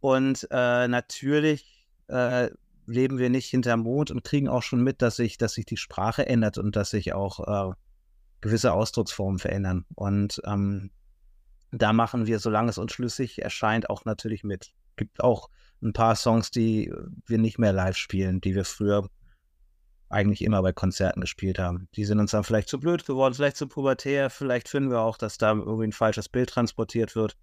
Und 0.00 0.46
äh, 0.50 0.88
natürlich 0.88 1.86
äh, 2.08 2.50
leben 2.86 3.18
wir 3.18 3.30
nicht 3.30 3.48
hinterm 3.48 3.80
Mond 3.80 4.10
und 4.10 4.24
kriegen 4.24 4.48
auch 4.48 4.62
schon 4.62 4.82
mit, 4.82 5.02
dass 5.02 5.16
sich, 5.16 5.38
dass 5.38 5.54
sich 5.54 5.66
die 5.66 5.76
Sprache 5.76 6.26
ändert 6.26 6.58
und 6.58 6.74
dass 6.74 6.90
sich 6.90 7.12
auch 7.12 7.70
äh, 7.70 7.74
gewisse 8.40 8.72
Ausdrucksformen 8.72 9.38
verändern. 9.38 9.84
Und 9.94 10.40
ähm, 10.44 10.90
da 11.72 11.92
machen 11.92 12.26
wir, 12.26 12.38
solange 12.38 12.70
es 12.70 12.78
uns 12.78 12.92
schlüssig 12.92 13.42
erscheint, 13.42 13.90
auch 13.90 14.04
natürlich 14.04 14.44
mit. 14.44 14.72
Gibt 14.96 15.22
auch 15.22 15.48
ein 15.82 15.94
paar 15.94 16.14
Songs, 16.14 16.50
die 16.50 16.92
wir 17.26 17.38
nicht 17.38 17.58
mehr 17.58 17.72
live 17.72 17.96
spielen, 17.96 18.40
die 18.40 18.54
wir 18.54 18.64
früher 18.64 19.08
eigentlich 20.10 20.42
immer 20.42 20.60
bei 20.60 20.72
Konzerten 20.74 21.22
gespielt 21.22 21.58
haben. 21.58 21.88
Die 21.96 22.04
sind 22.04 22.20
uns 22.20 22.32
dann 22.32 22.44
vielleicht 22.44 22.68
zu 22.68 22.78
blöd 22.78 23.06
geworden, 23.06 23.32
vielleicht 23.32 23.56
zu 23.56 23.66
pubertär, 23.66 24.28
vielleicht 24.28 24.68
finden 24.68 24.90
wir 24.90 25.00
auch, 25.00 25.16
dass 25.16 25.38
da 25.38 25.52
irgendwie 25.52 25.86
ein 25.86 25.92
falsches 25.92 26.28
Bild 26.28 26.50
transportiert 26.50 27.16
wird. 27.16 27.38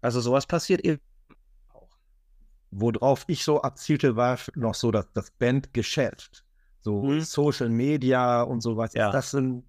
Also 0.00 0.20
sowas 0.22 0.46
passiert 0.46 0.80
eben 0.80 1.00
auch. 1.74 1.98
Worauf 2.70 3.24
ich 3.26 3.44
so 3.44 3.60
abzielte, 3.60 4.16
war 4.16 4.38
noch 4.54 4.74
so 4.74 4.90
das, 4.90 5.12
das 5.12 5.30
Bandgeschäft. 5.32 6.44
So 6.80 7.02
mhm. 7.02 7.20
Social 7.20 7.68
Media 7.68 8.40
und 8.42 8.62
sowas. 8.62 8.94
Ja. 8.94 9.08
Ist 9.08 9.12
das 9.12 9.34
ein, 9.34 9.68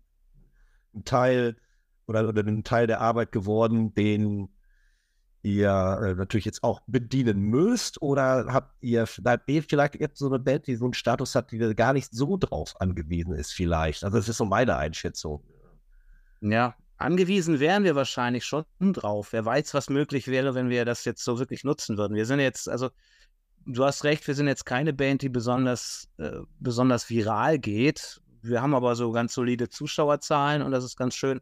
ein 0.96 1.04
Teil 1.04 1.58
oder, 2.12 2.30
oder 2.30 2.44
ein 2.44 2.64
Teil 2.64 2.88
der 2.88 3.02
Arbeit 3.02 3.32
geworden, 3.32 3.94
den 3.94 4.50
ihr 5.44 6.00
äh, 6.04 6.14
natürlich 6.16 6.46
jetzt 6.46 6.64
auch 6.64 6.82
bedienen 6.88 7.42
müsst? 7.42 8.02
Oder 8.02 8.48
habt 8.50 8.76
ihr, 8.82 9.06
seid 9.06 9.42
ihr 9.48 9.64
vielleicht 9.64 9.96
jetzt 9.96 10.20
so 10.20 10.28
eine 10.28 10.40
Band, 10.40 10.68
die 10.68 10.76
so 10.76 10.86
einen 10.86 10.94
Status 10.94 11.36
hat, 11.36 11.52
die 11.52 11.58
gar 11.76 11.94
nicht 11.94 12.14
so 12.14 12.38
drauf 12.38 12.80
angewiesen 12.80 13.34
ist, 13.34 13.54
vielleicht? 13.54 14.04
Also, 14.04 14.18
das 14.18 14.30
ist 14.30 14.38
so 14.38 14.46
meine 14.46 14.76
Einschätzung. 14.76 15.44
Ja, 16.42 16.76
angewiesen 16.98 17.60
wären 17.60 17.84
wir 17.84 17.96
wahrscheinlich 17.96 18.46
schon 18.46 18.66
drauf. 18.80 19.34
Wer 19.34 19.46
weiß, 19.46 19.74
was 19.74 19.90
möglich 19.90 20.28
wäre, 20.28 20.54
wenn 20.54 20.70
wir 20.70 20.86
das 20.86 21.06
jetzt 21.06 21.24
so 21.24 21.40
wirklich 21.40 21.64
nutzen 21.64 21.98
würden. 21.98 22.16
Wir 22.16 22.26
sind 22.26 22.40
jetzt, 22.40 22.70
also, 22.70 22.90
du 23.66 23.84
hast 23.84 24.04
recht, 24.04 24.28
wir 24.28 24.36
sind 24.36 24.48
jetzt 24.48 24.66
keine 24.66 24.94
Band, 24.94 25.22
die 25.22 25.30
besonders, 25.30 26.08
äh, 26.18 26.42
besonders 26.60 27.10
viral 27.10 27.60
geht. 27.60 28.22
Wir 28.44 28.62
haben 28.62 28.74
aber 28.74 28.96
so 28.96 29.12
ganz 29.12 29.34
solide 29.34 29.70
Zuschauerzahlen 29.70 30.62
und 30.62 30.72
das 30.72 30.84
ist 30.84 30.98
ganz 30.98 31.16
schön. 31.16 31.42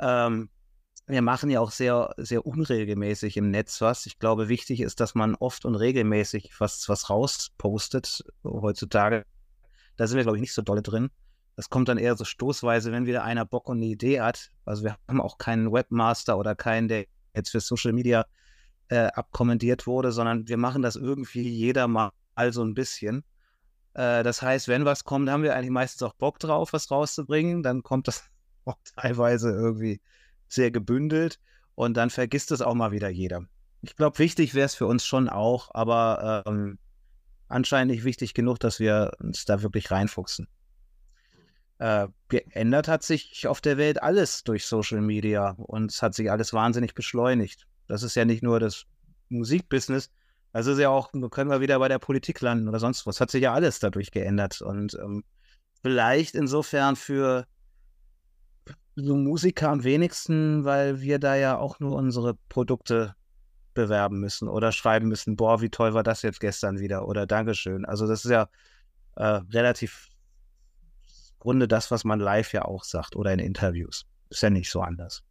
Ähm, 0.00 0.48
wir 1.06 1.22
machen 1.22 1.50
ja 1.50 1.60
auch 1.60 1.72
sehr, 1.72 2.14
sehr 2.16 2.46
unregelmäßig 2.46 3.36
im 3.36 3.50
Netz 3.50 3.80
was. 3.80 4.06
Ich 4.06 4.18
glaube, 4.18 4.48
wichtig 4.48 4.80
ist, 4.80 5.00
dass 5.00 5.14
man 5.14 5.34
oft 5.34 5.64
und 5.64 5.74
regelmäßig 5.74 6.52
was, 6.58 6.88
was 6.88 7.10
rauspostet 7.10 8.24
heutzutage. 8.44 9.24
Da 9.96 10.06
sind 10.06 10.16
wir, 10.16 10.22
glaube 10.22 10.38
ich, 10.38 10.40
nicht 10.40 10.54
so 10.54 10.62
dolle 10.62 10.82
drin. 10.82 11.10
Das 11.56 11.68
kommt 11.68 11.88
dann 11.88 11.98
eher 11.98 12.16
so 12.16 12.24
stoßweise, 12.24 12.92
wenn 12.92 13.06
wieder 13.06 13.24
einer 13.24 13.44
Bock 13.44 13.68
und 13.68 13.78
eine 13.78 13.86
Idee 13.86 14.20
hat. 14.20 14.50
Also 14.64 14.84
wir 14.84 14.96
haben 15.08 15.20
auch 15.20 15.36
keinen 15.36 15.72
Webmaster 15.72 16.38
oder 16.38 16.54
keinen, 16.54 16.88
der 16.88 17.06
jetzt 17.34 17.50
für 17.50 17.60
Social 17.60 17.92
Media 17.92 18.24
äh, 18.88 19.06
abkommandiert 19.08 19.86
wurde, 19.86 20.12
sondern 20.12 20.48
wir 20.48 20.56
machen 20.56 20.82
das 20.82 20.96
irgendwie 20.96 21.48
jeder 21.48 21.88
mal 21.88 22.12
so 22.50 22.62
ein 22.62 22.74
bisschen. 22.74 23.24
Äh, 23.94 24.22
das 24.22 24.40
heißt, 24.42 24.68
wenn 24.68 24.84
was 24.84 25.04
kommt, 25.04 25.28
haben 25.28 25.42
wir 25.42 25.54
eigentlich 25.54 25.70
meistens 25.70 26.02
auch 26.02 26.14
Bock 26.14 26.38
drauf, 26.38 26.72
was 26.72 26.90
rauszubringen. 26.90 27.62
Dann 27.62 27.82
kommt 27.82 28.08
das 28.08 28.24
auch 28.70 28.78
teilweise 28.96 29.50
irgendwie 29.50 30.00
sehr 30.48 30.70
gebündelt 30.70 31.38
und 31.74 31.96
dann 31.96 32.10
vergisst 32.10 32.50
es 32.50 32.62
auch 32.62 32.74
mal 32.74 32.92
wieder 32.92 33.08
jeder. 33.08 33.44
Ich 33.82 33.96
glaube, 33.96 34.18
wichtig 34.18 34.54
wäre 34.54 34.66
es 34.66 34.74
für 34.74 34.86
uns 34.86 35.04
schon 35.04 35.28
auch, 35.28 35.70
aber 35.74 36.44
ähm, 36.46 36.78
anscheinend 37.48 37.92
nicht 37.92 38.04
wichtig 38.04 38.34
genug, 38.34 38.58
dass 38.60 38.78
wir 38.78 39.12
uns 39.20 39.44
da 39.44 39.62
wirklich 39.62 39.90
reinfuchsen. 39.90 40.48
Äh, 41.78 42.08
geändert 42.28 42.88
hat 42.88 43.02
sich 43.02 43.46
auf 43.46 43.62
der 43.62 43.78
Welt 43.78 44.02
alles 44.02 44.44
durch 44.44 44.66
Social 44.66 45.00
Media 45.00 45.52
und 45.56 45.90
es 45.90 46.02
hat 46.02 46.14
sich 46.14 46.30
alles 46.30 46.52
wahnsinnig 46.52 46.94
beschleunigt. 46.94 47.66
Das 47.86 48.02
ist 48.02 48.14
ja 48.16 48.26
nicht 48.26 48.42
nur 48.42 48.60
das 48.60 48.84
Musikbusiness, 49.30 50.10
das 50.52 50.66
ist 50.66 50.78
ja 50.78 50.88
auch, 50.88 51.12
können 51.30 51.50
wir 51.50 51.60
wieder 51.60 51.78
bei 51.78 51.88
der 51.88 51.98
Politik 51.98 52.40
landen 52.40 52.68
oder 52.68 52.80
sonst 52.80 53.06
was. 53.06 53.20
Hat 53.20 53.30
sich 53.30 53.42
ja 53.42 53.54
alles 53.54 53.78
dadurch 53.78 54.10
geändert 54.10 54.60
und 54.60 54.94
ähm, 54.94 55.24
vielleicht 55.82 56.34
insofern 56.34 56.96
für 56.96 57.46
so 59.02 59.16
Musiker 59.16 59.68
am 59.70 59.84
wenigsten, 59.84 60.64
weil 60.64 61.00
wir 61.00 61.18
da 61.18 61.34
ja 61.34 61.58
auch 61.58 61.80
nur 61.80 61.96
unsere 61.96 62.34
Produkte 62.48 63.14
bewerben 63.74 64.20
müssen 64.20 64.48
oder 64.48 64.72
schreiben 64.72 65.08
müssen, 65.08 65.36
boah, 65.36 65.60
wie 65.60 65.70
toll 65.70 65.94
war 65.94 66.02
das 66.02 66.22
jetzt 66.22 66.40
gestern 66.40 66.78
wieder 66.78 67.06
oder 67.06 67.26
Dankeschön. 67.26 67.84
Also 67.84 68.06
das 68.06 68.24
ist 68.24 68.30
ja 68.30 68.48
äh, 69.16 69.40
relativ 69.52 70.08
im 71.32 71.38
Grunde 71.40 71.68
das, 71.68 71.90
was 71.90 72.04
man 72.04 72.20
live 72.20 72.52
ja 72.52 72.64
auch 72.64 72.84
sagt 72.84 73.16
oder 73.16 73.32
in 73.32 73.38
Interviews. 73.38 74.06
Ist 74.28 74.42
ja 74.42 74.50
nicht 74.50 74.70
so 74.70 74.80
anders. 74.82 75.22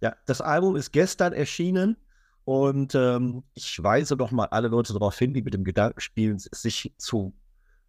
Ja, 0.00 0.16
das 0.26 0.40
Album 0.40 0.76
ist 0.76 0.92
gestern 0.92 1.32
erschienen 1.32 1.96
und 2.44 2.94
ähm, 2.94 3.42
ich 3.54 3.82
weise 3.82 4.16
doch 4.16 4.30
mal 4.30 4.46
alle 4.46 4.68
Leute 4.68 4.92
darauf 4.92 5.18
hin, 5.18 5.32
die 5.32 5.42
mit 5.42 5.54
dem 5.54 5.64
Gedanken 5.64 6.00
spielen, 6.00 6.38
sich 6.38 6.92
zu 6.98 7.34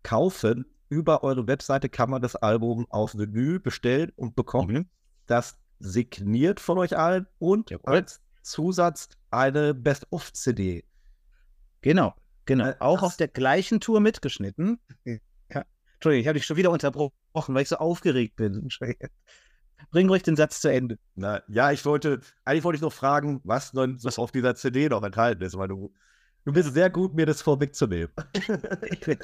kaufen 0.03 0.65
über 0.95 1.23
eure 1.23 1.45
Webseite 1.45 1.89
kann 1.89 2.09
man 2.09 2.21
das 2.21 2.37
Album 2.37 2.87
auf 2.89 3.15
Vinyl 3.15 3.59
bestellen 3.59 4.13
und 4.15 4.35
bekommt 4.35 4.71
mhm. 4.71 4.89
das 5.25 5.57
signiert 5.79 6.61
von 6.61 6.77
euch 6.77 6.97
allen 6.97 7.27
und 7.37 7.69
Jawohl. 7.69 7.95
als 7.95 8.21
Zusatz 8.43 9.09
eine 9.29 9.73
Best-of-CD. 9.73 10.85
Genau, 11.81 12.13
genau. 12.45 12.67
Äh, 12.67 12.75
Auch 12.79 13.03
auf 13.03 13.17
der 13.17 13.27
gleichen 13.27 13.81
Tour 13.81 13.99
mitgeschnitten. 13.99 14.79
Ja. 15.53 15.63
Entschuldigung, 15.93 16.21
ich 16.21 16.27
habe 16.27 16.39
dich 16.39 16.45
schon 16.47 16.57
wieder 16.57 16.71
unterbrochen, 16.71 17.13
weil 17.33 17.61
ich 17.61 17.69
so 17.69 17.75
aufgeregt 17.75 18.35
bin. 18.35 18.67
Bring 19.91 20.09
ruhig 20.09 20.23
den 20.23 20.35
Satz 20.35 20.59
zu 20.59 20.69
Ende. 20.69 20.97
Na, 21.13 21.43
ja, 21.47 21.71
ich 21.71 21.85
wollte, 21.85 22.21
eigentlich 22.45 22.63
wollte 22.63 22.77
ich 22.77 22.81
noch 22.81 22.91
fragen, 22.91 23.41
was, 23.43 23.75
was 23.75 24.17
auf 24.17 24.31
dieser 24.31 24.55
CD 24.55 24.89
noch 24.89 25.03
enthalten 25.03 25.43
ist, 25.43 25.55
weil 25.57 25.67
du 25.67 25.93
Du 26.45 26.53
bist 26.53 26.75
sehr 26.75 26.91
gut, 26.91 27.15
mir 27.15 27.25
das 27.25 27.41
vorwegzunehmen. 27.41 28.11
ich, 28.91 28.99
bin, 28.99 29.17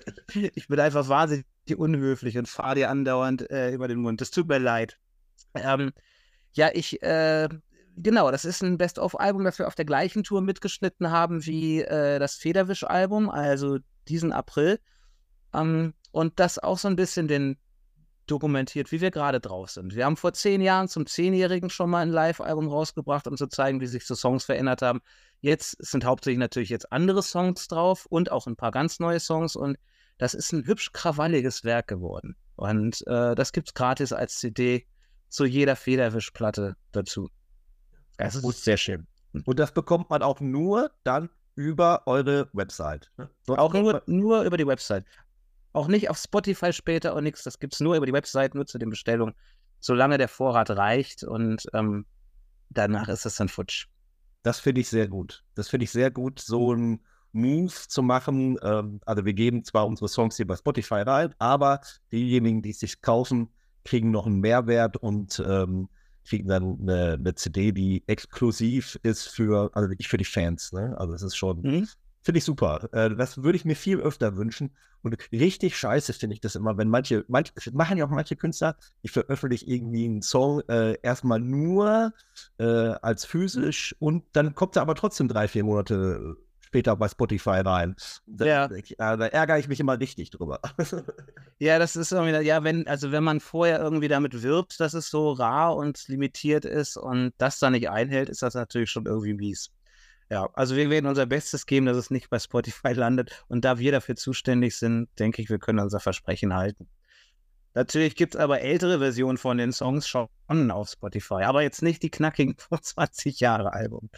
ich 0.55 0.67
bin 0.67 0.79
einfach 0.79 1.07
wahnsinnig 1.07 1.45
unhöflich 1.77 2.35
und 2.35 2.49
fahre 2.49 2.75
dir 2.75 2.89
andauernd 2.89 3.49
äh, 3.51 3.71
über 3.71 3.87
den 3.87 3.99
Mund. 3.99 4.21
Das 4.21 4.31
tut 4.31 4.47
mir 4.47 4.57
leid. 4.57 4.97
Ähm, 5.53 5.91
ja, 6.53 6.69
ich, 6.73 7.01
äh, 7.03 7.47
genau, 7.95 8.31
das 8.31 8.43
ist 8.43 8.63
ein 8.63 8.79
Best-of-Album, 8.79 9.43
das 9.43 9.59
wir 9.59 9.67
auf 9.67 9.75
der 9.75 9.85
gleichen 9.85 10.23
Tour 10.23 10.41
mitgeschnitten 10.41 11.11
haben 11.11 11.45
wie 11.45 11.81
äh, 11.81 12.17
das 12.17 12.35
Federwisch-Album, 12.35 13.29
also 13.29 13.77
diesen 14.07 14.33
April. 14.33 14.79
Ähm, 15.53 15.93
und 16.11 16.39
das 16.39 16.57
auch 16.57 16.79
so 16.79 16.87
ein 16.87 16.95
bisschen 16.95 17.27
den 17.27 17.57
dokumentiert, 18.27 18.91
wie 18.91 19.01
wir 19.01 19.11
gerade 19.11 19.39
drauf 19.39 19.71
sind. 19.71 19.95
Wir 19.95 20.05
haben 20.05 20.17
vor 20.17 20.33
zehn 20.33 20.61
Jahren 20.61 20.87
zum 20.87 21.05
Zehnjährigen 21.05 21.69
schon 21.69 21.89
mal 21.89 21.99
ein 21.99 22.09
Live-Album 22.09 22.67
rausgebracht, 22.67 23.27
um 23.27 23.37
zu 23.37 23.47
zeigen, 23.47 23.81
wie 23.81 23.87
sich 23.87 24.05
so 24.05 24.15
Songs 24.15 24.45
verändert 24.45 24.81
haben. 24.81 25.01
Jetzt 25.41 25.77
sind 25.79 26.05
hauptsächlich 26.05 26.39
natürlich 26.39 26.69
jetzt 26.69 26.91
andere 26.91 27.23
Songs 27.23 27.67
drauf 27.67 28.05
und 28.05 28.31
auch 28.31 28.47
ein 28.47 28.55
paar 28.55 28.71
ganz 28.71 28.99
neue 28.99 29.19
Songs 29.19 29.55
und 29.55 29.77
das 30.17 30.33
ist 30.33 30.53
ein 30.53 30.65
hübsch 30.65 30.91
krawalliges 30.93 31.63
Werk 31.63 31.87
geworden. 31.87 32.35
Und 32.55 33.05
äh, 33.07 33.33
das 33.33 33.53
gibt 33.53 33.69
es 33.69 33.73
gratis 33.73 34.13
als 34.13 34.37
CD 34.37 34.85
zu 35.29 35.45
jeder 35.45 35.75
Federwischplatte 35.75 36.75
dazu. 36.91 37.29
Das 38.17 38.35
ist 38.35 38.63
sehr 38.63 38.77
schön. 38.77 39.07
Und 39.45 39.59
das 39.59 39.73
bekommt 39.73 40.09
man 40.09 40.21
auch 40.21 40.39
nur 40.39 40.91
dann 41.03 41.29
über 41.55 42.03
eure 42.05 42.49
Website. 42.53 43.09
Ne? 43.17 43.29
Auch 43.47 43.73
nur, 43.73 44.03
nur 44.05 44.43
über 44.43 44.57
die 44.57 44.67
Website. 44.67 45.05
Auch 45.73 45.87
nicht 45.87 46.09
auf 46.09 46.17
Spotify 46.17 46.73
später 46.73 47.15
und 47.15 47.23
nichts. 47.23 47.43
Das 47.43 47.59
gibt 47.59 47.73
es 47.73 47.79
nur 47.79 47.95
über 47.95 48.05
die 48.05 48.13
Website, 48.13 48.55
nur 48.55 48.65
zu 48.65 48.77
den 48.77 48.89
Bestellungen, 48.89 49.35
solange 49.79 50.17
der 50.17 50.27
Vorrat 50.27 50.69
reicht 50.71 51.23
und 51.23 51.63
ähm, 51.73 52.05
danach 52.69 53.07
ist 53.07 53.25
es 53.25 53.35
dann 53.35 53.49
futsch. 53.49 53.87
Das 54.43 54.59
finde 54.59 54.81
ich 54.81 54.89
sehr 54.89 55.07
gut. 55.07 55.43
Das 55.55 55.69
finde 55.69 55.83
ich 55.83 55.91
sehr 55.91 56.11
gut, 56.11 56.39
so 56.39 56.73
ein 56.73 57.01
Move 57.33 57.73
zu 57.87 58.01
machen. 58.01 58.57
Ähm, 58.63 58.99
also 59.05 59.25
wir 59.25 59.33
geben 59.33 59.63
zwar 59.63 59.87
unsere 59.87 60.09
Songs 60.09 60.37
hier 60.37 60.47
bei 60.47 60.55
Spotify 60.55 61.01
rein, 61.01 61.33
aber 61.39 61.81
diejenigen, 62.11 62.61
die 62.61 62.71
es 62.71 62.79
sich 62.79 63.01
kaufen, 63.01 63.49
kriegen 63.83 64.11
noch 64.11 64.25
einen 64.25 64.39
Mehrwert 64.39 64.97
und 64.97 65.41
ähm, 65.45 65.89
kriegen 66.25 66.47
dann 66.47 66.79
eine, 66.81 67.13
eine, 67.13 67.35
CD, 67.35 67.71
die 67.71 68.03
exklusiv 68.07 68.99
ist 69.03 69.27
für, 69.29 69.71
also 69.73 69.89
wirklich 69.89 70.07
für 70.07 70.17
die 70.17 70.25
Fans. 70.25 70.71
Ne? 70.71 70.95
Also 70.97 71.13
es 71.13 71.21
ist 71.21 71.35
schon, 71.35 71.61
mhm. 71.61 71.87
finde 72.21 72.37
ich 72.37 72.43
super. 72.43 72.89
Äh, 72.93 73.15
das 73.15 73.41
würde 73.41 73.55
ich 73.55 73.65
mir 73.65 73.75
viel 73.75 73.99
öfter 73.99 74.35
wünschen. 74.37 74.71
Und 75.03 75.17
richtig 75.31 75.77
scheiße 75.77 76.13
finde 76.13 76.35
ich 76.35 76.41
das 76.41 76.55
immer, 76.55 76.77
wenn 76.77 76.87
manche, 76.87 77.25
manche, 77.27 77.53
machen 77.73 77.97
ja 77.97 78.05
auch 78.05 78.09
manche 78.09 78.35
Künstler, 78.35 78.75
die 79.03 79.09
veröffentlichen 79.09 79.69
irgendwie 79.69 80.05
einen 80.05 80.21
Song 80.21 80.61
äh, 80.67 80.97
erstmal 81.01 81.39
nur 81.39 82.13
äh, 82.59 82.63
als 82.63 83.25
physisch 83.25 83.95
und 83.99 84.23
dann 84.33 84.55
kommt 84.55 84.75
er 84.75 84.83
aber 84.83 84.95
trotzdem 84.95 85.27
drei, 85.27 85.47
vier 85.47 85.63
Monate 85.63 86.37
später 86.71 86.95
bei 86.95 87.09
Spotify 87.09 87.59
rein. 87.65 87.95
Da, 88.25 88.45
ja. 88.45 88.69
da, 88.97 89.17
da 89.17 89.25
ärgere 89.25 89.59
ich 89.59 89.67
mich 89.67 89.81
immer 89.81 89.99
richtig 89.99 90.29
drüber. 90.29 90.61
ja, 91.59 91.77
das 91.79 91.97
ist 91.97 92.13
irgendwie, 92.13 92.47
ja, 92.47 92.63
wenn, 92.63 92.87
also 92.87 93.11
wenn 93.11 93.25
man 93.25 93.41
vorher 93.41 93.81
irgendwie 93.81 94.07
damit 94.07 94.41
wirbt, 94.41 94.79
dass 94.79 94.93
es 94.93 95.09
so 95.09 95.33
rar 95.33 95.75
und 95.75 96.07
limitiert 96.07 96.63
ist 96.63 96.95
und 96.95 97.33
das 97.37 97.59
dann 97.59 97.73
nicht 97.73 97.89
einhält, 97.89 98.29
ist 98.29 98.41
das 98.41 98.53
natürlich 98.53 98.89
schon 98.89 99.05
irgendwie 99.05 99.33
mies. 99.33 99.69
Ja, 100.31 100.49
also 100.53 100.77
wir 100.77 100.89
werden 100.89 101.07
unser 101.07 101.25
Bestes 101.25 101.65
geben, 101.65 101.85
dass 101.87 101.97
es 101.97 102.09
nicht 102.09 102.29
bei 102.29 102.39
Spotify 102.39 102.93
landet. 102.93 103.43
Und 103.49 103.65
da 103.65 103.79
wir 103.79 103.91
dafür 103.91 104.15
zuständig 104.15 104.77
sind, 104.77 105.09
denke 105.19 105.41
ich, 105.41 105.49
wir 105.49 105.59
können 105.59 105.79
unser 105.79 105.99
Versprechen 105.99 106.55
halten. 106.55 106.87
Natürlich 107.73 108.15
gibt 108.15 108.35
es 108.35 108.39
aber 108.41 108.61
ältere 108.61 108.99
Versionen 108.99 109.37
von 109.37 109.57
den 109.57 109.73
Songs 109.73 110.07
schon 110.07 110.29
auf 110.71 110.89
Spotify, 110.89 111.43
aber 111.43 111.63
jetzt 111.63 111.81
nicht 111.81 112.01
die 112.01 112.09
knackigen 112.09 112.55
vor 112.57 112.81
20 112.81 113.41
Jahre 113.41 113.73
Album. 113.73 114.09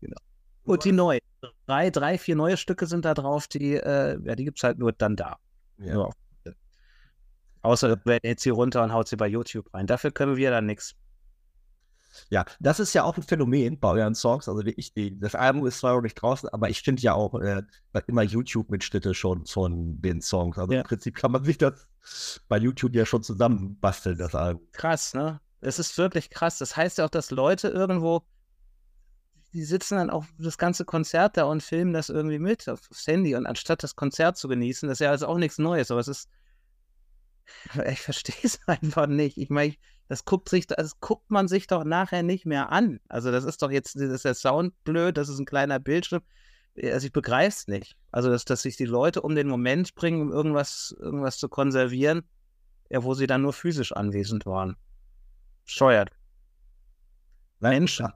Genau. 0.00 0.18
Und 0.64 0.84
die 0.84 0.92
neuen. 0.92 1.20
Drei, 1.66 1.88
drei, 1.88 2.18
vier 2.18 2.36
neue 2.36 2.58
Stücke 2.58 2.86
sind 2.86 3.06
da 3.06 3.14
drauf, 3.14 3.48
die, 3.48 3.74
äh, 3.74 4.18
ja, 4.22 4.36
die 4.36 4.44
gibt 4.44 4.58
es 4.58 4.64
halt 4.64 4.78
nur 4.78 4.92
dann 4.92 5.16
da. 5.16 5.38
Ja. 5.78 5.94
Nur 5.94 6.12
Außer 7.62 7.96
wer 8.04 8.18
lädt 8.22 8.40
sie 8.40 8.50
runter 8.50 8.82
und 8.82 8.92
haut 8.92 9.08
sie 9.08 9.16
bei 9.16 9.28
YouTube 9.28 9.72
rein. 9.72 9.86
Dafür 9.86 10.10
können 10.10 10.36
wir 10.36 10.50
dann 10.50 10.66
nichts. 10.66 10.94
Ja, 12.30 12.44
das 12.60 12.80
ist 12.80 12.94
ja 12.94 13.04
auch 13.04 13.16
ein 13.16 13.22
Phänomen 13.22 13.78
bei 13.78 13.90
euren 13.90 14.14
Songs. 14.14 14.48
Also 14.48 14.62
ich, 14.64 14.92
das 15.18 15.34
Album 15.34 15.66
ist 15.66 15.78
zwar 15.78 15.94
noch 15.94 16.02
nicht 16.02 16.14
draußen, 16.14 16.48
aber 16.50 16.68
ich 16.68 16.82
finde 16.82 17.02
ja 17.02 17.14
auch 17.14 17.34
äh, 17.40 17.62
immer 18.06 18.22
YouTube-Mitschnitte 18.22 19.14
schon 19.14 19.46
von 19.46 20.00
den 20.00 20.20
Songs. 20.20 20.58
Also 20.58 20.72
ja. 20.72 20.80
im 20.80 20.86
Prinzip 20.86 21.16
kann 21.16 21.32
man 21.32 21.44
sich 21.44 21.58
das 21.58 21.86
bei 22.48 22.58
YouTube 22.58 22.94
ja 22.94 23.06
schon 23.06 23.22
zusammenbasteln, 23.22 24.18
das 24.18 24.34
Album. 24.34 24.66
Krass, 24.72 25.14
ne? 25.14 25.40
Es 25.60 25.78
ist 25.78 25.96
wirklich 25.96 26.30
krass. 26.30 26.58
Das 26.58 26.76
heißt 26.76 26.98
ja 26.98 27.04
auch, 27.04 27.10
dass 27.10 27.30
Leute 27.30 27.68
irgendwo 27.68 28.24
die 29.52 29.64
sitzen 29.64 29.96
dann 29.96 30.10
auch 30.10 30.24
das 30.38 30.56
ganze 30.56 30.84
Konzert 30.84 31.36
da 31.36 31.44
und 31.44 31.62
filmen 31.62 31.92
das 31.92 32.08
irgendwie 32.08 32.38
mit 32.38 32.68
aufs 32.68 33.06
Handy. 33.06 33.34
Und 33.34 33.46
anstatt 33.46 33.82
das 33.82 33.96
Konzert 33.96 34.36
zu 34.36 34.48
genießen, 34.48 34.88
das 34.88 34.96
ist 34.96 35.04
ja 35.04 35.10
also 35.10 35.26
auch 35.26 35.38
nichts 35.38 35.58
Neues, 35.58 35.90
aber 35.90 36.00
es 36.00 36.08
ist. 36.08 36.28
Ich 37.90 38.00
verstehe 38.00 38.34
es 38.42 38.60
einfach 38.66 39.06
nicht. 39.06 39.36
Ich 39.36 39.50
meine, 39.50 39.74
das 40.12 40.26
guckt 40.26 40.50
sich, 40.50 40.66
das 40.66 41.00
guckt 41.00 41.30
man 41.30 41.48
sich 41.48 41.68
doch 41.68 41.84
nachher 41.84 42.22
nicht 42.22 42.44
mehr 42.44 42.70
an. 42.70 43.00
Also, 43.08 43.32
das 43.32 43.44
ist 43.44 43.62
doch 43.62 43.70
jetzt, 43.70 43.96
das 43.96 44.02
ist 44.02 44.26
der 44.26 44.34
Sound 44.34 44.74
blöd, 44.84 45.16
das 45.16 45.30
ist 45.30 45.38
ein 45.38 45.46
kleiner 45.46 45.78
Bildschirm. 45.78 46.20
Also 46.82 47.06
ich 47.06 47.14
begreife 47.14 47.56
es 47.56 47.66
nicht. 47.66 47.96
Also, 48.10 48.28
dass, 48.28 48.44
dass 48.44 48.60
sich 48.60 48.76
die 48.76 48.84
Leute 48.84 49.22
um 49.22 49.34
den 49.34 49.48
Moment 49.48 49.94
bringen, 49.94 50.20
um 50.20 50.30
irgendwas, 50.30 50.94
irgendwas 51.00 51.38
zu 51.38 51.48
konservieren, 51.48 52.24
ja, 52.90 53.02
wo 53.02 53.14
sie 53.14 53.26
dann 53.26 53.40
nur 53.40 53.54
physisch 53.54 53.92
anwesend 53.92 54.44
waren. 54.44 54.76
Steuert. 55.64 56.10
Menschen. 57.60 58.08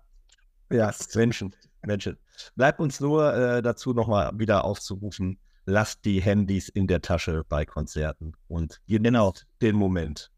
Ja, 0.70 0.92
Menschen. 1.14 1.56
Menschen. 1.80 2.18
Bleibt 2.56 2.78
uns 2.78 3.00
nur 3.00 3.32
äh, 3.32 3.62
dazu 3.62 3.94
nochmal 3.94 4.38
wieder 4.38 4.64
aufzurufen, 4.64 5.38
lasst 5.64 6.04
die 6.04 6.20
Handys 6.20 6.68
in 6.68 6.88
der 6.88 7.00
Tasche 7.00 7.42
bei 7.48 7.64
Konzerten 7.64 8.34
und 8.48 8.82
genau 8.86 9.32
den 9.62 9.76
Moment. 9.76 10.30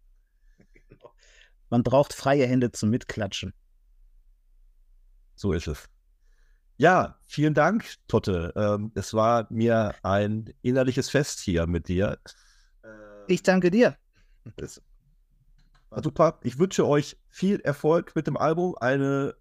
Man 1.70 1.82
braucht 1.82 2.12
freie 2.12 2.46
Hände 2.46 2.72
zum 2.72 2.90
Mitklatschen. 2.90 3.52
So 5.34 5.52
ist 5.52 5.68
es. 5.68 5.84
Ja, 6.76 7.18
vielen 7.26 7.54
Dank, 7.54 7.94
Totte. 8.06 8.52
Ähm, 8.56 8.92
es 8.94 9.12
war 9.12 9.46
mir 9.50 9.94
ein 10.02 10.52
innerliches 10.62 11.10
Fest 11.10 11.40
hier 11.40 11.66
mit 11.66 11.88
dir. 11.88 12.18
Äh, 12.82 12.88
ich 13.26 13.42
danke 13.42 13.70
dir. 13.70 13.96
War 15.90 16.02
super. 16.02 16.38
Ich 16.42 16.58
wünsche 16.58 16.86
euch 16.86 17.16
viel 17.28 17.60
Erfolg 17.60 18.14
mit 18.14 18.26
dem 18.26 18.36
Album. 18.36 18.76
Eine 18.80 19.34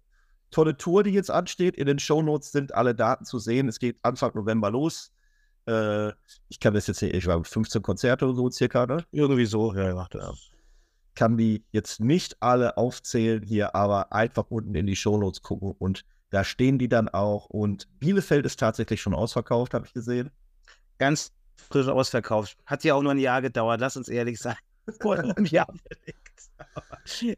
tolle 0.50 0.76
Tour, 0.76 1.02
die 1.02 1.10
jetzt 1.10 1.30
ansteht. 1.30 1.76
In 1.76 1.86
den 1.86 1.98
Shownotes 1.98 2.52
sind 2.52 2.74
alle 2.74 2.94
Daten 2.94 3.24
zu 3.24 3.38
sehen. 3.38 3.68
Es 3.68 3.78
geht 3.78 3.98
Anfang 4.02 4.32
November 4.34 4.70
los. 4.70 5.12
Äh, 5.66 6.12
ich 6.48 6.58
kann 6.60 6.74
das 6.74 6.86
jetzt 6.86 7.00
hier, 7.00 7.12
ich 7.12 7.26
war 7.26 7.44
15 7.44 7.82
Konzerte 7.82 8.24
oder 8.24 8.34
so 8.34 8.50
circa, 8.50 8.86
ne? 8.86 9.04
Irgendwie 9.12 9.46
so, 9.46 9.74
ja, 9.74 9.88
ja. 9.90 10.08
ja. 10.14 10.32
Kann 11.18 11.36
die 11.36 11.64
jetzt 11.72 11.98
nicht 11.98 12.40
alle 12.40 12.76
aufzählen 12.76 13.42
hier, 13.42 13.74
aber 13.74 14.12
einfach 14.12 14.44
unten 14.50 14.76
in 14.76 14.86
die 14.86 14.94
Shownotes 14.94 15.42
gucken 15.42 15.74
und 15.76 16.04
da 16.30 16.44
stehen 16.44 16.78
die 16.78 16.88
dann 16.88 17.08
auch. 17.08 17.46
Und 17.46 17.88
Bielefeld 17.98 18.46
ist 18.46 18.60
tatsächlich 18.60 19.02
schon 19.02 19.14
ausverkauft, 19.14 19.74
habe 19.74 19.84
ich 19.84 19.92
gesehen. 19.92 20.30
Ganz 20.98 21.32
frisch 21.56 21.88
ausverkauft. 21.88 22.56
Hat 22.66 22.84
ja 22.84 22.94
auch 22.94 23.02
nur 23.02 23.10
ein 23.10 23.18
Jahr 23.18 23.42
gedauert, 23.42 23.80
lass 23.80 23.96
uns 23.96 24.08
ehrlich 24.08 24.38
sein. 24.38 24.54
Jahr 25.46 25.66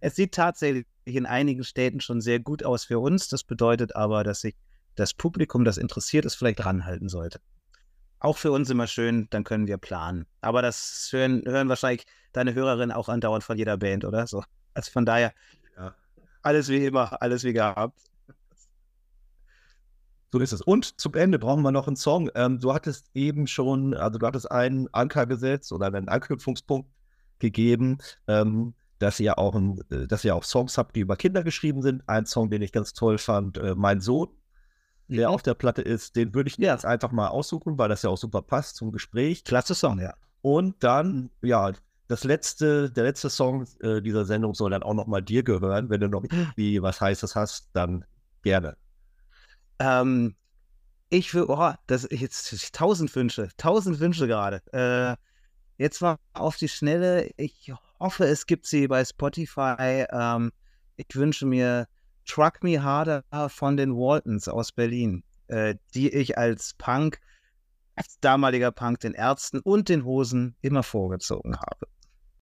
es 0.03 0.15
sieht 0.15 0.33
tatsächlich 0.33 0.85
in 1.07 1.25
einigen 1.25 1.65
Städten 1.65 2.03
schon 2.03 2.21
sehr 2.21 2.39
gut 2.39 2.63
aus 2.63 2.85
für 2.85 2.99
uns. 2.99 3.29
Das 3.29 3.45
bedeutet 3.45 3.97
aber, 3.97 4.25
dass 4.25 4.43
sich 4.43 4.57
das 4.95 5.15
Publikum, 5.15 5.65
das 5.65 5.79
interessiert 5.79 6.27
ist, 6.27 6.35
vielleicht 6.35 6.63
ranhalten 6.67 7.09
sollte. 7.09 7.41
Auch 8.21 8.37
für 8.37 8.53
uns 8.53 8.71
immer 8.71 8.87
schön, 8.87 9.29
dann 9.31 9.45
können 9.45 9.67
wir 9.67 9.79
planen. 9.79 10.27
Aber 10.41 10.63
das 10.63 11.09
hören, 11.11 11.43
hören 11.47 11.69
wahrscheinlich 11.69 12.07
deine 12.33 12.55
Hörerinnen 12.55 12.93
auch 12.93 13.09
andauernd 13.09 13.43
von 13.43 13.57
jeder 13.57 13.77
Band, 13.77 14.05
oder? 14.05 14.27
So. 14.27 14.45
Also 14.75 14.93
von 14.93 15.07
daher, 15.07 15.33
ja. 15.77 15.95
alles 16.43 16.69
wie 16.69 16.85
immer, 16.85 17.21
alles 17.23 17.45
wie 17.45 17.53
gehabt. 17.53 17.99
So 20.33 20.39
ist 20.39 20.53
es. 20.53 20.61
Und 20.61 21.01
zum 21.01 21.15
Ende 21.15 21.39
brauchen 21.39 21.63
wir 21.63 21.73
noch 21.73 21.89
einen 21.89 21.97
Song. 21.97 22.31
Ähm, 22.35 22.61
du 22.61 22.73
hattest 22.73 23.11
eben 23.15 23.47
schon, 23.47 23.95
also 23.95 24.19
du 24.19 24.27
hattest 24.27 24.51
einen 24.51 24.87
Anker 24.93 25.27
gesetzt 25.27 25.73
oder 25.73 25.87
einen 25.87 26.09
Anknüpfungspunkt 26.09 26.89
gegeben. 27.41 27.99
Ähm, 28.29 28.75
dass 29.01 29.19
ihr 29.19 29.39
auch, 29.39 29.55
ein, 29.57 29.81
äh, 29.91 30.07
dass 30.07 30.25
ihr 30.25 30.37
auch 30.37 30.45
Songs 30.45 30.79
habt, 30.79 30.95
die 30.95 31.01
über 31.01 31.17
Kinder 31.17 31.43
geschrieben 31.43 31.83
sind. 31.83 32.03
Ein 32.07 32.27
Song, 32.27 32.51
den 32.51 32.63
ich 32.63 32.71
ganz 32.71 32.93
toll 32.93 33.19
fand, 33.19 33.59
äh, 33.59 33.75
Mein 33.75 34.01
Sohn, 34.01 34.29
der 35.17 35.29
mhm. 35.29 35.35
auf 35.35 35.43
der 35.43 35.55
Platte 35.55 35.83
ist, 35.83 36.17
den 36.17 36.35
würde 36.35 36.49
ich 36.49 36.57
ja. 36.57 36.73
jetzt 36.73 36.85
einfach 36.85 37.13
mal 37.13 37.29
aussuchen, 37.29 37.79
weil 37.79 37.89
das 37.89 38.03
ja 38.03 38.11
auch 38.11 38.19
super 38.19 38.43
passt 38.43 38.77
zum 38.77 38.93
Gespräch. 38.93 39.45
Klasse 39.45 39.75
Song, 39.75 39.99
ja. 39.99 40.15
Und 40.43 40.83
dann, 40.83 41.31
ja, 41.43 41.73
das 42.09 42.25
letzte, 42.25 42.91
der 42.91 43.05
letzte 43.05 43.31
Song 43.31 43.67
äh, 43.81 44.01
dieser 44.01 44.25
Sendung 44.25 44.55
soll 44.55 44.71
dann 44.71 44.83
auch 44.83 44.95
nochmal 44.95 45.23
dir 45.23 45.43
gehören. 45.43 45.91
Wenn 45.91 46.01
du 46.01 46.09
noch 46.09 46.25
irgendwie 46.25 46.83
was 46.83 47.01
Heißes 47.01 47.37
hast, 47.37 47.71
dann 47.73 48.05
gerne. 48.43 48.77
Ähm, 49.79 50.35
ich 51.09 51.35
will, 51.35 51.45
oh, 51.49 51.73
das 51.87 52.09
jetzt 52.11 52.75
tausend 52.75 53.15
Wünsche, 53.15 53.49
tausend 53.57 54.01
Wünsche 54.01 54.27
gerade. 54.27 54.63
Äh, 54.73 55.17
jetzt 55.83 56.01
mal 56.01 56.17
auf 56.33 56.57
die 56.57 56.69
Schnelle. 56.69 57.31
Ich 57.37 57.73
hoffe, 57.99 58.25
es 58.25 58.47
gibt 58.47 58.67
sie 58.67 58.89
bei 58.89 59.05
Spotify. 59.05 60.07
Ähm, 60.11 60.53
ich 60.97 61.15
wünsche 61.15 61.47
mir 61.47 61.87
Truck 62.31 62.63
Me 62.63 62.81
Harder 62.81 63.25
von 63.49 63.77
den 63.77 63.97
Waltons 63.97 64.47
aus 64.47 64.71
Berlin, 64.71 65.25
äh, 65.49 65.75
die 65.95 66.11
ich 66.11 66.39
als 66.39 66.75
Punk, 66.79 67.19
als 67.97 68.21
damaliger 68.21 68.71
Punk 68.71 69.01
den 69.01 69.15
Ärzten 69.15 69.59
und 69.59 69.89
den 69.89 70.05
Hosen 70.05 70.55
immer 70.61 70.85
vorgezogen 70.85 71.57
habe. 71.57 71.89